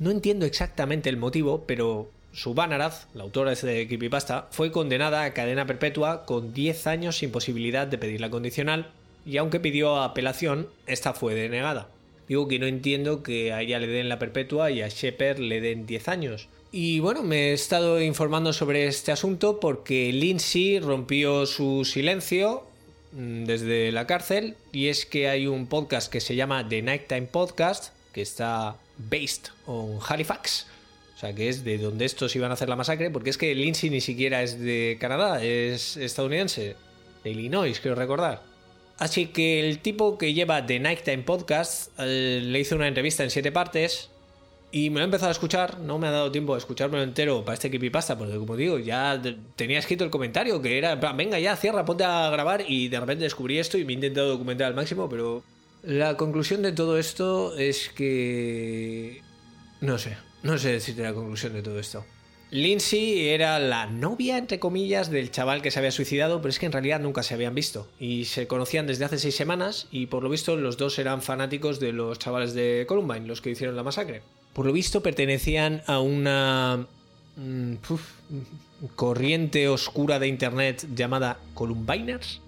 No 0.00 0.10
entiendo 0.10 0.44
exactamente 0.44 1.08
el 1.08 1.18
motivo, 1.18 1.62
pero 1.68 2.10
Subanaraz, 2.34 3.06
la 3.14 3.22
autora 3.22 3.50
de 3.50 3.54
este 3.54 3.86
Creepypasta, 3.86 4.48
fue 4.50 4.72
condenada 4.72 5.22
a 5.22 5.32
cadena 5.32 5.66
perpetua 5.66 6.26
con 6.26 6.52
10 6.52 6.86
años 6.88 7.18
sin 7.18 7.30
posibilidad 7.30 7.86
de 7.86 7.96
pedir 7.96 8.20
la 8.20 8.30
condicional 8.30 8.90
y 9.24 9.36
aunque 9.36 9.60
pidió 9.60 9.96
apelación, 10.02 10.68
esta 10.86 11.14
fue 11.14 11.34
denegada. 11.34 11.88
Digo 12.28 12.48
que 12.48 12.58
no 12.58 12.66
entiendo 12.66 13.22
que 13.22 13.52
a 13.52 13.62
ella 13.62 13.78
le 13.78 13.86
den 13.86 14.08
la 14.08 14.18
perpetua 14.18 14.70
y 14.70 14.82
a 14.82 14.88
Shepard 14.88 15.38
le 15.38 15.60
den 15.60 15.86
10 15.86 16.08
años. 16.08 16.48
Y 16.72 16.98
bueno, 16.98 17.22
me 17.22 17.50
he 17.50 17.52
estado 17.52 18.02
informando 18.02 18.52
sobre 18.52 18.88
este 18.88 19.12
asunto 19.12 19.60
porque 19.60 20.12
Lindsay 20.12 20.80
rompió 20.80 21.46
su 21.46 21.84
silencio 21.84 22.64
mm, 23.12 23.44
desde 23.44 23.92
la 23.92 24.06
cárcel 24.06 24.56
y 24.72 24.88
es 24.88 25.06
que 25.06 25.28
hay 25.28 25.46
un 25.46 25.68
podcast 25.68 26.10
que 26.10 26.20
se 26.20 26.34
llama 26.34 26.68
The 26.68 26.82
Nighttime 26.82 27.28
Podcast 27.28 27.94
que 28.12 28.22
está 28.22 28.76
based 28.98 29.50
on 29.66 29.98
Halifax 30.06 30.66
que 31.32 31.48
es 31.48 31.62
de 31.62 31.78
donde 31.78 32.04
estos 32.04 32.34
iban 32.34 32.50
a 32.50 32.54
hacer 32.54 32.68
la 32.68 32.76
masacre, 32.76 33.10
porque 33.10 33.30
es 33.30 33.38
que 33.38 33.54
Lindsay 33.54 33.88
ni 33.88 34.00
siquiera 34.00 34.42
es 34.42 34.58
de 34.58 34.96
Canadá, 35.00 35.42
es 35.42 35.96
estadounidense, 35.96 36.74
de 37.22 37.30
Illinois, 37.30 37.78
quiero 37.78 37.94
recordar. 37.94 38.42
Así 38.98 39.26
que 39.26 39.68
el 39.68 39.78
tipo 39.78 40.18
que 40.18 40.34
lleva 40.34 40.66
The 40.66 40.78
Nighttime 40.78 41.22
Podcast 41.24 41.90
eh, 41.98 42.40
le 42.42 42.60
hizo 42.60 42.76
una 42.76 42.88
entrevista 42.88 43.24
en 43.24 43.30
siete 43.30 43.50
partes 43.50 44.10
y 44.70 44.90
me 44.90 44.96
lo 44.96 45.02
he 45.02 45.04
empezado 45.04 45.28
a 45.28 45.32
escuchar. 45.32 45.78
No 45.80 45.98
me 45.98 46.06
ha 46.06 46.10
dado 46.10 46.30
tiempo 46.30 46.54
a 46.54 46.58
escuchármelo 46.58 47.02
entero 47.02 47.44
para 47.44 47.54
este 47.54 47.70
creepypasta, 47.70 48.18
porque 48.18 48.36
como 48.36 48.56
digo, 48.56 48.78
ya 48.78 49.20
tenía 49.56 49.78
escrito 49.78 50.04
el 50.04 50.10
comentario 50.10 50.60
que 50.60 50.78
era, 50.78 50.96
venga 50.96 51.38
ya, 51.38 51.56
cierra, 51.56 51.84
ponte 51.84 52.04
a 52.04 52.30
grabar 52.30 52.64
y 52.66 52.88
de 52.88 53.00
repente 53.00 53.24
descubrí 53.24 53.58
esto 53.58 53.78
y 53.78 53.84
me 53.84 53.92
he 53.92 53.94
intentado 53.94 54.28
documentar 54.28 54.68
al 54.68 54.74
máximo, 54.74 55.08
pero 55.08 55.42
la 55.82 56.16
conclusión 56.16 56.62
de 56.62 56.72
todo 56.72 56.98
esto 56.98 57.56
es 57.56 57.88
que... 57.88 59.22
No 59.80 59.98
sé, 59.98 60.16
no 60.44 60.58
sé 60.58 60.70
decirte 60.70 61.02
la 61.02 61.14
conclusión 61.14 61.54
de 61.54 61.62
todo 61.62 61.80
esto. 61.80 62.04
Lindsay 62.50 63.30
era 63.30 63.58
la 63.58 63.86
novia, 63.86 64.38
entre 64.38 64.60
comillas, 64.60 65.10
del 65.10 65.32
chaval 65.32 65.60
que 65.60 65.72
se 65.72 65.80
había 65.80 65.90
suicidado, 65.90 66.40
pero 66.40 66.50
es 66.50 66.60
que 66.60 66.66
en 66.66 66.72
realidad 66.72 67.00
nunca 67.00 67.24
se 67.24 67.34
habían 67.34 67.54
visto. 67.54 67.88
Y 67.98 68.26
se 68.26 68.46
conocían 68.46 68.86
desde 68.86 69.06
hace 69.06 69.18
seis 69.18 69.34
semanas 69.34 69.88
y 69.90 70.06
por 70.06 70.22
lo 70.22 70.28
visto 70.28 70.54
los 70.54 70.76
dos 70.76 70.98
eran 71.00 71.22
fanáticos 71.22 71.80
de 71.80 71.92
los 71.92 72.18
chavales 72.20 72.54
de 72.54 72.84
Columbine, 72.86 73.26
los 73.26 73.40
que 73.40 73.50
hicieron 73.50 73.74
la 73.74 73.82
masacre. 73.82 74.22
Por 74.52 74.66
lo 74.66 74.72
visto 74.72 75.02
pertenecían 75.02 75.82
a 75.86 75.98
una 75.98 76.86
mm, 77.36 77.74
corriente 78.94 79.68
oscura 79.68 80.20
de 80.20 80.28
Internet 80.28 80.86
llamada 80.94 81.40
Columbiners 81.54 82.40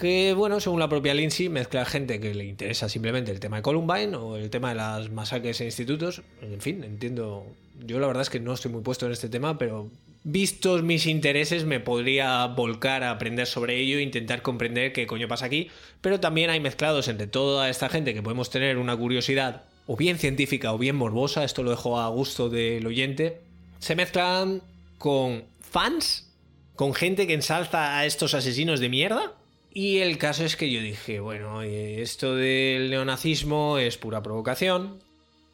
que, 0.00 0.32
bueno, 0.32 0.60
según 0.60 0.80
la 0.80 0.88
propia 0.88 1.12
Lindsay, 1.12 1.50
mezcla 1.50 1.84
gente 1.84 2.18
que 2.20 2.34
le 2.34 2.46
interesa 2.46 2.88
simplemente 2.88 3.30
el 3.30 3.38
tema 3.38 3.58
de 3.58 3.62
Columbine 3.62 4.16
o 4.16 4.36
el 4.36 4.48
tema 4.48 4.70
de 4.70 4.76
las 4.76 5.10
masacres 5.10 5.60
en 5.60 5.66
institutos. 5.66 6.22
En 6.40 6.60
fin, 6.60 6.82
entiendo. 6.82 7.46
Yo 7.84 8.00
la 8.00 8.06
verdad 8.06 8.22
es 8.22 8.30
que 8.30 8.40
no 8.40 8.54
estoy 8.54 8.72
muy 8.72 8.80
puesto 8.80 9.04
en 9.04 9.12
este 9.12 9.28
tema, 9.28 9.58
pero 9.58 9.90
vistos 10.24 10.82
mis 10.82 11.06
intereses 11.06 11.64
me 11.64 11.80
podría 11.80 12.46
volcar 12.46 13.04
a 13.04 13.10
aprender 13.10 13.46
sobre 13.46 13.78
ello 13.78 13.98
e 13.98 14.02
intentar 14.02 14.40
comprender 14.40 14.94
qué 14.94 15.06
coño 15.06 15.28
pasa 15.28 15.46
aquí. 15.46 15.68
Pero 16.00 16.18
también 16.18 16.48
hay 16.48 16.60
mezclados 16.60 17.06
entre 17.08 17.26
toda 17.26 17.68
esta 17.68 17.90
gente 17.90 18.14
que 18.14 18.22
podemos 18.22 18.48
tener 18.48 18.78
una 18.78 18.96
curiosidad, 18.96 19.64
o 19.86 19.96
bien 19.96 20.18
científica 20.18 20.72
o 20.72 20.78
bien 20.78 20.96
morbosa, 20.96 21.44
esto 21.44 21.62
lo 21.62 21.70
dejo 21.70 22.00
a 22.00 22.08
gusto 22.08 22.48
del 22.48 22.86
oyente, 22.86 23.42
se 23.80 23.96
mezclan 23.96 24.62
con 24.96 25.44
fans, 25.60 26.32
con 26.74 26.94
gente 26.94 27.26
que 27.26 27.34
ensalza 27.34 27.98
a 27.98 28.06
estos 28.06 28.32
asesinos 28.32 28.80
de 28.80 28.88
mierda 28.88 29.34
y 29.72 29.98
el 29.98 30.18
caso 30.18 30.44
es 30.44 30.56
que 30.56 30.70
yo 30.70 30.80
dije, 30.80 31.20
bueno, 31.20 31.62
esto 31.62 32.34
del 32.34 32.90
neonazismo 32.90 33.78
es 33.78 33.96
pura 33.98 34.22
provocación. 34.22 34.98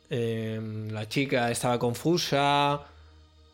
Em, 0.09 0.89
la 0.91 1.09
chica 1.09 1.51
estaba 1.51 1.79
confusa. 1.79 2.83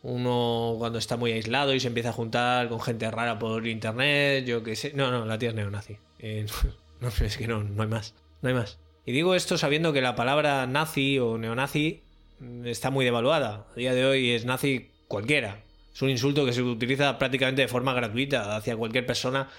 Uno 0.03 0.75
cuando 0.77 0.99
está 0.99 1.17
muy 1.17 1.31
aislado 1.31 1.73
y 1.73 1.79
se 1.79 1.87
empieza 1.87 2.09
a 2.09 2.13
juntar 2.13 2.69
con 2.69 2.81
gente 2.81 3.09
rara 3.09 3.39
por 3.39 3.67
internet, 3.67 4.45
yo 4.45 4.63
qué 4.63 4.75
sé. 4.75 4.93
No, 4.93 5.11
no, 5.11 5.25
la 5.25 5.37
tía 5.37 5.49
es 5.49 5.55
neonazi. 5.55 5.97
Eh, 6.19 6.45
no, 7.01 7.07
es 7.07 7.37
que 7.37 7.47
no, 7.47 7.63
no 7.63 7.83
hay 7.83 7.89
más. 7.89 8.13
No 8.41 8.49
hay 8.49 8.55
más. 8.55 8.79
Y 9.05 9.11
digo 9.11 9.35
esto 9.35 9.57
sabiendo 9.57 9.91
que 9.91 10.01
la 10.01 10.15
palabra 10.15 10.65
nazi 10.65 11.19
o 11.19 11.37
neonazi 11.37 12.01
mm, 12.39 12.67
está 12.67 12.89
muy 12.89 13.03
devaluada. 13.03 13.67
A 13.73 13.75
día 13.75 13.93
de 13.93 14.05
hoy 14.05 14.31
es 14.31 14.45
nazi 14.45 14.91
cualquiera. 15.09 15.61
Es 15.93 16.01
un 16.01 16.09
insulto 16.09 16.45
que 16.45 16.53
se 16.53 16.61
utiliza 16.61 17.17
prácticamente 17.17 17.61
de 17.61 17.67
forma 17.67 17.93
gratuita 17.93 18.55
hacia 18.55 18.77
cualquier 18.77 19.05
persona 19.05 19.49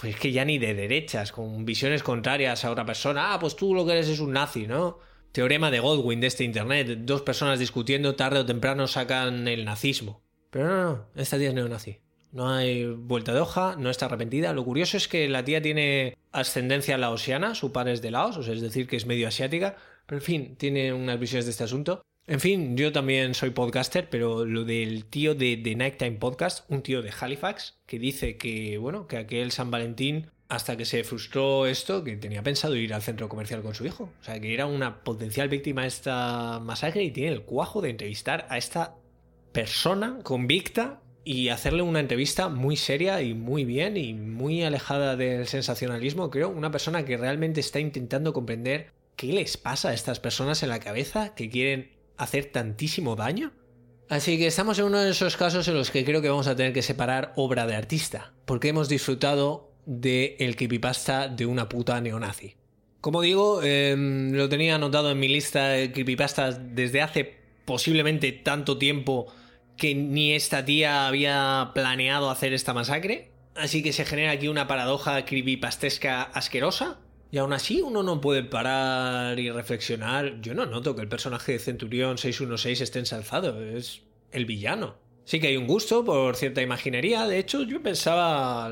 pues 0.00 0.14
es 0.14 0.20
que 0.20 0.30
ya 0.30 0.44
ni 0.44 0.58
de 0.58 0.74
derechas, 0.74 1.32
con 1.32 1.64
visiones 1.64 2.04
contrarias 2.04 2.64
a 2.64 2.70
otra 2.70 2.86
persona. 2.86 3.34
Ah, 3.34 3.40
pues 3.40 3.56
tú 3.56 3.74
lo 3.74 3.84
que 3.84 3.92
eres 3.92 4.08
es 4.08 4.20
un 4.20 4.32
nazi, 4.32 4.68
¿no? 4.68 5.00
Teorema 5.32 5.72
de 5.72 5.80
Godwin 5.80 6.20
de 6.20 6.28
este 6.28 6.44
internet. 6.44 7.00
Dos 7.00 7.22
personas 7.22 7.58
discutiendo 7.58 8.14
tarde 8.14 8.38
o 8.38 8.46
temprano 8.46 8.86
sacan 8.86 9.48
el 9.48 9.64
nazismo. 9.64 10.22
Pero 10.50 10.68
no, 10.68 10.84
no, 10.84 11.06
esta 11.16 11.36
tía 11.36 11.48
es 11.48 11.54
neonazi. 11.54 11.98
No 12.30 12.48
hay 12.48 12.84
vuelta 12.86 13.34
de 13.34 13.40
hoja, 13.40 13.74
no 13.76 13.90
está 13.90 14.06
arrepentida. 14.06 14.52
Lo 14.52 14.64
curioso 14.64 14.96
es 14.96 15.08
que 15.08 15.28
la 15.28 15.44
tía 15.44 15.60
tiene 15.60 16.16
ascendencia 16.30 16.96
laosiana, 16.96 17.56
su 17.56 17.72
padre 17.72 17.94
es 17.94 18.02
de 18.02 18.12
Laos, 18.12 18.36
o 18.36 18.42
sea, 18.44 18.54
es 18.54 18.60
decir, 18.60 18.86
que 18.86 18.96
es 18.96 19.06
medio 19.06 19.26
asiática. 19.26 19.76
Pero 20.06 20.20
en 20.20 20.24
fin, 20.24 20.56
tiene 20.56 20.92
unas 20.92 21.18
visiones 21.18 21.46
de 21.46 21.50
este 21.50 21.64
asunto. 21.64 22.02
En 22.30 22.40
fin, 22.40 22.76
yo 22.76 22.92
también 22.92 23.32
soy 23.32 23.48
podcaster, 23.50 24.10
pero 24.10 24.44
lo 24.44 24.64
del 24.64 25.06
tío 25.06 25.34
de 25.34 25.56
The 25.56 25.74
Nighttime 25.74 26.18
Podcast, 26.18 26.70
un 26.70 26.82
tío 26.82 27.00
de 27.00 27.10
Halifax, 27.18 27.78
que 27.86 27.98
dice 27.98 28.36
que, 28.36 28.76
bueno, 28.76 29.06
que 29.06 29.16
aquel 29.16 29.50
San 29.50 29.70
Valentín, 29.70 30.30
hasta 30.50 30.76
que 30.76 30.84
se 30.84 31.04
frustró 31.04 31.64
esto, 31.64 32.04
que 32.04 32.18
tenía 32.18 32.42
pensado 32.42 32.76
ir 32.76 32.92
al 32.92 33.00
centro 33.00 33.30
comercial 33.30 33.62
con 33.62 33.74
su 33.74 33.86
hijo. 33.86 34.12
O 34.20 34.24
sea, 34.24 34.38
que 34.38 34.52
era 34.52 34.66
una 34.66 35.02
potencial 35.04 35.48
víctima 35.48 35.82
de 35.82 35.88
esta 35.88 36.60
masacre 36.60 37.02
y 37.02 37.12
tiene 37.12 37.32
el 37.32 37.44
cuajo 37.44 37.80
de 37.80 37.88
entrevistar 37.88 38.46
a 38.50 38.58
esta 38.58 38.96
persona 39.52 40.18
convicta 40.22 41.00
y 41.24 41.48
hacerle 41.48 41.80
una 41.80 42.00
entrevista 42.00 42.50
muy 42.50 42.76
seria 42.76 43.22
y 43.22 43.32
muy 43.32 43.64
bien 43.64 43.96
y 43.96 44.12
muy 44.12 44.64
alejada 44.64 45.16
del 45.16 45.46
sensacionalismo, 45.46 46.28
creo, 46.28 46.50
una 46.50 46.70
persona 46.70 47.06
que 47.06 47.16
realmente 47.16 47.60
está 47.60 47.80
intentando 47.80 48.34
comprender 48.34 48.92
qué 49.16 49.28
les 49.28 49.56
pasa 49.56 49.88
a 49.88 49.94
estas 49.94 50.20
personas 50.20 50.62
en 50.62 50.68
la 50.68 50.78
cabeza 50.78 51.34
que 51.34 51.48
quieren 51.48 51.97
hacer 52.18 52.46
tantísimo 52.46 53.16
daño? 53.16 53.52
Así 54.08 54.38
que 54.38 54.46
estamos 54.46 54.78
en 54.78 54.86
uno 54.86 55.00
de 55.00 55.10
esos 55.10 55.36
casos 55.36 55.68
en 55.68 55.74
los 55.74 55.90
que 55.90 56.04
creo 56.04 56.22
que 56.22 56.30
vamos 56.30 56.46
a 56.46 56.56
tener 56.56 56.72
que 56.72 56.82
separar 56.82 57.32
obra 57.36 57.66
de 57.66 57.76
artista, 57.76 58.32
porque 58.44 58.68
hemos 58.68 58.88
disfrutado 58.88 59.72
de 59.84 60.36
el 60.40 60.56
creepypasta 60.56 61.28
de 61.28 61.46
una 61.46 61.68
puta 61.68 62.00
neonazi. 62.00 62.56
Como 63.00 63.22
digo, 63.22 63.62
em, 63.62 64.32
lo 64.32 64.48
tenía 64.48 64.74
anotado 64.74 65.10
en 65.10 65.18
mi 65.18 65.28
lista 65.28 65.68
de 65.68 65.92
creepypastas 65.92 66.74
desde 66.74 67.00
hace 67.00 67.38
posiblemente 67.64 68.32
tanto 68.32 68.78
tiempo 68.78 69.32
que 69.76 69.94
ni 69.94 70.32
esta 70.32 70.64
tía 70.64 71.06
había 71.06 71.70
planeado 71.74 72.30
hacer 72.30 72.52
esta 72.52 72.74
masacre. 72.74 73.30
Así 73.54 73.82
que 73.82 73.92
se 73.92 74.04
genera 74.04 74.32
aquí 74.32 74.48
una 74.48 74.66
paradoja 74.66 75.24
creepypastesca 75.24 76.22
asquerosa. 76.22 76.98
Y 77.30 77.38
aún 77.38 77.52
así 77.52 77.80
uno 77.80 78.02
no 78.02 78.20
puede 78.20 78.42
parar 78.42 79.38
y 79.38 79.50
reflexionar. 79.50 80.40
Yo 80.40 80.54
no 80.54 80.66
noto 80.66 80.96
que 80.96 81.02
el 81.02 81.08
personaje 81.08 81.52
de 81.52 81.58
Centurión 81.58 82.16
616 82.16 82.80
esté 82.80 82.98
ensalzado, 82.98 83.62
es 83.62 84.02
el 84.32 84.46
villano. 84.46 84.96
Sí 85.24 85.40
que 85.40 85.48
hay 85.48 85.56
un 85.58 85.66
gusto 85.66 86.04
por 86.04 86.36
cierta 86.36 86.62
imaginería, 86.62 87.26
de 87.26 87.38
hecho 87.38 87.62
yo 87.62 87.82
pensaba 87.82 88.70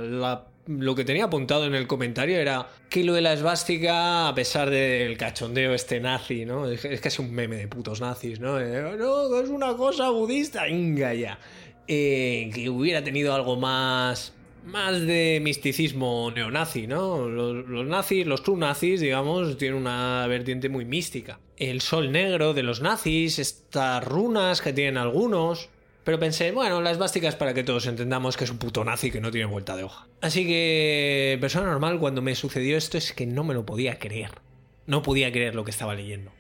lo 0.66 0.94
que 0.94 1.04
tenía 1.04 1.24
apuntado 1.24 1.66
en 1.66 1.74
el 1.74 1.86
comentario 1.86 2.38
era 2.38 2.68
que 2.88 3.04
lo 3.04 3.14
de 3.14 3.20
la 3.20 3.32
esvástica, 3.32 4.28
a 4.28 4.34
pesar 4.34 4.70
del 4.70 5.16
cachondeo 5.16 5.74
este 5.74 6.00
nazi, 6.00 6.44
¿no? 6.44 6.68
Es, 6.68 7.00
casi 7.00 7.22
un 7.22 7.32
meme 7.32 7.56
de 7.56 7.68
putos 7.68 8.00
nazis, 8.00 8.40
¿no? 8.40 8.58
Eh, 8.58 8.96
no, 8.98 9.40
es 9.40 9.48
una 9.48 9.76
cosa 9.76 10.10
budista, 10.10 10.64
venga 10.64 11.14
ya. 11.14 11.38
Eh, 11.86 12.50
que 12.52 12.68
hubiera 12.68 13.04
tenido 13.04 13.32
algo 13.32 13.56
más 13.56 14.32
más 14.66 15.00
de 15.00 15.40
misticismo 15.42 16.30
neonazi, 16.34 16.86
¿no? 16.86 17.28
Los, 17.28 17.86
nazis, 17.86 18.26
los 18.26 18.42
true 18.42 18.58
nazis, 18.58 19.00
digamos, 19.00 19.56
tienen 19.56 19.78
una 19.78 20.26
vertiente 20.26 20.68
muy 20.68 20.84
mística. 20.84 21.38
El 21.56 21.80
sol 21.80 22.12
negro 22.12 22.52
de 22.52 22.62
los 22.62 22.80
nazis, 22.80 23.38
estas 23.38 24.04
runas 24.04 24.60
que 24.60 24.72
tienen 24.72 24.98
algunos. 24.98 25.70
Pero 26.04 26.18
pensé, 26.20 26.52
bueno, 26.52 26.80
las 26.82 26.98
básicas 26.98 27.34
para 27.34 27.54
que 27.54 27.64
todos 27.64 27.86
entendamos 27.86 28.36
que 28.36 28.44
es 28.44 28.50
un 28.50 28.58
puto 28.58 28.84
nazi 28.84 29.10
que 29.10 29.20
no 29.20 29.30
tiene 29.30 29.46
vuelta 29.46 29.76
de 29.76 29.84
hoja. 29.84 30.06
Así 30.20 30.46
que, 30.46 31.38
persona 31.40 31.66
normal, 31.66 31.98
cuando 31.98 32.22
me 32.22 32.34
sucedió 32.34 32.76
esto 32.76 32.98
es 32.98 33.12
que 33.12 33.26
no 33.26 33.42
me 33.42 33.54
lo 33.54 33.66
podía 33.66 33.98
creer. 33.98 34.30
No 34.86 35.02
podía 35.02 35.32
creer 35.32 35.54
lo 35.54 35.64
que 35.64 35.72
estaba 35.72 35.94
leyendo. 35.94 36.30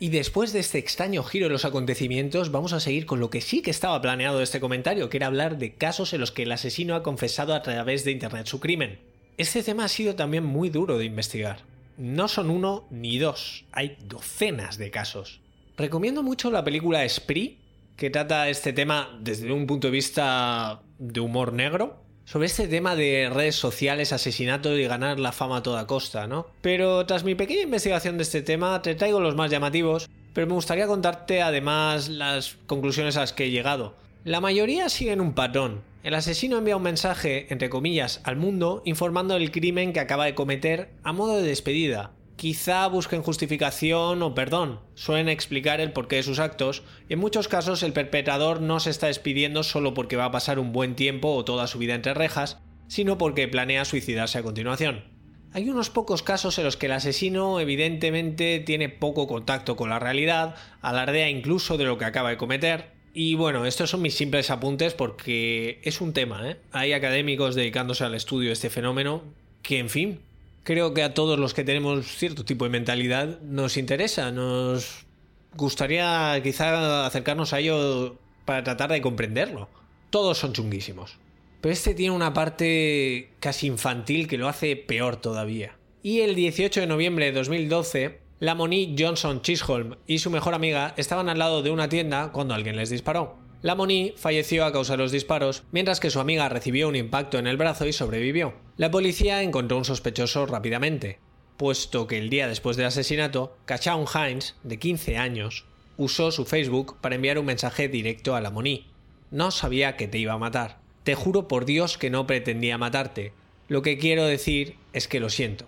Y 0.00 0.08
después 0.08 0.52
de 0.52 0.58
este 0.60 0.78
extraño 0.78 1.22
giro 1.22 1.46
de 1.46 1.52
los 1.52 1.64
acontecimientos, 1.64 2.50
vamos 2.50 2.72
a 2.72 2.80
seguir 2.80 3.06
con 3.06 3.20
lo 3.20 3.30
que 3.30 3.40
sí 3.40 3.62
que 3.62 3.70
estaba 3.70 4.00
planeado 4.00 4.42
este 4.42 4.60
comentario, 4.60 5.08
que 5.08 5.18
era 5.18 5.28
hablar 5.28 5.56
de 5.56 5.74
casos 5.74 6.12
en 6.12 6.20
los 6.20 6.32
que 6.32 6.42
el 6.42 6.52
asesino 6.52 6.94
ha 6.94 7.02
confesado 7.02 7.54
a 7.54 7.62
través 7.62 8.04
de 8.04 8.10
Internet 8.10 8.46
su 8.46 8.60
crimen. 8.60 8.98
Este 9.36 9.62
tema 9.62 9.84
ha 9.84 9.88
sido 9.88 10.14
también 10.14 10.44
muy 10.44 10.68
duro 10.68 10.98
de 10.98 11.04
investigar. 11.04 11.60
No 11.96 12.28
son 12.28 12.50
uno 12.50 12.86
ni 12.90 13.18
dos, 13.18 13.64
hay 13.72 13.96
docenas 14.06 14.78
de 14.78 14.90
casos. 14.90 15.40
Recomiendo 15.76 16.22
mucho 16.22 16.50
la 16.50 16.64
película 16.64 17.08
Spree, 17.08 17.58
que 17.96 18.10
trata 18.10 18.48
este 18.48 18.72
tema 18.72 19.16
desde 19.20 19.52
un 19.52 19.66
punto 19.66 19.86
de 19.88 19.92
vista 19.92 20.82
de 20.98 21.20
humor 21.20 21.52
negro, 21.52 22.03
sobre 22.24 22.46
este 22.46 22.68
tema 22.68 22.96
de 22.96 23.30
redes 23.32 23.56
sociales, 23.56 24.12
asesinato 24.12 24.76
y 24.76 24.86
ganar 24.86 25.20
la 25.20 25.32
fama 25.32 25.58
a 25.58 25.62
toda 25.62 25.86
costa, 25.86 26.26
¿no? 26.26 26.46
Pero 26.60 27.04
tras 27.06 27.24
mi 27.24 27.34
pequeña 27.34 27.62
investigación 27.62 28.16
de 28.16 28.22
este 28.22 28.42
tema, 28.42 28.80
te 28.82 28.94
traigo 28.94 29.20
los 29.20 29.34
más 29.34 29.50
llamativos, 29.50 30.08
pero 30.32 30.46
me 30.46 30.54
gustaría 30.54 30.86
contarte 30.86 31.42
además 31.42 32.08
las 32.08 32.56
conclusiones 32.66 33.16
a 33.16 33.20
las 33.20 33.32
que 33.32 33.44
he 33.44 33.50
llegado. 33.50 33.94
La 34.24 34.40
mayoría 34.40 34.88
siguen 34.88 35.20
un 35.20 35.34
patrón. 35.34 35.82
El 36.02 36.14
asesino 36.14 36.58
envía 36.58 36.76
un 36.76 36.82
mensaje, 36.82 37.46
entre 37.50 37.70
comillas, 37.70 38.20
al 38.24 38.36
mundo 38.36 38.82
informando 38.84 39.34
del 39.34 39.50
crimen 39.50 39.92
que 39.92 40.00
acaba 40.00 40.24
de 40.26 40.34
cometer 40.34 40.90
a 41.02 41.12
modo 41.12 41.36
de 41.36 41.46
despedida, 41.46 42.12
Quizá 42.36 42.86
busquen 42.88 43.22
justificación 43.22 44.22
o 44.22 44.34
perdón, 44.34 44.80
suelen 44.94 45.28
explicar 45.28 45.80
el 45.80 45.92
porqué 45.92 46.16
de 46.16 46.22
sus 46.24 46.40
actos, 46.40 46.82
y 47.08 47.14
en 47.14 47.20
muchos 47.20 47.48
casos 47.48 47.82
el 47.82 47.92
perpetrador 47.92 48.60
no 48.60 48.80
se 48.80 48.90
está 48.90 49.06
despidiendo 49.06 49.62
solo 49.62 49.94
porque 49.94 50.16
va 50.16 50.26
a 50.26 50.32
pasar 50.32 50.58
un 50.58 50.72
buen 50.72 50.96
tiempo 50.96 51.32
o 51.32 51.44
toda 51.44 51.66
su 51.66 51.78
vida 51.78 51.94
entre 51.94 52.12
rejas, 52.12 52.58
sino 52.88 53.18
porque 53.18 53.48
planea 53.48 53.84
suicidarse 53.84 54.38
a 54.38 54.42
continuación. 54.42 55.04
Hay 55.52 55.68
unos 55.68 55.88
pocos 55.88 56.24
casos 56.24 56.58
en 56.58 56.64
los 56.64 56.76
que 56.76 56.86
el 56.86 56.92
asesino 56.92 57.60
evidentemente 57.60 58.58
tiene 58.58 58.88
poco 58.88 59.28
contacto 59.28 59.76
con 59.76 59.88
la 59.88 60.00
realidad, 60.00 60.56
alardea 60.80 61.30
incluso 61.30 61.78
de 61.78 61.84
lo 61.84 61.96
que 61.96 62.04
acaba 62.04 62.30
de 62.30 62.36
cometer, 62.36 62.92
y 63.16 63.36
bueno, 63.36 63.64
estos 63.64 63.90
son 63.90 64.02
mis 64.02 64.16
simples 64.16 64.50
apuntes 64.50 64.92
porque 64.92 65.78
es 65.84 66.00
un 66.00 66.12
tema, 66.12 66.50
¿eh? 66.50 66.56
Hay 66.72 66.92
académicos 66.92 67.54
dedicándose 67.54 68.02
al 68.02 68.16
estudio 68.16 68.48
de 68.48 68.54
este 68.54 68.70
fenómeno 68.70 69.22
que, 69.62 69.78
en 69.78 69.88
fin, 69.88 70.20
creo 70.64 70.94
que 70.94 71.02
a 71.02 71.14
todos 71.14 71.38
los 71.38 71.54
que 71.54 71.62
tenemos 71.62 72.06
cierto 72.06 72.44
tipo 72.44 72.64
de 72.64 72.70
mentalidad 72.70 73.40
nos 73.42 73.76
interesa, 73.76 74.32
nos 74.32 75.06
gustaría 75.54 76.40
quizá 76.42 77.06
acercarnos 77.06 77.52
a 77.52 77.60
ello 77.60 78.18
para 78.44 78.64
tratar 78.64 78.90
de 78.90 79.00
comprenderlo. 79.00 79.68
Todos 80.10 80.38
son 80.38 80.52
chunguísimos. 80.52 81.18
Pero 81.60 81.72
este 81.72 81.94
tiene 81.94 82.14
una 82.14 82.34
parte 82.34 83.30
casi 83.40 83.68
infantil 83.68 84.26
que 84.26 84.38
lo 84.38 84.48
hace 84.48 84.76
peor 84.76 85.16
todavía. 85.16 85.76
Y 86.02 86.20
el 86.20 86.34
18 86.34 86.80
de 86.80 86.86
noviembre 86.86 87.26
de 87.26 87.32
2012, 87.32 88.20
la 88.40 88.54
Monique 88.54 89.02
Johnson 89.02 89.40
Chisholm 89.40 89.96
y 90.06 90.18
su 90.18 90.30
mejor 90.30 90.54
amiga 90.54 90.92
estaban 90.96 91.28
al 91.28 91.38
lado 91.38 91.62
de 91.62 91.70
una 91.70 91.88
tienda 91.88 92.32
cuando 92.32 92.52
alguien 92.54 92.76
les 92.76 92.90
disparó. 92.90 93.36
La 93.62 93.74
Moni 93.74 94.12
falleció 94.18 94.66
a 94.66 94.72
causa 94.72 94.92
de 94.92 94.98
los 94.98 95.10
disparos, 95.10 95.62
mientras 95.72 95.98
que 95.98 96.10
su 96.10 96.20
amiga 96.20 96.50
recibió 96.50 96.86
un 96.86 96.96
impacto 96.96 97.38
en 97.38 97.46
el 97.46 97.56
brazo 97.56 97.86
y 97.86 97.94
sobrevivió. 97.94 98.52
La 98.76 98.90
policía 98.90 99.40
encontró 99.42 99.76
un 99.76 99.84
sospechoso 99.84 100.46
rápidamente, 100.46 101.20
puesto 101.56 102.08
que 102.08 102.18
el 102.18 102.28
día 102.28 102.48
después 102.48 102.76
del 102.76 102.86
asesinato, 102.86 103.56
Cachaun 103.66 104.06
Hines, 104.12 104.56
de 104.64 104.80
15 104.80 105.16
años, 105.16 105.64
usó 105.96 106.32
su 106.32 106.44
Facebook 106.44 106.96
para 107.00 107.14
enviar 107.14 107.38
un 107.38 107.46
mensaje 107.46 107.86
directo 107.86 108.34
a 108.34 108.40
la 108.40 108.50
Moni. 108.50 108.88
No 109.30 109.52
sabía 109.52 109.96
que 109.96 110.08
te 110.08 110.18
iba 110.18 110.32
a 110.32 110.38
matar. 110.38 110.80
Te 111.04 111.14
juro 111.14 111.46
por 111.46 111.66
Dios 111.66 111.98
que 111.98 112.10
no 112.10 112.26
pretendía 112.26 112.76
matarte. 112.76 113.32
Lo 113.68 113.82
que 113.82 113.96
quiero 113.96 114.26
decir 114.26 114.76
es 114.92 115.06
que 115.06 115.20
lo 115.20 115.30
siento. 115.30 115.66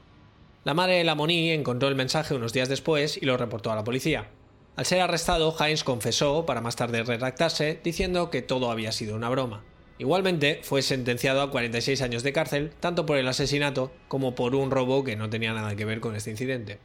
La 0.64 0.74
madre 0.74 0.96
de 0.96 1.04
la 1.04 1.14
Moni 1.14 1.50
encontró 1.50 1.88
el 1.88 1.94
mensaje 1.94 2.34
unos 2.34 2.52
días 2.52 2.68
después 2.68 3.22
y 3.22 3.24
lo 3.24 3.36
reportó 3.36 3.70
a 3.70 3.76
la 3.76 3.84
policía. 3.84 4.30
Al 4.74 4.84
ser 4.84 5.00
arrestado, 5.00 5.54
Hines 5.61 5.84
confesó, 5.84 6.44
para 6.44 6.61
más 6.61 6.74
tarde 6.74 7.04
retractarse, 7.04 7.78
diciendo 7.84 8.30
que 8.30 8.42
todo 8.42 8.72
había 8.72 8.90
sido 8.90 9.14
una 9.14 9.28
broma. 9.28 9.62
Igualmente, 9.99 10.61
fue 10.62 10.82
sentenciado 10.82 11.40
a 11.40 11.51
46 11.51 12.03
años 12.03 12.22
de 12.22 12.32
cárcel, 12.32 12.70
tanto 12.80 13.07
por 13.07 13.16
el 13.16 13.26
asesinato 13.28 13.92
como 14.09 14.34
por 14.34 14.55
un 14.55 14.70
robo 14.70 15.05
que 15.05 15.16
no 15.16 15.30
tenía 15.30 15.55
nada 15.55 15.74
que 15.74 15.86
ver 15.86 16.01
con 16.01 16.14
este 16.14 16.30
incidente. 16.30 16.78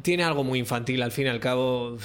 Tiene 0.00 0.24
algo 0.24 0.44
muy 0.44 0.58
infantil, 0.58 1.02
al 1.02 1.12
fin 1.12 1.26
y 1.26 1.28
al 1.28 1.40
cabo, 1.40 1.98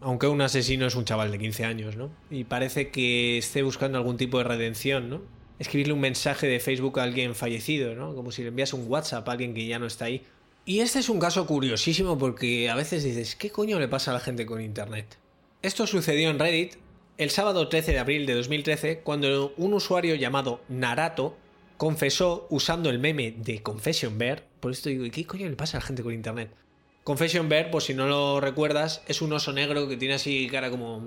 aunque 0.00 0.26
un 0.26 0.42
asesino 0.42 0.86
es 0.86 0.94
un 0.94 1.06
chaval 1.06 1.32
de 1.32 1.38
15 1.38 1.64
años, 1.64 1.96
¿no? 1.96 2.10
Y 2.30 2.44
parece 2.44 2.90
que 2.90 3.38
esté 3.38 3.62
buscando 3.62 3.96
algún 3.96 4.18
tipo 4.18 4.38
de 4.38 4.44
redención, 4.44 5.08
¿no? 5.08 5.22
Escribirle 5.58 5.94
un 5.94 6.00
mensaje 6.00 6.46
de 6.46 6.60
Facebook 6.60 7.00
a 7.00 7.04
alguien 7.04 7.34
fallecido, 7.34 7.94
¿no? 7.94 8.14
Como 8.14 8.30
si 8.30 8.42
le 8.42 8.48
envías 8.48 8.74
un 8.74 8.86
WhatsApp 8.86 9.26
a 9.28 9.32
alguien 9.32 9.54
que 9.54 9.66
ya 9.66 9.78
no 9.78 9.86
está 9.86 10.04
ahí. 10.04 10.22
Y 10.66 10.80
este 10.80 10.98
es 10.98 11.08
un 11.08 11.18
caso 11.18 11.46
curiosísimo 11.46 12.18
porque 12.18 12.68
a 12.68 12.74
veces 12.74 13.04
dices, 13.04 13.36
¿qué 13.36 13.50
coño 13.50 13.78
le 13.78 13.88
pasa 13.88 14.10
a 14.10 14.14
la 14.14 14.20
gente 14.20 14.44
con 14.44 14.60
Internet? 14.60 15.18
Esto 15.62 15.86
sucedió 15.86 16.28
en 16.28 16.38
Reddit 16.38 16.74
el 17.16 17.30
sábado 17.30 17.68
13 17.68 17.92
de 17.92 17.98
abril 17.98 18.26
de 18.26 18.34
2013 18.34 19.00
cuando 19.00 19.54
un 19.56 19.74
usuario 19.74 20.14
llamado 20.14 20.60
Narato 20.68 21.36
confesó 21.76 22.46
usando 22.50 22.90
el 22.90 22.98
meme 22.98 23.32
de 23.36 23.62
Confession 23.62 24.18
Bear, 24.18 24.44
por 24.60 24.72
esto 24.72 24.88
digo, 24.88 25.04
¿qué 25.12 25.26
coño 25.26 25.48
le 25.48 25.56
pasa 25.56 25.76
a 25.76 25.80
la 25.80 25.86
gente 25.86 26.02
con 26.02 26.12
Internet? 26.12 26.50
Confession 27.04 27.48
Bear, 27.48 27.70
por 27.70 27.82
si 27.82 27.94
no 27.94 28.06
lo 28.06 28.40
recuerdas, 28.40 29.02
es 29.06 29.20
un 29.20 29.32
oso 29.32 29.52
negro 29.52 29.88
que 29.88 29.96
tiene 29.96 30.14
así 30.14 30.48
cara 30.50 30.70
como 30.70 31.02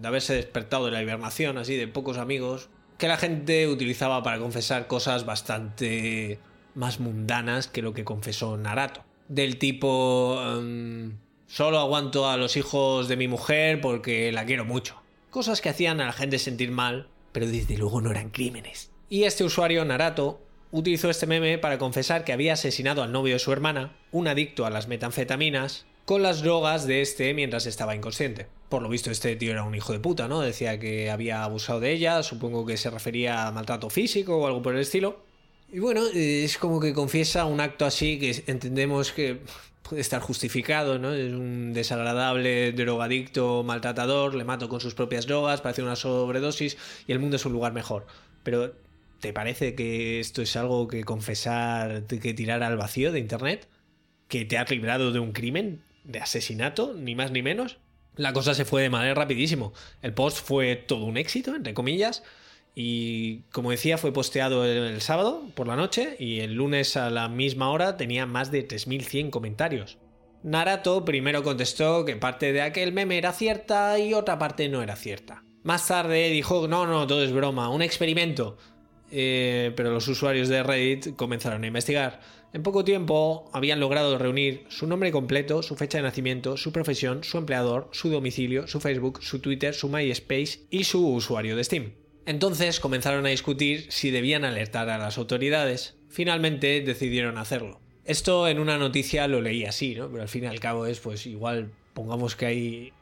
de 0.00 0.08
haberse 0.08 0.34
despertado 0.34 0.86
de 0.86 0.90
la 0.90 1.02
hibernación, 1.02 1.56
así 1.58 1.76
de 1.76 1.86
pocos 1.86 2.18
amigos, 2.18 2.68
que 2.98 3.08
la 3.08 3.16
gente 3.16 3.68
utilizaba 3.68 4.22
para 4.22 4.38
confesar 4.38 4.88
cosas 4.88 5.24
bastante 5.24 6.38
más 6.74 6.98
mundanas 6.98 7.68
que 7.68 7.82
lo 7.82 7.94
que 7.94 8.04
confesó 8.04 8.56
Narato. 8.56 9.04
Del 9.28 9.58
tipo... 9.58 10.40
Em, 10.42 11.16
solo 11.46 11.78
aguanto 11.78 12.28
a 12.28 12.36
los 12.36 12.56
hijos 12.56 13.06
de 13.06 13.16
mi 13.16 13.28
mujer 13.28 13.80
porque 13.80 14.32
la 14.32 14.44
quiero 14.44 14.64
mucho. 14.64 15.00
Cosas 15.30 15.60
que 15.60 15.68
hacían 15.68 16.00
a 16.00 16.06
la 16.06 16.12
gente 16.12 16.38
sentir 16.38 16.70
mal, 16.70 17.08
pero 17.32 17.46
desde 17.46 17.76
luego 17.76 18.00
no 18.00 18.10
eran 18.10 18.30
crímenes. 18.30 18.90
Y 19.08 19.24
este 19.24 19.44
usuario, 19.44 19.84
Narato, 19.84 20.40
utilizó 20.70 21.10
este 21.10 21.26
meme 21.26 21.58
para 21.58 21.78
confesar 21.78 22.24
que 22.24 22.32
había 22.32 22.54
asesinado 22.54 23.02
al 23.02 23.12
novio 23.12 23.34
de 23.34 23.38
su 23.38 23.52
hermana, 23.52 23.96
un 24.12 24.28
adicto 24.28 24.66
a 24.66 24.70
las 24.70 24.88
metanfetaminas, 24.88 25.86
con 26.06 26.22
las 26.22 26.42
drogas 26.42 26.86
de 26.86 27.02
este 27.02 27.34
mientras 27.34 27.66
estaba 27.66 27.94
inconsciente. 27.94 28.46
Por 28.68 28.82
lo 28.82 28.88
visto 28.88 29.10
este 29.10 29.36
tío 29.36 29.52
era 29.52 29.64
un 29.64 29.74
hijo 29.74 29.92
de 29.92 29.98
puta, 29.98 30.28
¿no? 30.28 30.40
Decía 30.40 30.78
que 30.78 31.10
había 31.10 31.42
abusado 31.42 31.80
de 31.80 31.92
ella, 31.92 32.22
supongo 32.22 32.64
que 32.64 32.76
se 32.76 32.90
refería 32.90 33.46
a 33.46 33.52
maltrato 33.52 33.90
físico 33.90 34.36
o 34.36 34.46
algo 34.46 34.62
por 34.62 34.74
el 34.74 34.80
estilo. 34.80 35.25
Y 35.72 35.80
bueno, 35.80 36.02
es 36.14 36.58
como 36.58 36.80
que 36.80 36.92
confiesa 36.92 37.44
un 37.44 37.60
acto 37.60 37.84
así 37.84 38.18
que 38.18 38.44
entendemos 38.46 39.12
que 39.12 39.40
puede 39.82 40.00
estar 40.00 40.20
justificado, 40.20 40.98
¿no? 40.98 41.12
Es 41.12 41.32
un 41.32 41.72
desagradable 41.72 42.72
drogadicto, 42.72 43.62
maltratador, 43.62 44.34
le 44.34 44.44
mato 44.44 44.68
con 44.68 44.80
sus 44.80 44.94
propias 44.94 45.26
drogas, 45.26 45.60
parece 45.60 45.82
una 45.82 45.96
sobredosis 45.96 46.76
y 47.06 47.12
el 47.12 47.18
mundo 47.18 47.36
es 47.36 47.44
un 47.46 47.52
lugar 47.52 47.72
mejor. 47.72 48.06
Pero, 48.42 48.74
¿te 49.20 49.32
parece 49.32 49.74
que 49.74 50.20
esto 50.20 50.42
es 50.42 50.56
algo 50.56 50.88
que 50.88 51.04
confesar, 51.04 52.04
que 52.04 52.34
tirar 52.34 52.62
al 52.62 52.76
vacío 52.76 53.12
de 53.12 53.18
Internet? 53.18 53.68
¿Que 54.28 54.44
te 54.44 54.58
has 54.58 54.70
librado 54.70 55.12
de 55.12 55.18
un 55.18 55.32
crimen? 55.32 55.82
¿De 56.04 56.20
asesinato? 56.20 56.94
Ni 56.94 57.14
más 57.14 57.32
ni 57.32 57.42
menos. 57.42 57.78
La 58.16 58.32
cosa 58.32 58.54
se 58.54 58.64
fue 58.64 58.82
de 58.82 58.90
manera 58.90 59.14
rapidísimo. 59.14 59.72
El 60.02 60.14
post 60.14 60.38
fue 60.44 60.76
todo 60.76 61.04
un 61.04 61.16
éxito, 61.16 61.54
entre 61.54 61.74
comillas. 61.74 62.22
Y 62.78 63.38
como 63.52 63.70
decía, 63.70 63.96
fue 63.96 64.12
posteado 64.12 64.66
el, 64.66 65.00
sábado 65.00 65.42
por 65.54 65.66
la 65.66 65.76
noche 65.76 66.14
y 66.18 66.40
el 66.40 66.52
lunes 66.52 66.98
a 66.98 67.08
la 67.08 67.26
misma 67.30 67.70
hora 67.70 67.96
tenía 67.96 68.26
más 68.26 68.50
de 68.50 68.68
3.100 68.68 69.30
comentarios. 69.30 69.96
Narato 70.42 71.02
primero 71.06 71.42
contestó 71.42 72.04
que 72.04 72.16
parte 72.16 72.52
de 72.52 72.60
aquel 72.60 72.92
meme 72.92 73.16
era 73.16 73.32
cierta 73.32 73.98
y 73.98 74.12
otra 74.12 74.38
parte 74.38 74.68
no 74.68 74.82
era 74.82 74.94
cierta. 74.94 75.42
Más 75.62 75.88
tarde 75.88 76.28
dijo, 76.28 76.68
no, 76.68 76.86
no, 76.86 77.06
todo 77.06 77.24
es 77.24 77.32
broma, 77.32 77.70
un 77.70 77.80
experimento. 77.80 78.58
Eh, 79.10 79.72
pero 79.74 79.90
los 79.90 80.06
usuarios 80.06 80.48
de 80.48 80.62
Reddit 80.62 81.16
comenzaron 81.16 81.64
a 81.64 81.68
investigar. 81.68 82.20
En 82.52 82.62
poco 82.62 82.84
tiempo 82.84 83.48
habían 83.54 83.80
logrado 83.80 84.18
reunir 84.18 84.66
su 84.68 84.86
nombre 84.86 85.10
completo, 85.12 85.62
su 85.62 85.76
fecha 85.76 85.96
de 85.96 86.02
nacimiento, 86.02 86.58
su 86.58 86.72
profesión, 86.72 87.24
su 87.24 87.38
empleador, 87.38 87.88
su 87.92 88.10
domicilio, 88.10 88.66
su 88.66 88.80
Facebook, 88.80 89.22
su 89.22 89.38
Twitter, 89.38 89.72
su 89.72 89.88
MySpace 89.88 90.66
y 90.68 90.84
su 90.84 91.08
usuario 91.08 91.56
de 91.56 91.64
Steam. 91.64 92.05
Entonces 92.26 92.80
comenzaron 92.80 93.24
a 93.24 93.30
discutir 93.30 93.86
si 93.90 94.10
debían 94.10 94.44
alertar 94.44 94.90
a 94.90 94.98
las 94.98 95.16
autoridades. 95.16 95.94
Finalmente 96.08 96.80
decidieron 96.80 97.38
hacerlo. 97.38 97.80
Esto 98.04 98.48
en 98.48 98.58
una 98.58 98.78
noticia 98.78 99.26
lo 99.28 99.40
leí 99.40 99.64
así, 99.64 99.94
¿no? 99.94 100.08
Pero 100.10 100.22
al 100.22 100.28
fin 100.28 100.44
y 100.44 100.46
al 100.48 100.60
cabo 100.60 100.86
es, 100.86 101.00
pues 101.00 101.26
igual, 101.26 101.70
pongamos 101.94 102.36
que 102.36 102.46
hay 102.46 102.92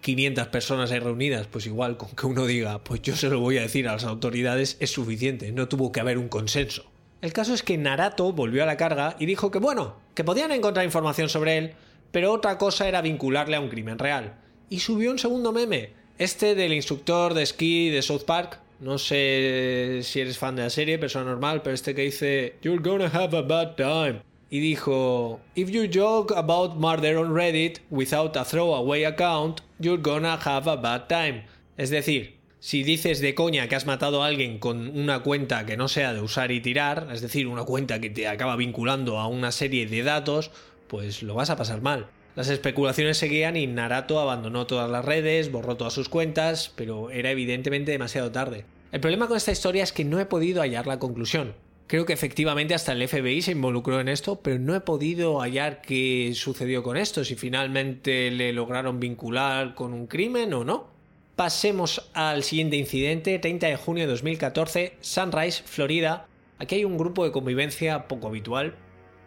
500 0.00 0.48
personas 0.48 0.90
ahí 0.90 0.98
reunidas, 0.98 1.46
pues 1.46 1.66
igual 1.66 1.96
con 1.96 2.10
que 2.10 2.26
uno 2.26 2.46
diga, 2.46 2.82
pues 2.84 3.02
yo 3.02 3.16
se 3.16 3.28
lo 3.28 3.40
voy 3.40 3.58
a 3.58 3.62
decir 3.62 3.88
a 3.88 3.92
las 3.92 4.04
autoridades 4.04 4.76
es 4.80 4.90
suficiente, 4.90 5.52
no 5.52 5.68
tuvo 5.68 5.92
que 5.92 6.00
haber 6.00 6.18
un 6.18 6.28
consenso. 6.28 6.90
El 7.20 7.32
caso 7.32 7.54
es 7.54 7.62
que 7.62 7.78
Narato 7.78 8.32
volvió 8.32 8.62
a 8.62 8.66
la 8.66 8.76
carga 8.76 9.16
y 9.18 9.26
dijo 9.26 9.50
que 9.50 9.58
bueno, 9.58 9.96
que 10.14 10.24
podían 10.24 10.52
encontrar 10.52 10.84
información 10.84 11.28
sobre 11.28 11.56
él, 11.56 11.74
pero 12.12 12.32
otra 12.32 12.58
cosa 12.58 12.86
era 12.86 13.02
vincularle 13.02 13.56
a 13.56 13.60
un 13.60 13.68
crimen 13.68 13.98
real. 13.98 14.36
Y 14.68 14.80
subió 14.80 15.10
un 15.10 15.18
segundo 15.18 15.52
meme, 15.52 15.90
este 16.18 16.54
del 16.54 16.72
instructor 16.72 17.34
de 17.34 17.42
esquí 17.42 17.90
de 17.90 18.02
South 18.02 18.24
Park, 18.26 18.60
no 18.84 18.98
sé 18.98 20.00
si 20.02 20.20
eres 20.20 20.36
fan 20.36 20.56
de 20.56 20.62
la 20.62 20.70
serie, 20.70 20.98
persona 20.98 21.24
normal, 21.24 21.62
pero 21.62 21.74
este 21.74 21.94
que 21.94 22.02
dice 22.02 22.56
You're 22.60 22.82
gonna 22.82 23.06
have 23.06 23.34
a 23.34 23.40
bad 23.40 23.76
time. 23.76 24.20
Y 24.50 24.60
dijo 24.60 25.40
If 25.54 25.70
you 25.70 25.88
joke 25.90 26.34
about 26.36 26.76
murder 26.76 27.16
on 27.16 27.34
Reddit 27.34 27.80
without 27.88 28.36
a 28.36 28.44
throwaway 28.44 29.04
account, 29.04 29.62
you're 29.78 30.02
gonna 30.02 30.38
have 30.44 30.70
a 30.70 30.76
bad 30.76 31.08
time. 31.08 31.46
Es 31.78 31.88
decir, 31.88 32.36
si 32.60 32.82
dices 32.82 33.20
de 33.20 33.34
coña 33.34 33.68
que 33.68 33.74
has 33.74 33.86
matado 33.86 34.22
a 34.22 34.26
alguien 34.26 34.58
con 34.58 34.88
una 34.98 35.20
cuenta 35.20 35.64
que 35.64 35.78
no 35.78 35.88
sea 35.88 36.12
de 36.12 36.20
usar 36.20 36.52
y 36.52 36.60
tirar, 36.60 37.08
es 37.10 37.22
decir, 37.22 37.46
una 37.46 37.64
cuenta 37.64 38.00
que 38.00 38.10
te 38.10 38.28
acaba 38.28 38.54
vinculando 38.54 39.18
a 39.18 39.28
una 39.28 39.50
serie 39.50 39.86
de 39.86 40.02
datos, 40.02 40.50
pues 40.88 41.22
lo 41.22 41.34
vas 41.34 41.48
a 41.48 41.56
pasar 41.56 41.80
mal. 41.80 42.08
Las 42.36 42.48
especulaciones 42.48 43.16
seguían 43.16 43.56
y 43.56 43.66
Narato 43.66 44.20
abandonó 44.20 44.66
todas 44.66 44.90
las 44.90 45.04
redes, 45.04 45.50
borró 45.50 45.76
todas 45.76 45.94
sus 45.94 46.08
cuentas, 46.08 46.70
pero 46.74 47.10
era 47.10 47.30
evidentemente 47.30 47.92
demasiado 47.92 48.30
tarde. 48.30 48.66
El 48.94 49.00
problema 49.00 49.26
con 49.26 49.36
esta 49.36 49.50
historia 49.50 49.82
es 49.82 49.90
que 49.90 50.04
no 50.04 50.20
he 50.20 50.24
podido 50.24 50.62
hallar 50.62 50.86
la 50.86 51.00
conclusión. 51.00 51.56
Creo 51.88 52.06
que 52.06 52.12
efectivamente 52.12 52.74
hasta 52.74 52.92
el 52.92 53.08
FBI 53.08 53.42
se 53.42 53.50
involucró 53.50 53.98
en 53.98 54.06
esto, 54.06 54.40
pero 54.40 54.60
no 54.60 54.72
he 54.76 54.82
podido 54.82 55.40
hallar 55.40 55.82
qué 55.82 56.30
sucedió 56.36 56.84
con 56.84 56.96
esto, 56.96 57.24
si 57.24 57.34
finalmente 57.34 58.30
le 58.30 58.52
lograron 58.52 59.00
vincular 59.00 59.74
con 59.74 59.94
un 59.94 60.06
crimen 60.06 60.54
o 60.54 60.62
no. 60.62 60.86
Pasemos 61.34 62.08
al 62.14 62.44
siguiente 62.44 62.76
incidente, 62.76 63.36
30 63.40 63.66
de 63.66 63.76
junio 63.76 64.04
de 64.04 64.12
2014, 64.12 64.96
Sunrise, 65.00 65.64
Florida. 65.64 66.28
Aquí 66.60 66.76
hay 66.76 66.84
un 66.84 66.96
grupo 66.96 67.24
de 67.24 67.32
convivencia 67.32 68.06
poco 68.06 68.28
habitual, 68.28 68.76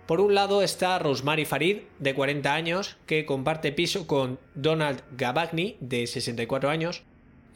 por 0.05 0.21
un 0.21 0.33
lado 0.33 0.61
está 0.61 0.97
Rosemary 0.97 1.43
Farid, 1.43 1.79
de 1.99 2.15
40 2.15 2.53
años, 2.53 2.95
que 3.05 3.25
comparte 3.25 3.73
piso 3.73 4.07
con 4.07 4.39
Donald 4.55 5.03
Gabagni, 5.17 5.75
de 5.81 6.07
64 6.07 6.69
años, 6.69 7.03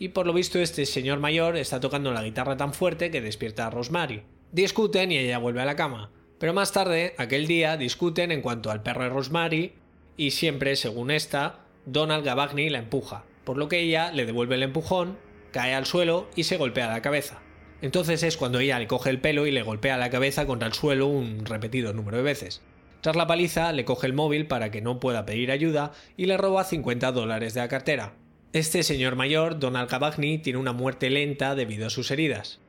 y 0.02 0.10
por 0.10 0.26
lo 0.26 0.34
visto 0.34 0.58
este 0.58 0.88
señor 0.88 1.20
mayor 1.20 1.56
está 1.56 1.80
tocando 1.80 2.12
la 2.12 2.24
guitarra 2.24 2.58
tan 2.58 2.74
fuerte 2.74 3.12
que 3.12 3.22
despierta 3.22 3.68
a 3.68 3.70
Rosemary. 3.70 4.24
Discuten 4.52 5.12
y 5.12 5.20
ella 5.20 5.38
vuelve 5.38 5.62
a 5.62 5.66
la 5.66 5.76
cama, 5.76 6.10
pero 6.40 6.56
más 6.56 6.72
tarde, 6.72 7.14
aquel 7.20 7.46
día, 7.46 7.78
discuten 7.78 8.32
en 8.32 8.42
cuanto 8.42 8.72
al 8.72 8.82
perro 8.82 9.04
de 9.04 9.10
Rosemary, 9.10 9.74
y 10.18 10.32
siempre, 10.32 10.76
según 10.76 11.12
esta, 11.12 11.60
Donald 11.86 12.26
Gabagni 12.26 12.72
la 12.72 12.80
empuja, 12.80 13.26
por 13.44 13.58
lo 13.58 13.70
que 13.70 13.80
ella 13.80 14.12
le 14.12 14.26
devuelve 14.26 14.56
el 14.56 14.64
empujón, 14.64 15.20
cae 15.52 15.76
al 15.76 15.86
suelo 15.86 16.28
y 16.36 16.46
se 16.46 16.58
golpea 16.58 16.90
la 16.90 17.04
cabeza. 17.04 17.44
Entonces 17.84 18.24
es 18.24 18.38
cuando 18.38 18.58
ella 18.58 18.80
le 18.80 18.88
coge 18.88 19.12
el 19.12 19.22
pelo 19.22 19.46
y 19.46 19.52
le 19.52 19.62
golpea 19.62 19.98
la 19.98 20.10
cabeza 20.10 20.48
contra 20.48 20.68
el 20.68 20.74
suelo 20.74 21.06
un 21.06 21.46
repetido 21.46 21.94
número 21.94 22.18
de 22.18 22.24
veces. 22.24 22.64
Tras 23.02 23.16
la 23.16 23.28
paliza, 23.28 23.72
le 23.72 23.86
coge 23.86 24.08
el 24.08 24.14
móvil 24.14 24.48
para 24.48 24.72
que 24.72 24.82
no 24.82 25.00
pueda 25.00 25.28
pedir 25.28 25.52
ayuda 25.52 25.92
y 26.18 26.26
le 26.26 26.38
roba 26.38 26.64
50 26.64 27.12
dólares 27.12 27.54
de 27.54 27.62
la 27.62 27.68
cartera. 27.68 28.16
Este 28.54 28.84
señor 28.84 29.16
mayor, 29.16 29.60
Donald 29.60 29.90
Cavagni, 29.90 30.38
tiene 30.38 30.60
una 30.60 30.74
muerte 30.74 31.10
lenta 31.10 31.56
debido 31.56 31.88
a 31.88 31.90
sus 31.90 32.12
heridas. 32.12 32.60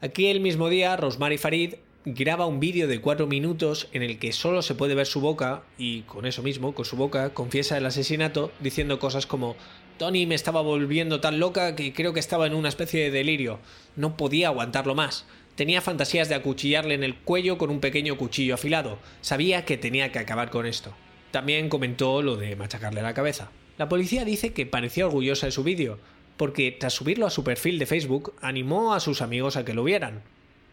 Aquí 0.00 0.26
el 0.26 0.40
mismo 0.40 0.68
día, 0.68 0.96
Rosemary 0.96 1.38
Farid 1.38 1.74
graba 2.04 2.46
un 2.46 2.58
vídeo 2.58 2.88
de 2.88 3.00
4 3.00 3.28
minutos 3.28 3.88
en 3.92 4.02
el 4.02 4.18
que 4.18 4.32
solo 4.32 4.62
se 4.62 4.74
puede 4.74 4.96
ver 4.96 5.06
su 5.06 5.20
boca 5.20 5.62
y 5.78 6.00
con 6.02 6.26
eso 6.26 6.42
mismo, 6.42 6.74
con 6.74 6.84
su 6.84 6.96
boca, 6.96 7.34
confiesa 7.34 7.76
el 7.76 7.86
asesinato 7.86 8.50
diciendo 8.58 8.98
cosas 8.98 9.26
como 9.26 9.54
Tony 9.96 10.26
me 10.26 10.34
estaba 10.34 10.60
volviendo 10.60 11.20
tan 11.20 11.38
loca 11.38 11.76
que 11.76 11.92
creo 11.92 12.12
que 12.12 12.20
estaba 12.20 12.48
en 12.48 12.54
una 12.54 12.68
especie 12.68 13.04
de 13.04 13.12
delirio. 13.12 13.60
No 13.94 14.16
podía 14.16 14.48
aguantarlo 14.48 14.96
más. 14.96 15.24
Tenía 15.54 15.80
fantasías 15.80 16.28
de 16.28 16.34
acuchillarle 16.34 16.94
en 16.94 17.04
el 17.04 17.14
cuello 17.14 17.58
con 17.58 17.70
un 17.70 17.78
pequeño 17.78 18.18
cuchillo 18.18 18.54
afilado. 18.54 18.98
Sabía 19.20 19.64
que 19.64 19.78
tenía 19.78 20.10
que 20.10 20.18
acabar 20.18 20.50
con 20.50 20.66
esto. 20.66 20.96
También 21.30 21.68
comentó 21.68 22.22
lo 22.22 22.36
de 22.36 22.56
machacarle 22.56 23.02
la 23.02 23.14
cabeza. 23.14 23.52
La 23.78 23.88
policía 23.88 24.24
dice 24.24 24.52
que 24.52 24.66
parecía 24.66 25.06
orgullosa 25.06 25.46
de 25.46 25.52
su 25.52 25.62
vídeo, 25.62 26.00
porque 26.36 26.72
tras 26.72 26.94
subirlo 26.94 27.26
a 27.26 27.30
su 27.30 27.44
perfil 27.44 27.78
de 27.78 27.86
Facebook 27.86 28.34
animó 28.42 28.92
a 28.92 28.98
sus 28.98 29.22
amigos 29.22 29.56
a 29.56 29.64
que 29.64 29.72
lo 29.72 29.84
vieran. 29.84 30.22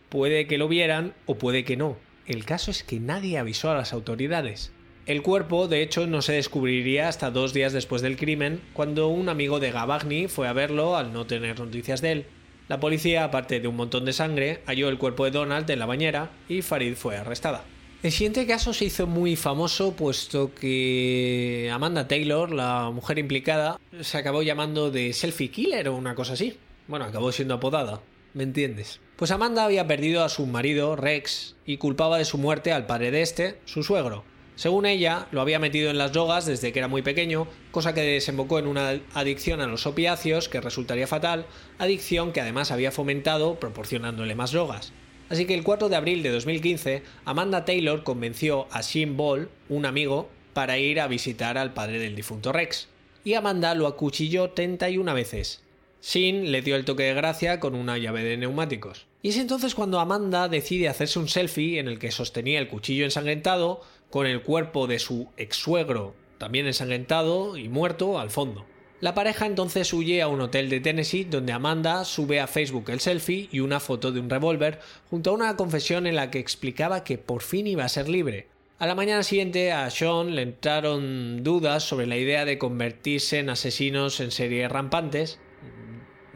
Puede 0.09 0.47
que 0.47 0.57
lo 0.57 0.67
vieran 0.67 1.13
o 1.27 1.35
puede 1.35 1.63
que 1.63 1.77
no. 1.77 1.97
El 2.25 2.45
caso 2.45 2.71
es 2.71 2.83
que 2.83 2.99
nadie 2.99 3.37
avisó 3.37 3.69
a 3.69 3.75
las 3.75 3.93
autoridades. 3.93 4.71
El 5.05 5.21
cuerpo, 5.21 5.67
de 5.67 5.83
hecho, 5.83 6.07
no 6.07 6.23
se 6.23 6.33
descubriría 6.33 7.07
hasta 7.07 7.29
dos 7.29 7.53
días 7.53 7.73
después 7.73 8.01
del 8.01 8.17
crimen, 8.17 8.59
cuando 8.73 9.07
un 9.07 9.29
amigo 9.29 9.59
de 9.59 9.71
Gabagni 9.71 10.27
fue 10.27 10.47
a 10.47 10.53
verlo 10.53 10.97
al 10.97 11.13
no 11.13 11.27
tener 11.27 11.59
noticias 11.59 12.01
de 12.01 12.11
él. 12.11 12.25
La 12.67 12.79
policía, 12.79 13.23
aparte 13.23 13.59
de 13.59 13.67
un 13.67 13.75
montón 13.75 14.05
de 14.05 14.13
sangre, 14.13 14.61
halló 14.65 14.89
el 14.89 14.97
cuerpo 14.97 15.25
de 15.25 15.31
Donald 15.31 15.69
en 15.69 15.77
la 15.77 15.85
bañera 15.85 16.31
y 16.49 16.63
Farid 16.63 16.95
fue 16.95 17.17
arrestada. 17.17 17.65
El 18.05 18.11
siguiente 18.11 18.45
caso 18.45 18.71
se 18.71 18.85
hizo 18.85 19.07
muy 19.07 19.35
famoso 19.35 19.95
puesto 19.95 20.53
que 20.53 21.71
Amanda 21.73 22.07
Taylor, 22.07 22.51
la 22.51 22.91
mujer 22.91 23.17
implicada, 23.17 23.79
se 23.99 24.19
acabó 24.19 24.43
llamando 24.43 24.91
de 24.91 25.11
selfie 25.11 25.49
killer 25.49 25.89
o 25.89 25.95
una 25.95 26.13
cosa 26.13 26.33
así. 26.33 26.55
Bueno, 26.87 27.05
acabó 27.05 27.31
siendo 27.31 27.55
apodada, 27.55 28.01
¿me 28.35 28.43
entiendes? 28.43 28.99
Pues 29.15 29.31
Amanda 29.31 29.65
había 29.65 29.87
perdido 29.87 30.23
a 30.23 30.29
su 30.29 30.45
marido, 30.45 30.95
Rex, 30.95 31.55
y 31.65 31.77
culpaba 31.77 32.19
de 32.19 32.25
su 32.25 32.37
muerte 32.37 32.71
al 32.71 32.85
padre 32.85 33.09
de 33.09 33.23
este, 33.23 33.57
su 33.65 33.81
suegro. 33.81 34.23
Según 34.55 34.85
ella, 34.85 35.27
lo 35.31 35.41
había 35.41 35.57
metido 35.57 35.89
en 35.89 35.97
las 35.97 36.13
drogas 36.13 36.45
desde 36.45 36.71
que 36.71 36.77
era 36.77 36.87
muy 36.87 37.01
pequeño, 37.01 37.47
cosa 37.71 37.95
que 37.95 38.01
desembocó 38.01 38.59
en 38.59 38.67
una 38.67 39.01
adicción 39.15 39.61
a 39.61 39.65
los 39.65 39.87
opiáceos 39.87 40.47
que 40.47 40.61
resultaría 40.61 41.07
fatal, 41.07 41.47
adicción 41.79 42.33
que 42.33 42.41
además 42.41 42.69
había 42.69 42.91
fomentado 42.91 43.59
proporcionándole 43.59 44.35
más 44.35 44.51
drogas. 44.51 44.93
Así 45.29 45.45
que 45.45 45.55
el 45.55 45.63
4 45.63 45.89
de 45.89 45.95
abril 45.95 46.21
de 46.23 46.29
2015, 46.29 47.03
Amanda 47.25 47.65
Taylor 47.65 48.03
convenció 48.03 48.67
a 48.71 48.81
Shane 48.81 49.13
Ball, 49.13 49.49
un 49.69 49.85
amigo, 49.85 50.29
para 50.53 50.77
ir 50.77 50.99
a 50.99 51.07
visitar 51.07 51.57
al 51.57 51.73
padre 51.73 51.99
del 51.99 52.15
difunto 52.15 52.51
Rex. 52.51 52.87
Y 53.23 53.33
Amanda 53.33 53.73
lo 53.73 53.87
acuchilló 53.87 54.51
31 54.51 55.13
veces. 55.13 55.63
Shin 56.01 56.51
le 56.51 56.61
dio 56.61 56.75
el 56.75 56.85
toque 56.85 57.03
de 57.03 57.15
gracia 57.15 57.59
con 57.59 57.73
una 57.73 57.97
llave 57.97 58.23
de 58.23 58.37
neumáticos. 58.37 59.07
Y 59.23 59.29
es 59.29 59.37
entonces 59.37 59.73
cuando 59.73 59.99
Amanda 59.99 60.47
decide 60.47 60.87
hacerse 60.87 61.17
un 61.17 61.27
selfie 61.27 61.79
en 61.79 61.87
el 61.87 61.97
que 61.97 62.11
sostenía 62.11 62.59
el 62.59 62.67
cuchillo 62.67 63.05
ensangrentado 63.05 63.81
con 64.11 64.27
el 64.27 64.43
cuerpo 64.43 64.85
de 64.85 64.99
su 64.99 65.29
ex 65.35 65.55
suegro, 65.55 66.13
también 66.37 66.67
ensangrentado 66.67 67.57
y 67.57 67.67
muerto, 67.69 68.19
al 68.19 68.29
fondo. 68.29 68.67
La 69.01 69.13
pareja 69.13 69.45
entonces 69.45 69.91
huye 69.93 70.21
a 70.21 70.29
un 70.29 70.39
hotel 70.39 70.69
de 70.69 70.79
Tennessee 70.79 71.25
donde 71.25 71.51
Amanda 71.51 72.05
sube 72.05 72.39
a 72.39 72.47
Facebook 72.47 72.89
el 72.89 73.01
selfie 73.01 73.49
y 73.51 73.59
una 73.59 73.81
foto 73.81 74.13
de 74.13 74.21
un 74.21 74.29
revólver 74.29 74.79
junto 75.09 75.31
a 75.31 75.33
una 75.33 75.55
confesión 75.57 76.07
en 76.07 76.15
la 76.15 76.31
que 76.31 76.39
explicaba 76.39 77.03
que 77.03 77.17
por 77.17 77.41
fin 77.41 77.67
iba 77.67 77.83
a 77.83 77.89
ser 77.89 78.07
libre. 78.07 78.47
A 78.79 78.87
la 78.87 78.95
mañana 78.95 79.23
siguiente 79.23 79.73
a 79.73 79.89
Sean 79.89 80.35
le 80.35 80.43
entraron 80.43 81.43
dudas 81.43 81.83
sobre 81.83 82.07
la 82.07 82.17
idea 82.17 82.45
de 82.45 82.57
convertirse 82.57 83.39
en 83.39 83.49
asesinos 83.49 84.21
en 84.21 84.31
serie 84.31 84.67
rampantes. 84.69 85.39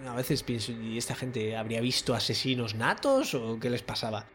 A 0.06 0.16
veces 0.16 0.44
pienso, 0.44 0.74
¿y 0.74 0.98
esta 0.98 1.16
gente 1.16 1.56
habría 1.56 1.80
visto 1.80 2.14
asesinos 2.14 2.76
natos 2.76 3.36
o 3.36 3.60
qué 3.60 3.70
les 3.70 3.84
pasaba? 3.84 4.28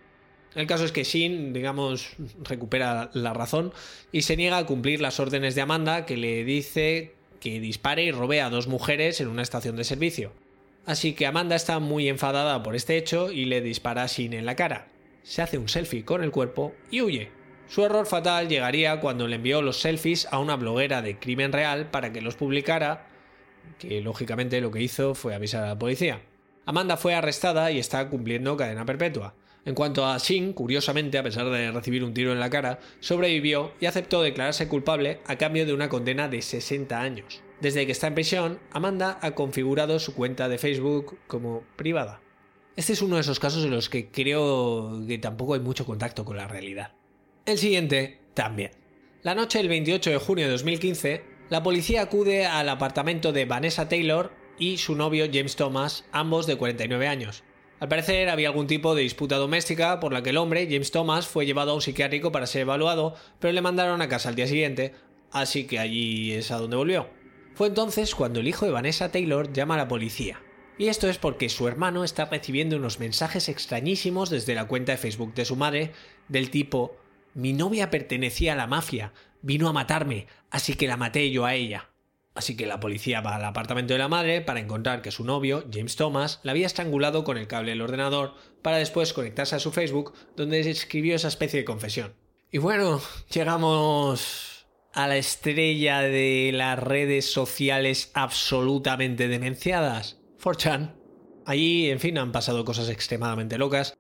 El 0.54 0.66
caso 0.66 0.84
es 0.84 0.92
que 0.92 1.04
Shin, 1.04 1.52
digamos, 1.52 2.14
recupera 2.42 3.10
la 3.12 3.34
razón 3.34 3.72
y 4.12 4.22
se 4.22 4.36
niega 4.36 4.58
a 4.58 4.66
cumplir 4.66 5.00
las 5.00 5.18
órdenes 5.20 5.54
de 5.54 5.62
Amanda 5.62 6.06
que 6.06 6.16
le 6.16 6.44
dice 6.44 7.14
que 7.44 7.60
dispare 7.60 8.02
y 8.04 8.10
robe 8.10 8.40
a 8.40 8.48
dos 8.48 8.68
mujeres 8.68 9.20
en 9.20 9.28
una 9.28 9.42
estación 9.42 9.76
de 9.76 9.84
servicio. 9.84 10.32
Así 10.86 11.12
que 11.12 11.26
Amanda 11.26 11.54
está 11.56 11.78
muy 11.78 12.08
enfadada 12.08 12.62
por 12.62 12.74
este 12.74 12.96
hecho 12.96 13.30
y 13.30 13.44
le 13.44 13.60
dispara 13.60 14.04
a 14.04 14.08
en 14.16 14.46
la 14.46 14.56
cara. 14.56 14.88
Se 15.24 15.42
hace 15.42 15.58
un 15.58 15.68
selfie 15.68 16.06
con 16.06 16.24
el 16.24 16.30
cuerpo 16.30 16.74
y 16.90 17.02
huye. 17.02 17.30
Su 17.68 17.84
error 17.84 18.06
fatal 18.06 18.48
llegaría 18.48 18.98
cuando 18.98 19.28
le 19.28 19.36
envió 19.36 19.60
los 19.60 19.78
selfies 19.78 20.26
a 20.30 20.38
una 20.38 20.56
bloguera 20.56 21.02
de 21.02 21.18
crimen 21.18 21.52
real 21.52 21.90
para 21.90 22.14
que 22.14 22.22
los 22.22 22.34
publicara, 22.34 23.08
que 23.78 24.00
lógicamente 24.00 24.62
lo 24.62 24.70
que 24.70 24.80
hizo 24.80 25.14
fue 25.14 25.34
avisar 25.34 25.64
a 25.64 25.68
la 25.68 25.78
policía. 25.78 26.22
Amanda 26.64 26.96
fue 26.96 27.14
arrestada 27.14 27.70
y 27.70 27.78
está 27.78 28.08
cumpliendo 28.08 28.56
cadena 28.56 28.86
perpetua. 28.86 29.34
En 29.66 29.74
cuanto 29.74 30.04
a 30.04 30.18
Shin, 30.18 30.52
curiosamente, 30.52 31.16
a 31.16 31.22
pesar 31.22 31.48
de 31.48 31.70
recibir 31.70 32.04
un 32.04 32.12
tiro 32.12 32.32
en 32.32 32.40
la 32.40 32.50
cara, 32.50 32.80
sobrevivió 33.00 33.72
y 33.80 33.86
aceptó 33.86 34.20
declararse 34.22 34.68
culpable 34.68 35.20
a 35.26 35.36
cambio 35.36 35.64
de 35.64 35.72
una 35.72 35.88
condena 35.88 36.28
de 36.28 36.42
60 36.42 37.00
años. 37.00 37.42
Desde 37.60 37.86
que 37.86 37.92
está 37.92 38.08
en 38.08 38.14
prisión, 38.14 38.60
Amanda 38.72 39.18
ha 39.22 39.30
configurado 39.30 39.98
su 39.98 40.14
cuenta 40.14 40.50
de 40.50 40.58
Facebook 40.58 41.18
como 41.26 41.62
privada. 41.76 42.20
Este 42.76 42.92
es 42.92 43.00
uno 43.00 43.14
de 43.14 43.22
esos 43.22 43.40
casos 43.40 43.64
en 43.64 43.70
los 43.70 43.88
que 43.88 44.10
creo 44.10 45.00
que 45.06 45.16
tampoco 45.18 45.54
hay 45.54 45.60
mucho 45.60 45.86
contacto 45.86 46.24
con 46.24 46.36
la 46.36 46.48
realidad. 46.48 46.92
El 47.46 47.56
siguiente, 47.56 48.20
también. 48.34 48.72
La 49.22 49.34
noche 49.34 49.58
del 49.58 49.68
28 49.68 50.10
de 50.10 50.18
junio 50.18 50.44
de 50.44 50.52
2015, 50.52 51.24
la 51.48 51.62
policía 51.62 52.02
acude 52.02 52.44
al 52.44 52.68
apartamento 52.68 53.32
de 53.32 53.46
Vanessa 53.46 53.88
Taylor 53.88 54.32
y 54.58 54.76
su 54.76 54.94
novio 54.94 55.26
James 55.32 55.56
Thomas, 55.56 56.04
ambos 56.12 56.46
de 56.46 56.56
49 56.56 57.06
años. 57.06 57.44
Al 57.84 57.90
parecer 57.90 58.30
había 58.30 58.48
algún 58.48 58.66
tipo 58.66 58.94
de 58.94 59.02
disputa 59.02 59.36
doméstica 59.36 60.00
por 60.00 60.10
la 60.10 60.22
que 60.22 60.30
el 60.30 60.38
hombre, 60.38 60.66
James 60.70 60.90
Thomas, 60.90 61.26
fue 61.26 61.44
llevado 61.44 61.72
a 61.72 61.74
un 61.74 61.82
psiquiátrico 61.82 62.32
para 62.32 62.46
ser 62.46 62.62
evaluado, 62.62 63.14
pero 63.38 63.52
le 63.52 63.60
mandaron 63.60 64.00
a 64.00 64.08
casa 64.08 64.30
al 64.30 64.34
día 64.34 64.46
siguiente, 64.46 64.94
así 65.30 65.66
que 65.66 65.78
allí 65.78 66.32
es 66.32 66.50
a 66.50 66.56
donde 66.56 66.78
volvió. 66.78 67.10
Fue 67.54 67.68
entonces 67.68 68.14
cuando 68.14 68.40
el 68.40 68.48
hijo 68.48 68.64
de 68.64 68.72
Vanessa 68.72 69.12
Taylor 69.12 69.52
llama 69.52 69.74
a 69.74 69.76
la 69.76 69.88
policía. 69.88 70.40
Y 70.78 70.86
esto 70.86 71.10
es 71.10 71.18
porque 71.18 71.50
su 71.50 71.68
hermano 71.68 72.04
está 72.04 72.24
recibiendo 72.24 72.76
unos 72.78 73.00
mensajes 73.00 73.50
extrañísimos 73.50 74.30
desde 74.30 74.54
la 74.54 74.66
cuenta 74.66 74.92
de 74.92 74.98
Facebook 74.98 75.34
de 75.34 75.44
su 75.44 75.54
madre, 75.54 75.92
del 76.28 76.48
tipo 76.48 76.96
Mi 77.34 77.52
novia 77.52 77.90
pertenecía 77.90 78.54
a 78.54 78.56
la 78.56 78.66
mafia, 78.66 79.12
vino 79.42 79.68
a 79.68 79.74
matarme, 79.74 80.26
así 80.48 80.72
que 80.72 80.88
la 80.88 80.96
maté 80.96 81.30
yo 81.30 81.44
a 81.44 81.54
ella. 81.54 81.90
Así 82.34 82.56
que 82.56 82.66
la 82.66 82.80
policía 82.80 83.20
va 83.20 83.36
al 83.36 83.44
apartamento 83.44 83.94
de 83.94 83.98
la 83.98 84.08
madre 84.08 84.40
para 84.40 84.58
encontrar 84.58 85.02
que 85.02 85.12
su 85.12 85.24
novio, 85.24 85.64
James 85.72 85.94
Thomas, 85.94 86.40
la 86.42 86.50
había 86.50 86.66
estrangulado 86.66 87.22
con 87.22 87.38
el 87.38 87.46
cable 87.46 87.70
del 87.70 87.82
ordenador 87.82 88.34
para 88.60 88.78
después 88.78 89.12
conectarse 89.12 89.54
a 89.54 89.60
su 89.60 89.70
Facebook 89.70 90.14
donde 90.36 90.58
escribió 90.68 91.14
esa 91.14 91.28
especie 91.28 91.60
de 91.60 91.64
confesión. 91.64 92.14
Y 92.50 92.58
bueno, 92.58 93.00
llegamos 93.32 94.66
a 94.92 95.06
la 95.06 95.16
estrella 95.16 96.00
de 96.00 96.50
las 96.52 96.78
redes 96.78 97.32
sociales 97.32 98.10
absolutamente 98.14 99.28
demenciadas, 99.28 100.20
4chan. 100.42 100.94
Allí, 101.46 101.90
en 101.90 102.00
fin, 102.00 102.18
han 102.18 102.32
pasado 102.32 102.64
cosas 102.64 102.88
extremadamente 102.88 103.58
locas, 103.58 103.96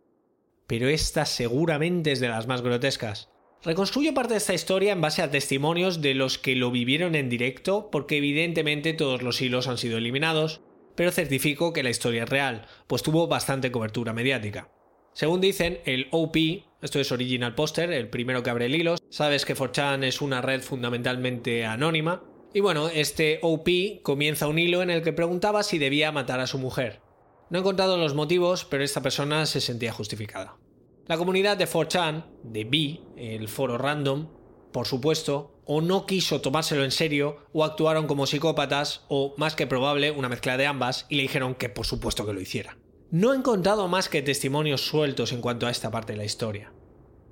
pero 0.66 0.88
esta 0.88 1.26
seguramente 1.26 2.12
es 2.12 2.20
de 2.20 2.28
las 2.28 2.46
más 2.46 2.62
grotescas. 2.62 3.28
Reconstruyo 3.64 4.12
parte 4.12 4.34
de 4.34 4.38
esta 4.38 4.52
historia 4.52 4.92
en 4.92 5.00
base 5.00 5.22
a 5.22 5.30
testimonios 5.30 6.02
de 6.02 6.12
los 6.12 6.36
que 6.36 6.54
lo 6.54 6.70
vivieron 6.70 7.14
en 7.14 7.30
directo, 7.30 7.88
porque 7.90 8.18
evidentemente 8.18 8.92
todos 8.92 9.22
los 9.22 9.40
hilos 9.40 9.68
han 9.68 9.78
sido 9.78 9.96
eliminados, 9.96 10.60
pero 10.94 11.10
certifico 11.10 11.72
que 11.72 11.82
la 11.82 11.88
historia 11.88 12.24
es 12.24 12.28
real, 12.28 12.66
pues 12.86 13.02
tuvo 13.02 13.26
bastante 13.26 13.72
cobertura 13.72 14.12
mediática. 14.12 14.70
Según 15.14 15.40
dicen, 15.40 15.80
el 15.86 16.08
OP, 16.10 16.36
esto 16.82 17.00
es 17.00 17.10
Original 17.10 17.54
Poster, 17.54 17.90
el 17.90 18.10
primero 18.10 18.42
que 18.42 18.50
abre 18.50 18.66
el 18.66 18.74
hilo, 18.74 18.96
sabes 19.08 19.46
que 19.46 19.56
4chan 19.56 20.04
es 20.04 20.20
una 20.20 20.42
red 20.42 20.60
fundamentalmente 20.60 21.64
anónima, 21.64 22.22
y 22.52 22.60
bueno, 22.60 22.88
este 22.88 23.38
OP 23.40 24.02
comienza 24.02 24.46
un 24.46 24.58
hilo 24.58 24.82
en 24.82 24.90
el 24.90 25.02
que 25.02 25.14
preguntaba 25.14 25.62
si 25.62 25.78
debía 25.78 26.12
matar 26.12 26.40
a 26.40 26.46
su 26.46 26.58
mujer. 26.58 27.00
No 27.48 27.58
he 27.58 27.60
encontrado 27.62 27.96
los 27.96 28.14
motivos, 28.14 28.66
pero 28.66 28.84
esta 28.84 29.00
persona 29.00 29.46
se 29.46 29.62
sentía 29.62 29.92
justificada. 29.92 30.58
La 31.06 31.18
comunidad 31.18 31.58
de 31.58 31.68
4chan, 31.68 32.24
de 32.42 32.64
B, 32.64 33.00
el 33.16 33.48
foro 33.48 33.76
random, 33.76 34.28
por 34.72 34.86
supuesto, 34.86 35.60
o 35.66 35.82
no 35.82 36.06
quiso 36.06 36.40
tomárselo 36.40 36.82
en 36.82 36.90
serio, 36.90 37.44
o 37.52 37.62
actuaron 37.62 38.06
como 38.06 38.26
psicópatas, 38.26 39.04
o 39.08 39.34
más 39.36 39.54
que 39.54 39.66
probable, 39.66 40.10
una 40.10 40.30
mezcla 40.30 40.56
de 40.56 40.66
ambas, 40.66 41.04
y 41.10 41.16
le 41.16 41.22
dijeron 41.22 41.54
que 41.54 41.68
por 41.68 41.84
supuesto 41.84 42.24
que 42.24 42.32
lo 42.32 42.40
hiciera. 42.40 42.78
No 43.10 43.34
he 43.34 43.36
encontrado 43.36 43.86
más 43.86 44.08
que 44.08 44.22
testimonios 44.22 44.86
sueltos 44.86 45.32
en 45.32 45.42
cuanto 45.42 45.66
a 45.66 45.70
esta 45.70 45.90
parte 45.90 46.14
de 46.14 46.18
la 46.18 46.24
historia. 46.24 46.72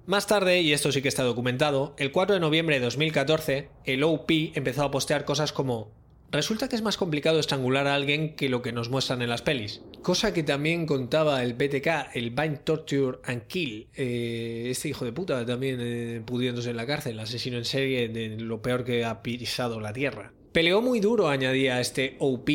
Más 0.05 0.27
tarde, 0.27 0.61
y 0.61 0.75
esto 0.75 0.93
sí 0.93 1.01
que 1.01 1.09
está 1.09 1.23
documentado, 1.23 1.95
el 1.97 2.13
4 2.13 2.35
de 2.35 2.41
noviembre 2.41 2.79
de 2.79 2.85
2014, 2.85 3.71
el 3.85 4.03
OP 4.03 4.31
empezó 4.55 4.85
a 4.85 4.91
postear 4.91 5.25
cosas 5.25 5.53
como 5.53 5.93
Resulta 6.33 6.67
que 6.69 6.77
es 6.77 6.83
más 6.83 6.97
complicado 6.97 7.39
estrangular 7.39 7.87
a 7.87 7.95
alguien 7.95 8.35
que 8.35 8.49
lo 8.49 8.63
que 8.63 8.73
nos 8.73 8.89
muestran 8.89 9.21
en 9.21 9.29
las 9.29 9.43
pelis. 9.43 9.83
Cosa 10.03 10.35
que 10.35 10.43
también 10.43 10.85
contaba 10.85 11.45
el 11.45 11.55
BTK, 11.55 12.15
el 12.15 12.31
Bind 12.33 12.65
Torture 12.65 13.19
and 13.23 13.47
Kill. 13.47 13.87
Eh, 13.95 14.67
este 14.69 14.89
hijo 14.89 15.05
de 15.05 15.13
puta 15.13 15.47
también 15.47 15.79
eh, 15.81 16.21
pudiéndose 16.27 16.71
en 16.71 16.77
la 16.77 16.87
cárcel, 16.87 17.21
asesino 17.21 17.57
en 17.57 17.65
serie 17.65 18.09
de 18.09 18.37
lo 18.41 18.61
peor 18.63 18.85
que 18.85 19.05
ha 19.05 19.23
pisado 19.23 19.79
la 19.81 19.93
tierra. 19.93 20.33
Peleó 20.51 20.83
muy 20.83 20.99
duro, 20.99 21.29
añadía 21.29 21.81
este 21.81 22.17
OP. 22.19 22.51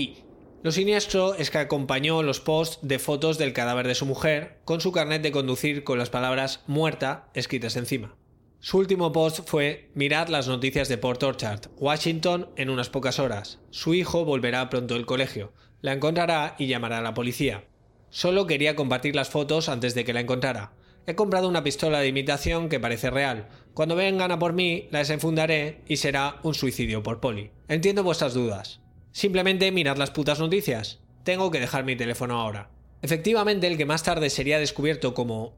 Lo 0.62 0.74
siniestro 0.74 1.36
es 1.36 1.50
que 1.50 1.60
acompañó 1.60 2.22
los 2.22 2.42
posts 2.42 2.80
de 2.82 3.00
fotos 3.00 3.38
del 3.38 3.54
cadáver 3.54 3.88
de 3.88 3.96
su 3.96 4.06
mujer 4.06 4.60
con 4.66 4.82
su 4.82 4.92
carnet 4.92 5.22
de 5.22 5.32
conducir 5.32 5.86
con 5.86 5.98
las 5.98 6.10
palabras 6.10 6.64
muerta 6.68 7.30
escritas 7.34 7.78
encima. 7.78 8.18
Su 8.60 8.80
último 8.80 9.14
post 9.14 9.48
fue 9.48 9.92
Mirad 9.94 10.28
las 10.28 10.50
noticias 10.50 10.90
de 10.90 10.98
Port 10.98 11.24
Orchard, 11.24 11.70
Washington 11.78 12.50
en 12.58 12.70
unas 12.70 12.90
pocas 12.90 13.20
horas. 13.20 13.60
Su 13.70 13.94
hijo 13.94 14.26
volverá 14.26 14.70
pronto 14.70 14.96
del 14.96 15.06
colegio. 15.06 15.54
La 15.82 15.94
encontrará 15.94 16.56
y 16.58 16.68
llamará 16.68 17.00
a 17.00 17.02
la 17.02 17.14
policía. 17.14 17.64
Solo 18.10 18.48
quería 18.48 18.76
compartir 18.76 19.16
las 19.16 19.30
fotos 19.30 19.70
antes 19.70 19.94
de 19.94 20.06
que 20.06 20.14
la 20.14 20.22
encontrara. 20.22 20.74
He 21.06 21.16
comprado 21.16 21.48
una 21.48 21.64
pistola 21.64 22.00
de 22.00 22.08
imitación 22.08 22.68
que 22.68 22.80
parece 22.80 23.10
real. 23.10 23.48
Cuando 23.74 23.96
vengan 23.96 24.32
a 24.32 24.40
por 24.40 24.54
mí, 24.54 24.88
la 24.92 25.00
desenfundaré 25.00 25.82
y 25.88 25.98
será 25.98 26.40
un 26.44 26.54
suicidio 26.54 27.04
por 27.04 27.20
poli. 27.20 27.52
Entiendo 27.68 28.04
vuestras 28.04 28.34
dudas. 28.34 28.82
Simplemente 29.12 29.72
mirad 29.72 29.98
las 29.98 30.12
putas 30.12 30.40
noticias. 30.40 31.00
Tengo 31.24 31.52
que 31.52 31.60
dejar 31.60 31.86
mi 31.86 31.96
teléfono 31.96 32.40
ahora. 32.40 32.70
Efectivamente, 33.02 33.68
el 33.68 33.78
que 33.78 33.86
más 33.86 34.04
tarde 34.04 34.30
sería 34.30 34.60
descubierto 34.60 35.14
como 35.14 35.56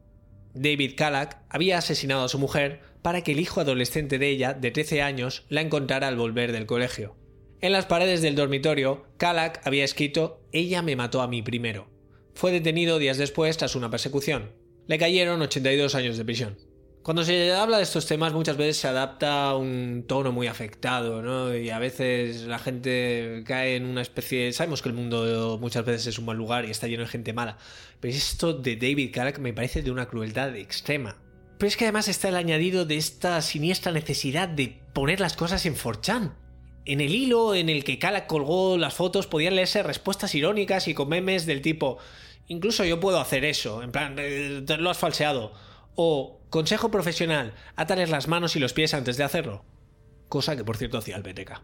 David 0.53 0.95
Kalak 0.97 1.38
había 1.49 1.78
asesinado 1.78 2.26
a 2.26 2.30
su 2.30 2.39
mujer 2.39 2.82
para 3.01 3.24
que 3.24 3.32
el 3.32 3.39
hijo 3.39 3.61
adolescente 3.61 4.20
de 4.20 4.30
ella, 4.30 4.53
de 4.53 4.72
13 4.72 5.01
años, 5.01 5.45
la 5.49 5.61
encontrara 5.61 6.07
al 6.07 6.17
volver 6.17 6.51
del 6.51 6.65
colegio. 6.65 7.15
En 7.62 7.74
las 7.74 7.88
paredes 7.88 8.22
del 8.22 8.36
dormitorio, 8.36 9.05
Kalak 9.18 9.68
había 9.68 9.84
escrito 9.84 10.39
Ella 10.53 10.82
me 10.82 10.95
mató 10.95 11.22
a 11.22 11.28
mí 11.28 11.41
primero. 11.41 11.89
Fue 12.34 12.53
detenido 12.53 12.99
días 12.99 13.18
después 13.18 13.57
tras 13.57 13.76
una 13.76 13.89
persecución. 13.89 14.53
Le 14.88 14.97
cayeron 14.97 15.41
82 15.41 15.93
años 15.93 16.18
de 16.18 16.24
prisión. 16.24 16.57
Cuando 17.03 17.26
se 17.26 17.51
habla 17.51 17.76
de 17.76 17.84
estos 17.84 18.05
temas 18.05 18.32
muchas 18.32 18.55
veces 18.55 18.78
se 18.78 18.88
adapta 18.88 19.53
un 19.55 20.05
tono 20.07 20.32
muy 20.32 20.47
afectado, 20.47 21.22
¿no? 21.22 21.53
Y 21.53 21.70
a 21.70 21.80
veces 21.80 22.43
la 22.43 22.60
gente 22.60 23.43
cae 23.45 23.76
en 23.76 23.84
una 23.86 24.03
especie... 24.03 24.53
Sabemos 24.53 24.82
que 24.82 24.88
el 24.88 24.95
mundo 24.95 25.57
muchas 25.60 25.84
veces 25.84 26.07
es 26.07 26.18
un 26.18 26.26
mal 26.26 26.38
lugar 26.38 26.64
y 26.64 26.72
está 26.72 26.88
lleno 26.88 27.03
de 27.03 27.10
gente 27.10 27.34
mala, 27.34 27.57
pero 27.99 28.14
esto 28.14 28.53
de 28.53 28.78
David 28.78 29.12
Kalak 29.14 29.39
me 29.39 29.51
parece 29.51 29.82
de 29.82 29.91
una 29.91 30.07
crueldad 30.07 30.55
extrema. 30.55 31.18
Pero 31.57 31.68
es 31.68 31.76
que 31.76 31.84
además 31.84 32.07
está 32.07 32.30
el 32.30 32.38
añadido 32.38 32.86
de 32.86 32.95
esta 32.95 33.41
siniestra 33.41 33.91
necesidad 33.91 34.47
de 34.47 34.80
poner 34.93 35.20
las 35.20 35.36
cosas 35.36 35.66
en 35.66 35.76
4chan. 35.76 36.32
En 36.91 37.01
el 37.01 37.13
hilo 37.13 37.53
en 37.53 37.69
el 37.69 37.83
que 37.83 37.99
Kalak 37.99 38.25
colgó 38.25 38.75
las 38.75 38.95
fotos 38.95 39.27
podían 39.27 39.55
leerse 39.55 39.83
respuestas 39.83 40.33
irónicas 40.33 40.87
y 40.87 40.95
con 40.95 41.07
memes 41.07 41.45
del 41.45 41.61
tipo 41.61 41.99
incluso 42.47 42.83
yo 42.83 42.99
puedo 42.99 43.19
hacer 43.19 43.45
eso, 43.45 43.83
en 43.83 43.91
plan, 43.91 44.15
eh, 44.17 44.65
lo 44.79 44.89
has 44.89 44.97
falseado. 44.97 45.53
O 45.93 46.41
consejo 46.49 46.89
profesional, 46.89 47.53
atales 47.75 48.09
las 48.09 48.27
manos 48.27 48.55
y 48.55 48.59
los 48.59 48.73
pies 48.73 48.95
antes 48.95 49.17
de 49.17 49.23
hacerlo. 49.23 49.63
Cosa 50.29 50.57
que 50.57 50.63
por 50.63 50.77
cierto 50.77 50.97
hacía 50.97 51.15
el. 51.15 51.61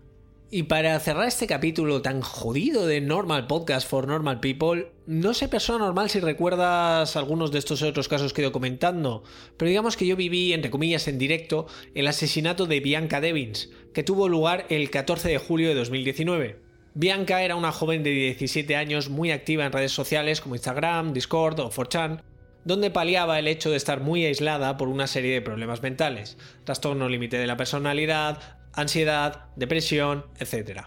Y 0.51 0.63
para 0.63 0.99
cerrar 0.99 1.27
este 1.27 1.47
capítulo 1.47 2.03
tan 2.03 2.21
jodido 2.21 2.85
de 2.85 3.01
Normal 3.01 3.47
Podcast 3.47 3.89
for 3.89 4.07
Normal 4.07 4.39
People, 4.39 4.91
no 5.07 5.33
sé 5.33 5.47
persona 5.47 5.79
normal 5.79 6.11
si 6.11 6.19
recuerdas 6.19 7.15
algunos 7.15 7.51
de 7.51 7.57
estos 7.57 7.81
otros 7.81 8.07
casos 8.07 8.31
que 8.31 8.41
he 8.41 8.43
ido 8.43 8.51
comentando, 8.51 9.23
pero 9.57 9.69
digamos 9.69 9.97
que 9.97 10.05
yo 10.05 10.15
viví, 10.15 10.53
entre 10.53 10.69
comillas, 10.69 11.07
en 11.07 11.17
directo 11.17 11.65
el 11.95 12.05
asesinato 12.05 12.67
de 12.67 12.79
Bianca 12.79 13.21
Devins, 13.21 13.71
que 13.91 14.03
tuvo 14.03 14.29
lugar 14.29 14.67
el 14.69 14.91
14 14.91 15.29
de 15.29 15.39
julio 15.39 15.69
de 15.69 15.75
2019. 15.75 16.59
Bianca 16.93 17.41
era 17.41 17.55
una 17.55 17.71
joven 17.71 18.03
de 18.03 18.11
17 18.11 18.75
años 18.75 19.09
muy 19.09 19.31
activa 19.31 19.65
en 19.65 19.71
redes 19.71 19.93
sociales 19.93 20.41
como 20.41 20.55
Instagram, 20.55 21.11
Discord 21.11 21.59
o 21.59 21.71
4chan, 21.71 22.21
donde 22.65 22.91
paliaba 22.91 23.39
el 23.39 23.47
hecho 23.47 23.71
de 23.71 23.77
estar 23.77 23.99
muy 23.99 24.25
aislada 24.25 24.77
por 24.77 24.89
una 24.89 25.07
serie 25.07 25.33
de 25.33 25.41
problemas 25.41 25.81
mentales, 25.81 26.37
trastorno 26.63 27.09
límite 27.09 27.37
de 27.37 27.47
la 27.47 27.57
personalidad, 27.57 28.57
ansiedad, 28.75 29.45
depresión, 29.55 30.25
etc. 30.39 30.81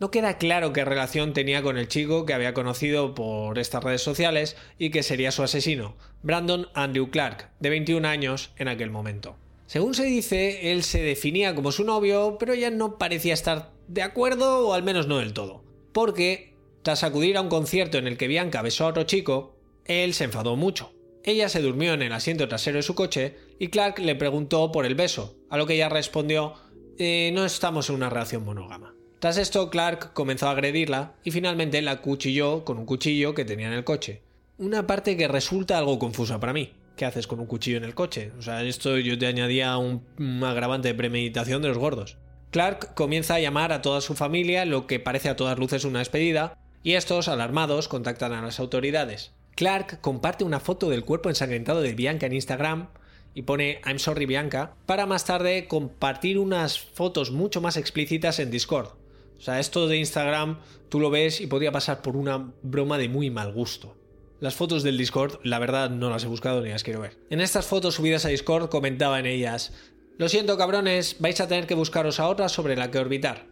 No 0.00 0.10
queda 0.10 0.38
claro 0.38 0.72
qué 0.72 0.84
relación 0.84 1.32
tenía 1.32 1.62
con 1.62 1.78
el 1.78 1.88
chico 1.88 2.26
que 2.26 2.34
había 2.34 2.54
conocido 2.54 3.14
por 3.14 3.58
estas 3.58 3.82
redes 3.82 4.02
sociales 4.02 4.56
y 4.78 4.90
que 4.90 5.02
sería 5.02 5.32
su 5.32 5.42
asesino, 5.42 5.96
Brandon 6.22 6.68
Andrew 6.74 7.10
Clark, 7.10 7.50
de 7.60 7.70
21 7.70 8.06
años 8.06 8.50
en 8.56 8.68
aquel 8.68 8.90
momento. 8.90 9.36
Según 9.66 9.94
se 9.94 10.04
dice, 10.04 10.72
él 10.72 10.82
se 10.82 11.02
definía 11.02 11.54
como 11.54 11.72
su 11.72 11.84
novio, 11.84 12.36
pero 12.38 12.52
ella 12.52 12.70
no 12.70 12.98
parecía 12.98 13.34
estar 13.34 13.72
de 13.88 14.02
acuerdo, 14.02 14.68
o 14.68 14.74
al 14.74 14.82
menos 14.82 15.06
no 15.06 15.18
del 15.18 15.32
todo. 15.32 15.64
Porque, 15.92 16.54
tras 16.82 17.02
acudir 17.02 17.36
a 17.36 17.40
un 17.40 17.48
concierto 17.48 17.96
en 17.98 18.06
el 18.06 18.16
que 18.16 18.28
Bianca 18.28 18.62
besó 18.62 18.84
a 18.84 18.88
otro 18.88 19.04
chico, 19.04 19.56
él 19.86 20.12
se 20.12 20.24
enfadó 20.24 20.56
mucho. 20.56 20.92
Ella 21.22 21.48
se 21.48 21.62
durmió 21.62 21.94
en 21.94 22.02
el 22.02 22.12
asiento 22.12 22.48
trasero 22.48 22.76
de 22.76 22.82
su 22.82 22.94
coche 22.94 23.36
y 23.58 23.68
Clark 23.68 23.98
le 23.98 24.14
preguntó 24.14 24.70
por 24.70 24.84
el 24.84 24.94
beso, 24.94 25.38
a 25.48 25.56
lo 25.56 25.66
que 25.66 25.74
ella 25.74 25.88
respondió 25.88 26.54
eh, 26.98 27.30
no 27.34 27.44
estamos 27.44 27.88
en 27.88 27.96
una 27.96 28.10
relación 28.10 28.44
monógama. 28.44 28.94
Tras 29.18 29.38
esto, 29.38 29.70
Clark 29.70 30.12
comenzó 30.12 30.48
a 30.48 30.50
agredirla 30.50 31.14
y 31.24 31.30
finalmente 31.30 31.80
la 31.80 32.02
cuchilló 32.02 32.64
con 32.64 32.78
un 32.78 32.84
cuchillo 32.84 33.34
que 33.34 33.44
tenía 33.44 33.68
en 33.68 33.72
el 33.72 33.84
coche. 33.84 34.22
Una 34.58 34.86
parte 34.86 35.16
que 35.16 35.28
resulta 35.28 35.78
algo 35.78 35.98
confusa 35.98 36.38
para 36.38 36.52
mí. 36.52 36.72
¿Qué 36.96 37.04
haces 37.04 37.26
con 37.26 37.40
un 37.40 37.46
cuchillo 37.46 37.78
en 37.78 37.84
el 37.84 37.94
coche? 37.94 38.32
O 38.38 38.42
sea, 38.42 38.62
esto 38.62 38.98
yo 38.98 39.18
te 39.18 39.26
añadía 39.26 39.76
un, 39.78 40.04
agravante 40.44 40.88
de 40.88 40.94
premeditación 40.94 41.62
de 41.62 41.68
los 41.68 41.78
gordos. 41.78 42.18
Clark 42.50 42.94
comienza 42.94 43.36
a 43.36 43.40
llamar 43.40 43.72
a 43.72 43.82
toda 43.82 44.00
su 44.00 44.14
familia, 44.14 44.64
lo 44.64 44.86
que 44.86 45.00
parece 45.00 45.28
a 45.28 45.36
todas 45.36 45.58
luces 45.58 45.84
una 45.84 45.98
despedida, 45.98 46.56
y 46.84 46.92
estos, 46.92 47.26
alarmados, 47.28 47.88
contactan 47.88 48.32
a 48.32 48.42
las 48.42 48.60
autoridades. 48.60 49.32
Clark 49.56 50.00
comparte 50.00 50.44
una 50.44 50.60
foto 50.60 50.90
del 50.90 51.04
cuerpo 51.04 51.30
ensangrentado 51.30 51.80
de 51.80 51.94
Bianca 51.94 52.26
en 52.26 52.34
Instagram 52.34 52.88
y 53.34 53.42
pone 53.42 53.80
I'm 53.84 53.98
sorry 53.98 54.26
Bianca, 54.26 54.76
para 54.86 55.06
más 55.06 55.24
tarde 55.24 55.66
compartir 55.66 56.38
unas 56.38 56.78
fotos 56.78 57.30
mucho 57.30 57.60
más 57.60 57.76
explícitas 57.76 58.38
en 58.38 58.50
Discord. 58.50 58.88
O 59.36 59.40
sea, 59.40 59.60
esto 59.60 59.88
de 59.88 59.98
Instagram 59.98 60.60
tú 60.88 61.00
lo 61.00 61.10
ves 61.10 61.40
y 61.40 61.46
podría 61.46 61.72
pasar 61.72 62.00
por 62.02 62.16
una 62.16 62.52
broma 62.62 62.98
de 62.98 63.08
muy 63.08 63.30
mal 63.30 63.52
gusto. 63.52 63.96
Las 64.40 64.54
fotos 64.54 64.82
del 64.82 64.98
Discord, 64.98 65.40
la 65.42 65.58
verdad, 65.58 65.90
no 65.90 66.10
las 66.10 66.24
he 66.24 66.28
buscado 66.28 66.60
ni 66.60 66.70
las 66.70 66.82
quiero 66.82 67.00
ver. 67.00 67.16
En 67.30 67.40
estas 67.40 67.66
fotos 67.66 67.94
subidas 67.94 68.24
a 68.24 68.28
Discord 68.28 68.68
comentaba 68.68 69.18
en 69.18 69.26
ellas: 69.26 69.72
Lo 70.18 70.28
siento, 70.28 70.58
cabrones, 70.58 71.16
vais 71.18 71.40
a 71.40 71.48
tener 71.48 71.66
que 71.66 71.74
buscaros 71.74 72.20
a 72.20 72.28
otra 72.28 72.48
sobre 72.48 72.76
la 72.76 72.90
que 72.90 72.98
orbitar. 72.98 73.46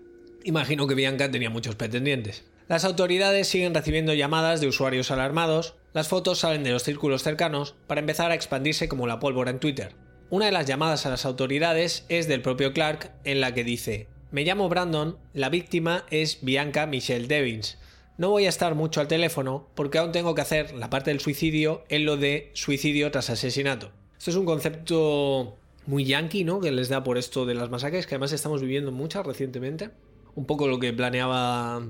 Imagino 0.45 0.87
que 0.87 0.95
Bianca 0.95 1.31
tenía 1.31 1.51
muchos 1.51 1.77
pretendientes. 1.77 2.45
Las 2.69 2.85
autoridades 2.85 3.49
siguen 3.49 3.75
recibiendo 3.75 4.15
llamadas 4.15 4.61
de 4.61 4.69
usuarios 4.69 5.11
alarmados, 5.11 5.75
las 5.93 6.09
fotos 6.09 6.39
salen 6.39 6.65
de 6.65 6.71
los 6.71 6.83
círculos 6.83 7.23
cercanos 7.23 7.75
para 7.87 8.01
empezar 8.01 8.31
a 8.31 8.35
expandirse 8.35 8.89
como 8.89 9.07
la 9.07 9.21
pólvora 9.21 9.51
en 9.51 9.61
Twitter. 9.61 9.95
Una 10.31 10.47
de 10.47 10.53
las 10.53 10.67
llamadas 10.67 11.05
a 11.05 11.11
las 11.11 11.27
autoridades 11.27 12.07
es 12.09 12.27
del 12.29 12.41
propio 12.41 12.73
Clark 12.73 13.13
en 13.25 13.43
la 13.43 13.53
que 13.53 13.65
dice 13.65 14.09
Me 14.31 14.45
llamo 14.45 14.71
Brandon, 14.71 15.19
la 15.35 15.51
víctima 15.51 16.07
es 16.11 16.39
Bianca 16.41 16.87
Michelle 16.87 17.27
Devins. 17.27 17.77
No 18.17 18.31
voy 18.31 18.47
a 18.47 18.49
estar 18.49 18.75
mucho 18.75 19.01
al 19.01 19.09
teléfono 19.09 19.69
porque 19.75 19.99
aún 19.99 20.13
tengo 20.13 20.35
que 20.35 20.41
hacer 20.41 20.73
la 20.75 20.89
parte 20.89 21.11
del 21.11 21.21
suicidio 21.21 21.85
en 21.91 22.07
lo 22.07 22.17
de 22.17 22.51
suicidio 22.55 23.11
tras 23.11 23.29
asesinato. 23.29 23.93
Esto 24.17 24.31
es 24.31 24.37
un 24.37 24.47
concepto 24.47 25.59
muy 25.87 26.05
yankee, 26.05 26.45
¿no? 26.45 26.61
Que 26.61 26.73
les 26.73 26.89
da 26.89 27.05
por 27.05 27.19
esto 27.19 27.45
de 27.45 27.55
las 27.55 27.69
masacres, 27.69 28.07
que 28.07 28.15
además 28.15 28.33
estamos 28.33 28.63
viviendo 28.63 28.93
muchas 28.93 29.27
recientemente. 29.27 29.91
Un 30.35 30.47
poco 30.47 30.69
lo 30.69 30.79
que 30.79 30.93
planeaba 30.93 31.83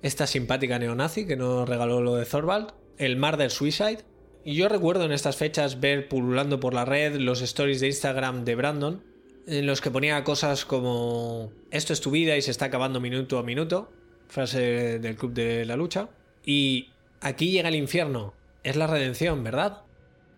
esta 0.00 0.26
simpática 0.26 0.78
neonazi 0.78 1.26
que 1.26 1.36
nos 1.36 1.68
regaló 1.68 2.00
lo 2.00 2.14
de 2.14 2.24
Thorvald, 2.24 2.72
el 2.98 3.16
Murder 3.16 3.50
Suicide. 3.50 4.04
Y 4.44 4.54
yo 4.54 4.68
recuerdo 4.68 5.04
en 5.04 5.12
estas 5.12 5.36
fechas 5.36 5.80
ver 5.80 6.08
pululando 6.08 6.60
por 6.60 6.74
la 6.74 6.84
red 6.84 7.16
los 7.16 7.42
stories 7.42 7.80
de 7.80 7.88
Instagram 7.88 8.44
de 8.44 8.54
Brandon, 8.54 9.04
en 9.46 9.66
los 9.66 9.80
que 9.80 9.90
ponía 9.90 10.24
cosas 10.24 10.64
como 10.64 11.52
esto 11.70 11.92
es 11.92 12.00
tu 12.00 12.10
vida 12.10 12.36
y 12.36 12.42
se 12.42 12.50
está 12.50 12.66
acabando 12.66 13.00
minuto 13.00 13.38
a 13.38 13.42
minuto, 13.42 13.92
frase 14.28 14.98
del 14.98 15.16
Club 15.16 15.32
de 15.32 15.64
la 15.64 15.76
Lucha. 15.76 16.08
Y 16.44 16.90
aquí 17.20 17.50
llega 17.50 17.68
el 17.68 17.76
infierno. 17.76 18.34
Es 18.64 18.76
la 18.76 18.86
redención, 18.86 19.42
¿verdad? 19.42 19.82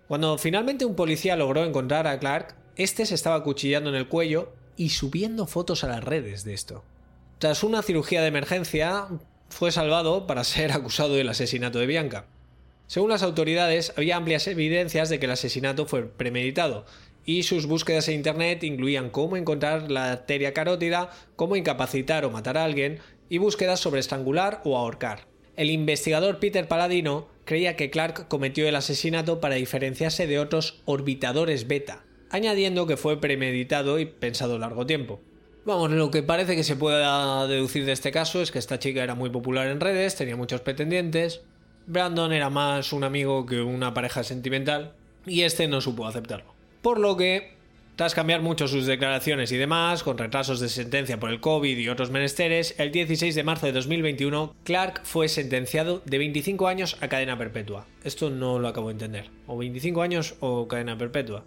Cuando 0.09 0.39
finalmente 0.39 0.85
un 0.85 0.97
policía 0.97 1.37
logró 1.37 1.65
encontrar 1.65 2.07
a 2.07 2.19
Clark, 2.19 2.57
este 2.77 3.07
se 3.07 3.15
estaba 3.15 3.43
cuchillando 3.43 3.91
en 3.91 3.97
el 3.97 4.09
cuello 4.09 4.53
y 4.77 4.91
subiendo 4.91 5.47
fotos 5.47 5.85
a 5.85 5.89
las 5.89 6.05
redes 6.05 6.45
de 6.45 6.55
esto. 6.55 6.85
Tras 7.39 7.63
una 7.63 7.83
cirugía 7.83 8.21
de 8.21 8.29
emergencia, 8.29 9.09
fue 9.49 9.73
salvado 9.73 10.27
para 10.27 10.45
ser 10.45 10.73
acusado 10.73 11.15
del 11.15 11.29
asesinato 11.29 11.79
de 11.79 11.87
Bianca. 11.87 12.27
Según 12.87 13.11
las 13.11 13.23
autoridades, 13.23 13.93
había 13.97 14.17
amplias 14.17 14.47
evidencias 14.47 15.09
de 15.09 15.19
que 15.19 15.27
el 15.27 15.33
asesinato 15.33 15.87
fue 15.87 16.07
premeditado, 16.07 16.85
y 17.25 17.43
sus 17.45 17.67
búsquedas 17.67 18.09
en 18.09 18.17
Internet 18.17 18.63
incluían 18.65 19.11
cómo 19.11 19.37
encontrar 19.37 19.91
la 19.91 20.13
arteria 20.13 20.53
carótida, 20.53 21.11
cómo 21.37 21.57
incapacitar 21.57 22.25
o 22.25 22.31
matar 22.31 22.59
a 22.59 22.65
alguien, 22.65 22.99
y 23.29 23.39
búsquedas 23.39 23.81
sobre 23.81 24.01
estrangular 24.01 24.61
o 24.65 24.77
ahorcar. 24.77 25.27
El 25.57 25.71
investigador 25.71 26.41
Peter 26.41 26.69
Paladino 26.69 27.29
creía 27.45 27.77
que 27.77 27.91
Clark 27.91 28.29
cometió 28.29 28.69
el 28.69 28.77
asesinato 28.77 29.41
para 29.41 29.55
diferenciarse 29.55 30.27
de 30.27 30.39
otros 30.39 30.83
orbitadores 30.85 31.67
beta, 31.67 32.05
añadiendo 32.31 32.87
que 32.87 32.97
fue 32.97 33.21
premeditado 33.21 33.99
y 33.99 34.07
pensado 34.07 34.59
largo 34.59 34.85
tiempo. 34.85 35.21
Vamos, 35.65 35.91
lo 35.93 36.11
que 36.11 36.23
parece 36.23 36.57
que 36.57 36.65
se 36.65 36.77
pueda 36.77 37.47
deducir 37.47 37.87
de 37.87 37.93
este 37.93 38.13
caso 38.13 38.43
es 38.43 38.51
que 38.51 38.59
esta 38.59 38.79
chica 38.79 39.03
era 39.03 39.15
muy 39.15 39.31
popular 39.31 39.69
en 39.69 39.81
redes, 39.81 40.17
tenía 40.17 40.37
muchos 40.37 40.61
pretendientes, 40.61 41.41
Brandon 41.87 42.33
era 42.33 42.51
más 42.51 42.93
un 42.93 43.05
amigo 43.05 43.47
que 43.47 43.61
una 43.61 43.95
pareja 43.95 44.25
sentimental, 44.25 44.95
y 45.27 45.43
este 45.43 45.69
no 45.69 45.81
supo 45.81 46.07
aceptarlo. 46.07 46.55
Por 46.83 46.99
lo 46.99 47.17
que 47.17 47.55
tras 47.97 48.17
cambiar 48.17 48.43
mucho 48.43 48.67
sus 48.67 48.87
declaraciones 48.87 49.53
y 49.53 49.57
demás, 49.57 50.03
con 50.03 50.19
retrasos 50.19 50.59
de 50.59 50.69
sentencia 50.69 51.21
por 51.21 51.31
el 51.31 51.39
COVID 51.39 51.79
y 51.79 51.89
otros 51.89 52.11
menesteres, 52.11 52.75
el 52.79 52.91
16 52.91 53.37
de 53.37 53.45
marzo 53.45 53.67
de 53.67 53.73
2021, 53.73 54.53
Clark 54.65 55.03
fue 55.05 55.29
sentenciado 55.29 56.03
de 56.05 56.19
25 56.19 56.67
años 56.67 56.97
a 57.01 57.07
cadena 57.07 57.39
perpetua. 57.39 57.87
Esto 58.03 58.31
no 58.31 58.59
lo 58.59 58.67
acabo 58.67 58.89
de 58.89 58.95
entender. 58.95 59.31
O 59.47 59.57
25 59.57 60.03
años 60.03 60.35
o 60.41 60.67
cadena 60.67 60.99
perpetua. 60.99 61.45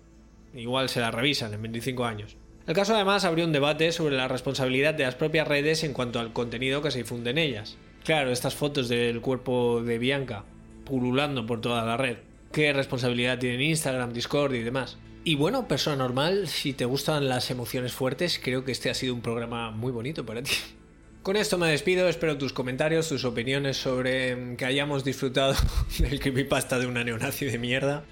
Igual 0.54 0.88
se 0.88 1.02
la 1.02 1.12
revisan 1.12 1.54
en 1.54 1.64
25 1.64 2.06
años. 2.06 2.38
El 2.66 2.74
caso 2.74 2.96
además 2.96 3.26
abrió 3.26 3.44
un 3.44 3.52
debate 3.52 3.92
sobre 3.92 4.16
la 4.16 4.30
responsabilidad 4.30 4.94
de 4.94 5.04
las 5.04 5.16
propias 5.16 5.50
redes 5.50 5.84
en 5.84 5.92
cuanto 5.92 6.22
al 6.22 6.32
contenido 6.32 6.82
que 6.82 6.92
se 6.92 7.00
difunde 7.00 7.32
en 7.32 7.40
ellas. 7.40 7.78
Claro, 8.08 8.32
estas 8.32 8.56
fotos 8.56 8.88
del 8.88 9.20
cuerpo 9.20 9.84
de 9.84 10.00
Bianca 10.00 10.46
pululando 10.86 11.46
por 11.46 11.60
toda 11.60 11.84
la 11.84 11.98
red. 11.98 12.16
¿Qué 12.54 12.72
responsabilidad 12.72 13.38
tienen 13.38 13.62
Instagram, 13.62 14.14
Discord 14.14 14.54
y 14.54 14.64
demás? 14.64 14.98
Y 15.26 15.36
bueno, 15.36 15.68
persona 15.68 15.98
normal, 15.98 16.48
si 16.48 16.72
te 16.72 16.86
gustan 16.86 17.28
las 17.28 17.52
emociones 17.52 17.92
fuertes, 17.92 18.40
creo 18.42 18.64
que 18.64 18.72
este 18.72 18.90
ha 18.90 18.94
sido 18.94 19.14
un 19.14 19.20
programa 19.20 19.72
muy 19.72 19.92
bonito 19.92 20.26
para 20.26 20.42
ti. 20.42 20.54
Con 21.22 21.36
esto 21.36 21.58
me 21.58 21.68
despido, 21.68 22.08
espero 22.08 22.38
tus 22.38 22.54
comentarios, 22.54 23.10
tus 23.10 23.26
opiniones 23.26 23.76
sobre 23.76 24.56
que 24.56 24.64
hayamos 24.64 25.04
disfrutado 25.04 25.54
del 26.00 26.22
creepypasta 26.22 26.80
de 26.80 26.88
una 26.88 27.04
neonazi 27.04 27.44
de 27.48 27.60
mierda. 27.60 28.06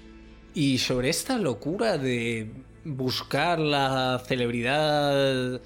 Y 0.52 0.76
sobre 0.76 1.08
esta 1.08 1.38
locura 1.38 1.96
de 1.96 2.50
buscar 2.84 3.58
la 3.58 4.22
celebridad 4.26 5.62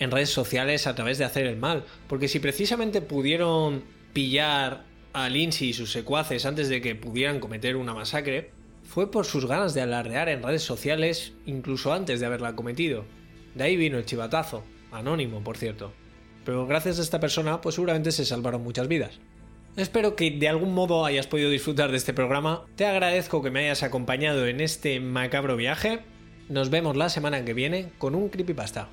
en 0.00 0.10
redes 0.10 0.30
sociales 0.30 0.88
a 0.88 0.94
través 0.96 1.18
de 1.18 1.24
hacer 1.24 1.46
el 1.46 1.56
mal. 1.56 1.84
Porque 2.08 2.26
si 2.26 2.40
precisamente 2.40 3.00
pudieron 3.00 3.84
pillar 4.12 4.84
a 5.12 5.28
Lindsay 5.28 5.68
y 5.68 5.72
sus 5.72 5.92
secuaces 5.92 6.44
antes 6.46 6.68
de 6.68 6.80
que 6.80 6.96
pudieran 6.96 7.38
cometer 7.38 7.76
una 7.76 7.94
masacre, 7.94 8.50
fue 8.82 9.10
por 9.10 9.24
sus 9.24 9.46
ganas 9.46 9.74
de 9.74 9.82
alardear 9.82 10.28
en 10.28 10.42
redes 10.42 10.62
sociales 10.62 11.32
incluso 11.46 11.92
antes 11.92 12.18
de 12.18 12.26
haberla 12.26 12.56
cometido. 12.56 13.04
De 13.54 13.64
ahí 13.64 13.76
vino 13.76 13.98
el 13.98 14.04
chivatazo, 14.04 14.64
anónimo 14.90 15.44
por 15.44 15.56
cierto. 15.56 15.92
Pero 16.44 16.66
gracias 16.66 16.98
a 16.98 17.02
esta 17.02 17.20
persona 17.20 17.60
pues 17.60 17.76
seguramente 17.76 18.10
se 18.10 18.24
salvaron 18.24 18.62
muchas 18.62 18.88
vidas. 18.88 19.20
Espero 19.76 20.16
que 20.16 20.30
de 20.32 20.48
algún 20.48 20.74
modo 20.74 21.04
hayas 21.04 21.28
podido 21.28 21.50
disfrutar 21.50 21.90
de 21.90 21.98
este 21.98 22.12
programa. 22.12 22.64
Te 22.74 22.86
agradezco 22.86 23.42
que 23.42 23.50
me 23.50 23.60
hayas 23.60 23.82
acompañado 23.82 24.46
en 24.46 24.60
este 24.60 24.98
macabro 24.98 25.56
viaje. 25.56 26.00
Nos 26.48 26.70
vemos 26.70 26.96
la 26.96 27.08
semana 27.08 27.44
que 27.44 27.54
viene 27.54 27.92
con 27.98 28.16
un 28.16 28.28
creepypasta. 28.30 28.88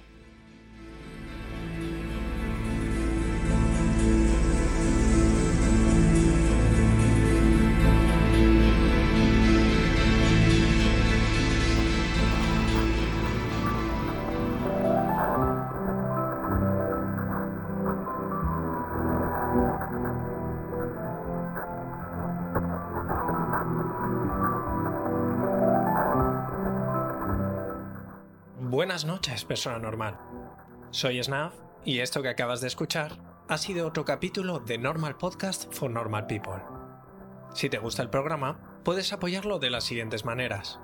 Noches, 29.05 29.45
persona 29.45 29.77
normal. 29.77 30.17
Soy 30.91 31.21
Snaf 31.21 31.53
y 31.85 31.99
esto 31.99 32.21
que 32.21 32.29
acabas 32.29 32.61
de 32.61 32.67
escuchar 32.67 33.17
ha 33.47 33.57
sido 33.57 33.87
otro 33.87 34.05
capítulo 34.05 34.59
de 34.59 34.77
Normal 34.77 35.17
Podcast 35.17 35.71
for 35.71 35.89
Normal 35.89 36.25
People. 36.25 36.63
Si 37.53 37.69
te 37.69 37.77
gusta 37.77 38.01
el 38.01 38.09
programa, 38.09 38.81
puedes 38.83 39.13
apoyarlo 39.13 39.59
de 39.59 39.69
las 39.69 39.83
siguientes 39.83 40.25
maneras. 40.25 40.79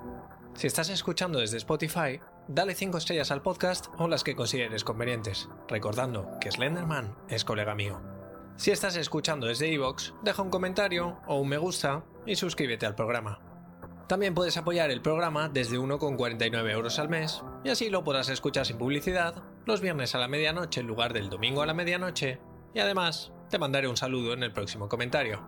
Si 0.54 0.66
estás 0.66 0.90
escuchando 0.90 1.40
desde 1.40 1.56
Spotify, 1.56 2.20
dale 2.46 2.74
5 2.74 2.98
estrellas 2.98 3.30
al 3.30 3.42
podcast 3.42 3.86
o 3.98 4.06
las 4.06 4.22
que 4.22 4.36
consideres 4.36 4.84
convenientes, 4.84 5.48
recordando 5.68 6.30
que 6.40 6.52
Slenderman 6.52 7.16
es 7.28 7.44
colega 7.44 7.74
mío. 7.74 8.00
Si 8.56 8.70
estás 8.70 8.96
escuchando 8.96 9.48
desde 9.48 9.68
iVoox, 9.72 10.12
deja 10.22 10.42
un 10.42 10.50
comentario 10.50 11.20
o 11.26 11.40
un 11.40 11.48
me 11.48 11.58
gusta 11.58 12.04
y 12.26 12.36
suscríbete 12.36 12.86
al 12.86 12.94
programa. 12.94 13.53
También 14.06 14.34
puedes 14.34 14.58
apoyar 14.58 14.90
el 14.90 15.00
programa 15.00 15.48
desde 15.48 15.78
1,49 15.78 16.70
euros 16.70 16.98
al 16.98 17.08
mes 17.08 17.42
y 17.64 17.70
así 17.70 17.88
lo 17.88 18.04
podrás 18.04 18.28
escuchar 18.28 18.66
sin 18.66 18.76
publicidad 18.76 19.42
los 19.64 19.80
viernes 19.80 20.14
a 20.14 20.18
la 20.18 20.28
medianoche 20.28 20.80
en 20.80 20.86
lugar 20.86 21.14
del 21.14 21.30
domingo 21.30 21.62
a 21.62 21.66
la 21.66 21.72
medianoche 21.72 22.38
y 22.74 22.80
además 22.80 23.32
te 23.48 23.58
mandaré 23.58 23.88
un 23.88 23.96
saludo 23.96 24.34
en 24.34 24.42
el 24.42 24.52
próximo 24.52 24.90
comentario. 24.90 25.40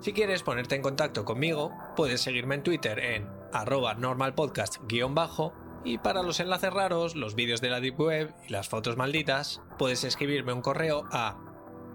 Si 0.00 0.12
quieres 0.12 0.42
ponerte 0.42 0.74
en 0.74 0.82
contacto 0.82 1.24
conmigo, 1.24 1.72
puedes 1.96 2.20
seguirme 2.20 2.56
en 2.56 2.62
Twitter 2.62 2.98
en 2.98 3.26
arroba 3.52 3.94
normalpodcast-bajo 3.94 5.54
y 5.84 5.98
para 5.98 6.22
los 6.22 6.40
enlaces 6.40 6.72
raros, 6.72 7.14
los 7.16 7.34
vídeos 7.34 7.60
de 7.62 7.70
la 7.70 7.80
Deep 7.80 7.98
Web 7.98 8.34
y 8.46 8.52
las 8.52 8.68
fotos 8.68 8.98
malditas, 8.98 9.62
puedes 9.78 10.04
escribirme 10.04 10.52
un 10.52 10.60
correo 10.60 11.04
a 11.10 11.38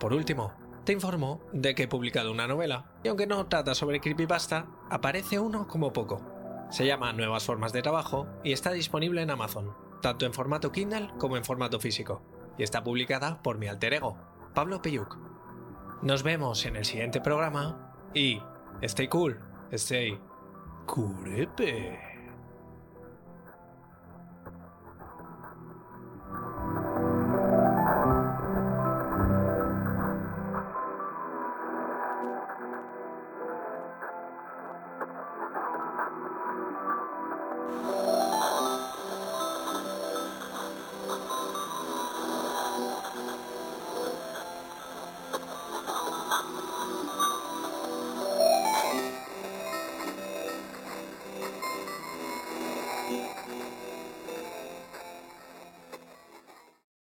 Por 0.00 0.12
último, 0.12 0.52
te 0.84 0.92
informo 0.92 1.40
de 1.52 1.76
que 1.76 1.84
he 1.84 1.88
publicado 1.88 2.32
una 2.32 2.48
novela, 2.48 2.86
y 3.04 3.08
aunque 3.08 3.28
no 3.28 3.46
trata 3.46 3.76
sobre 3.76 4.00
creepypasta, 4.00 4.66
aparece 4.90 5.38
uno 5.38 5.68
como 5.68 5.92
poco. 5.92 6.20
Se 6.70 6.86
llama 6.86 7.12
Nuevas 7.12 7.44
Formas 7.44 7.72
de 7.72 7.82
Trabajo 7.82 8.26
y 8.42 8.52
está 8.52 8.72
disponible 8.72 9.22
en 9.22 9.30
Amazon, 9.30 9.72
tanto 10.00 10.26
en 10.26 10.32
formato 10.32 10.72
Kindle 10.72 11.10
como 11.18 11.36
en 11.36 11.44
formato 11.44 11.78
físico, 11.78 12.22
y 12.58 12.64
está 12.64 12.82
publicada 12.82 13.40
por 13.42 13.58
mi 13.58 13.68
alter 13.68 13.94
ego, 13.94 14.18
Pablo 14.54 14.82
Peyuk. 14.82 15.18
Nos 16.02 16.24
vemos 16.24 16.66
en 16.66 16.74
el 16.74 16.84
siguiente 16.84 17.20
programa 17.20 17.94
y 18.12 18.42
stay 18.80 19.06
cool, 19.06 19.38
stay 19.78 20.18
curepe. 20.86 22.11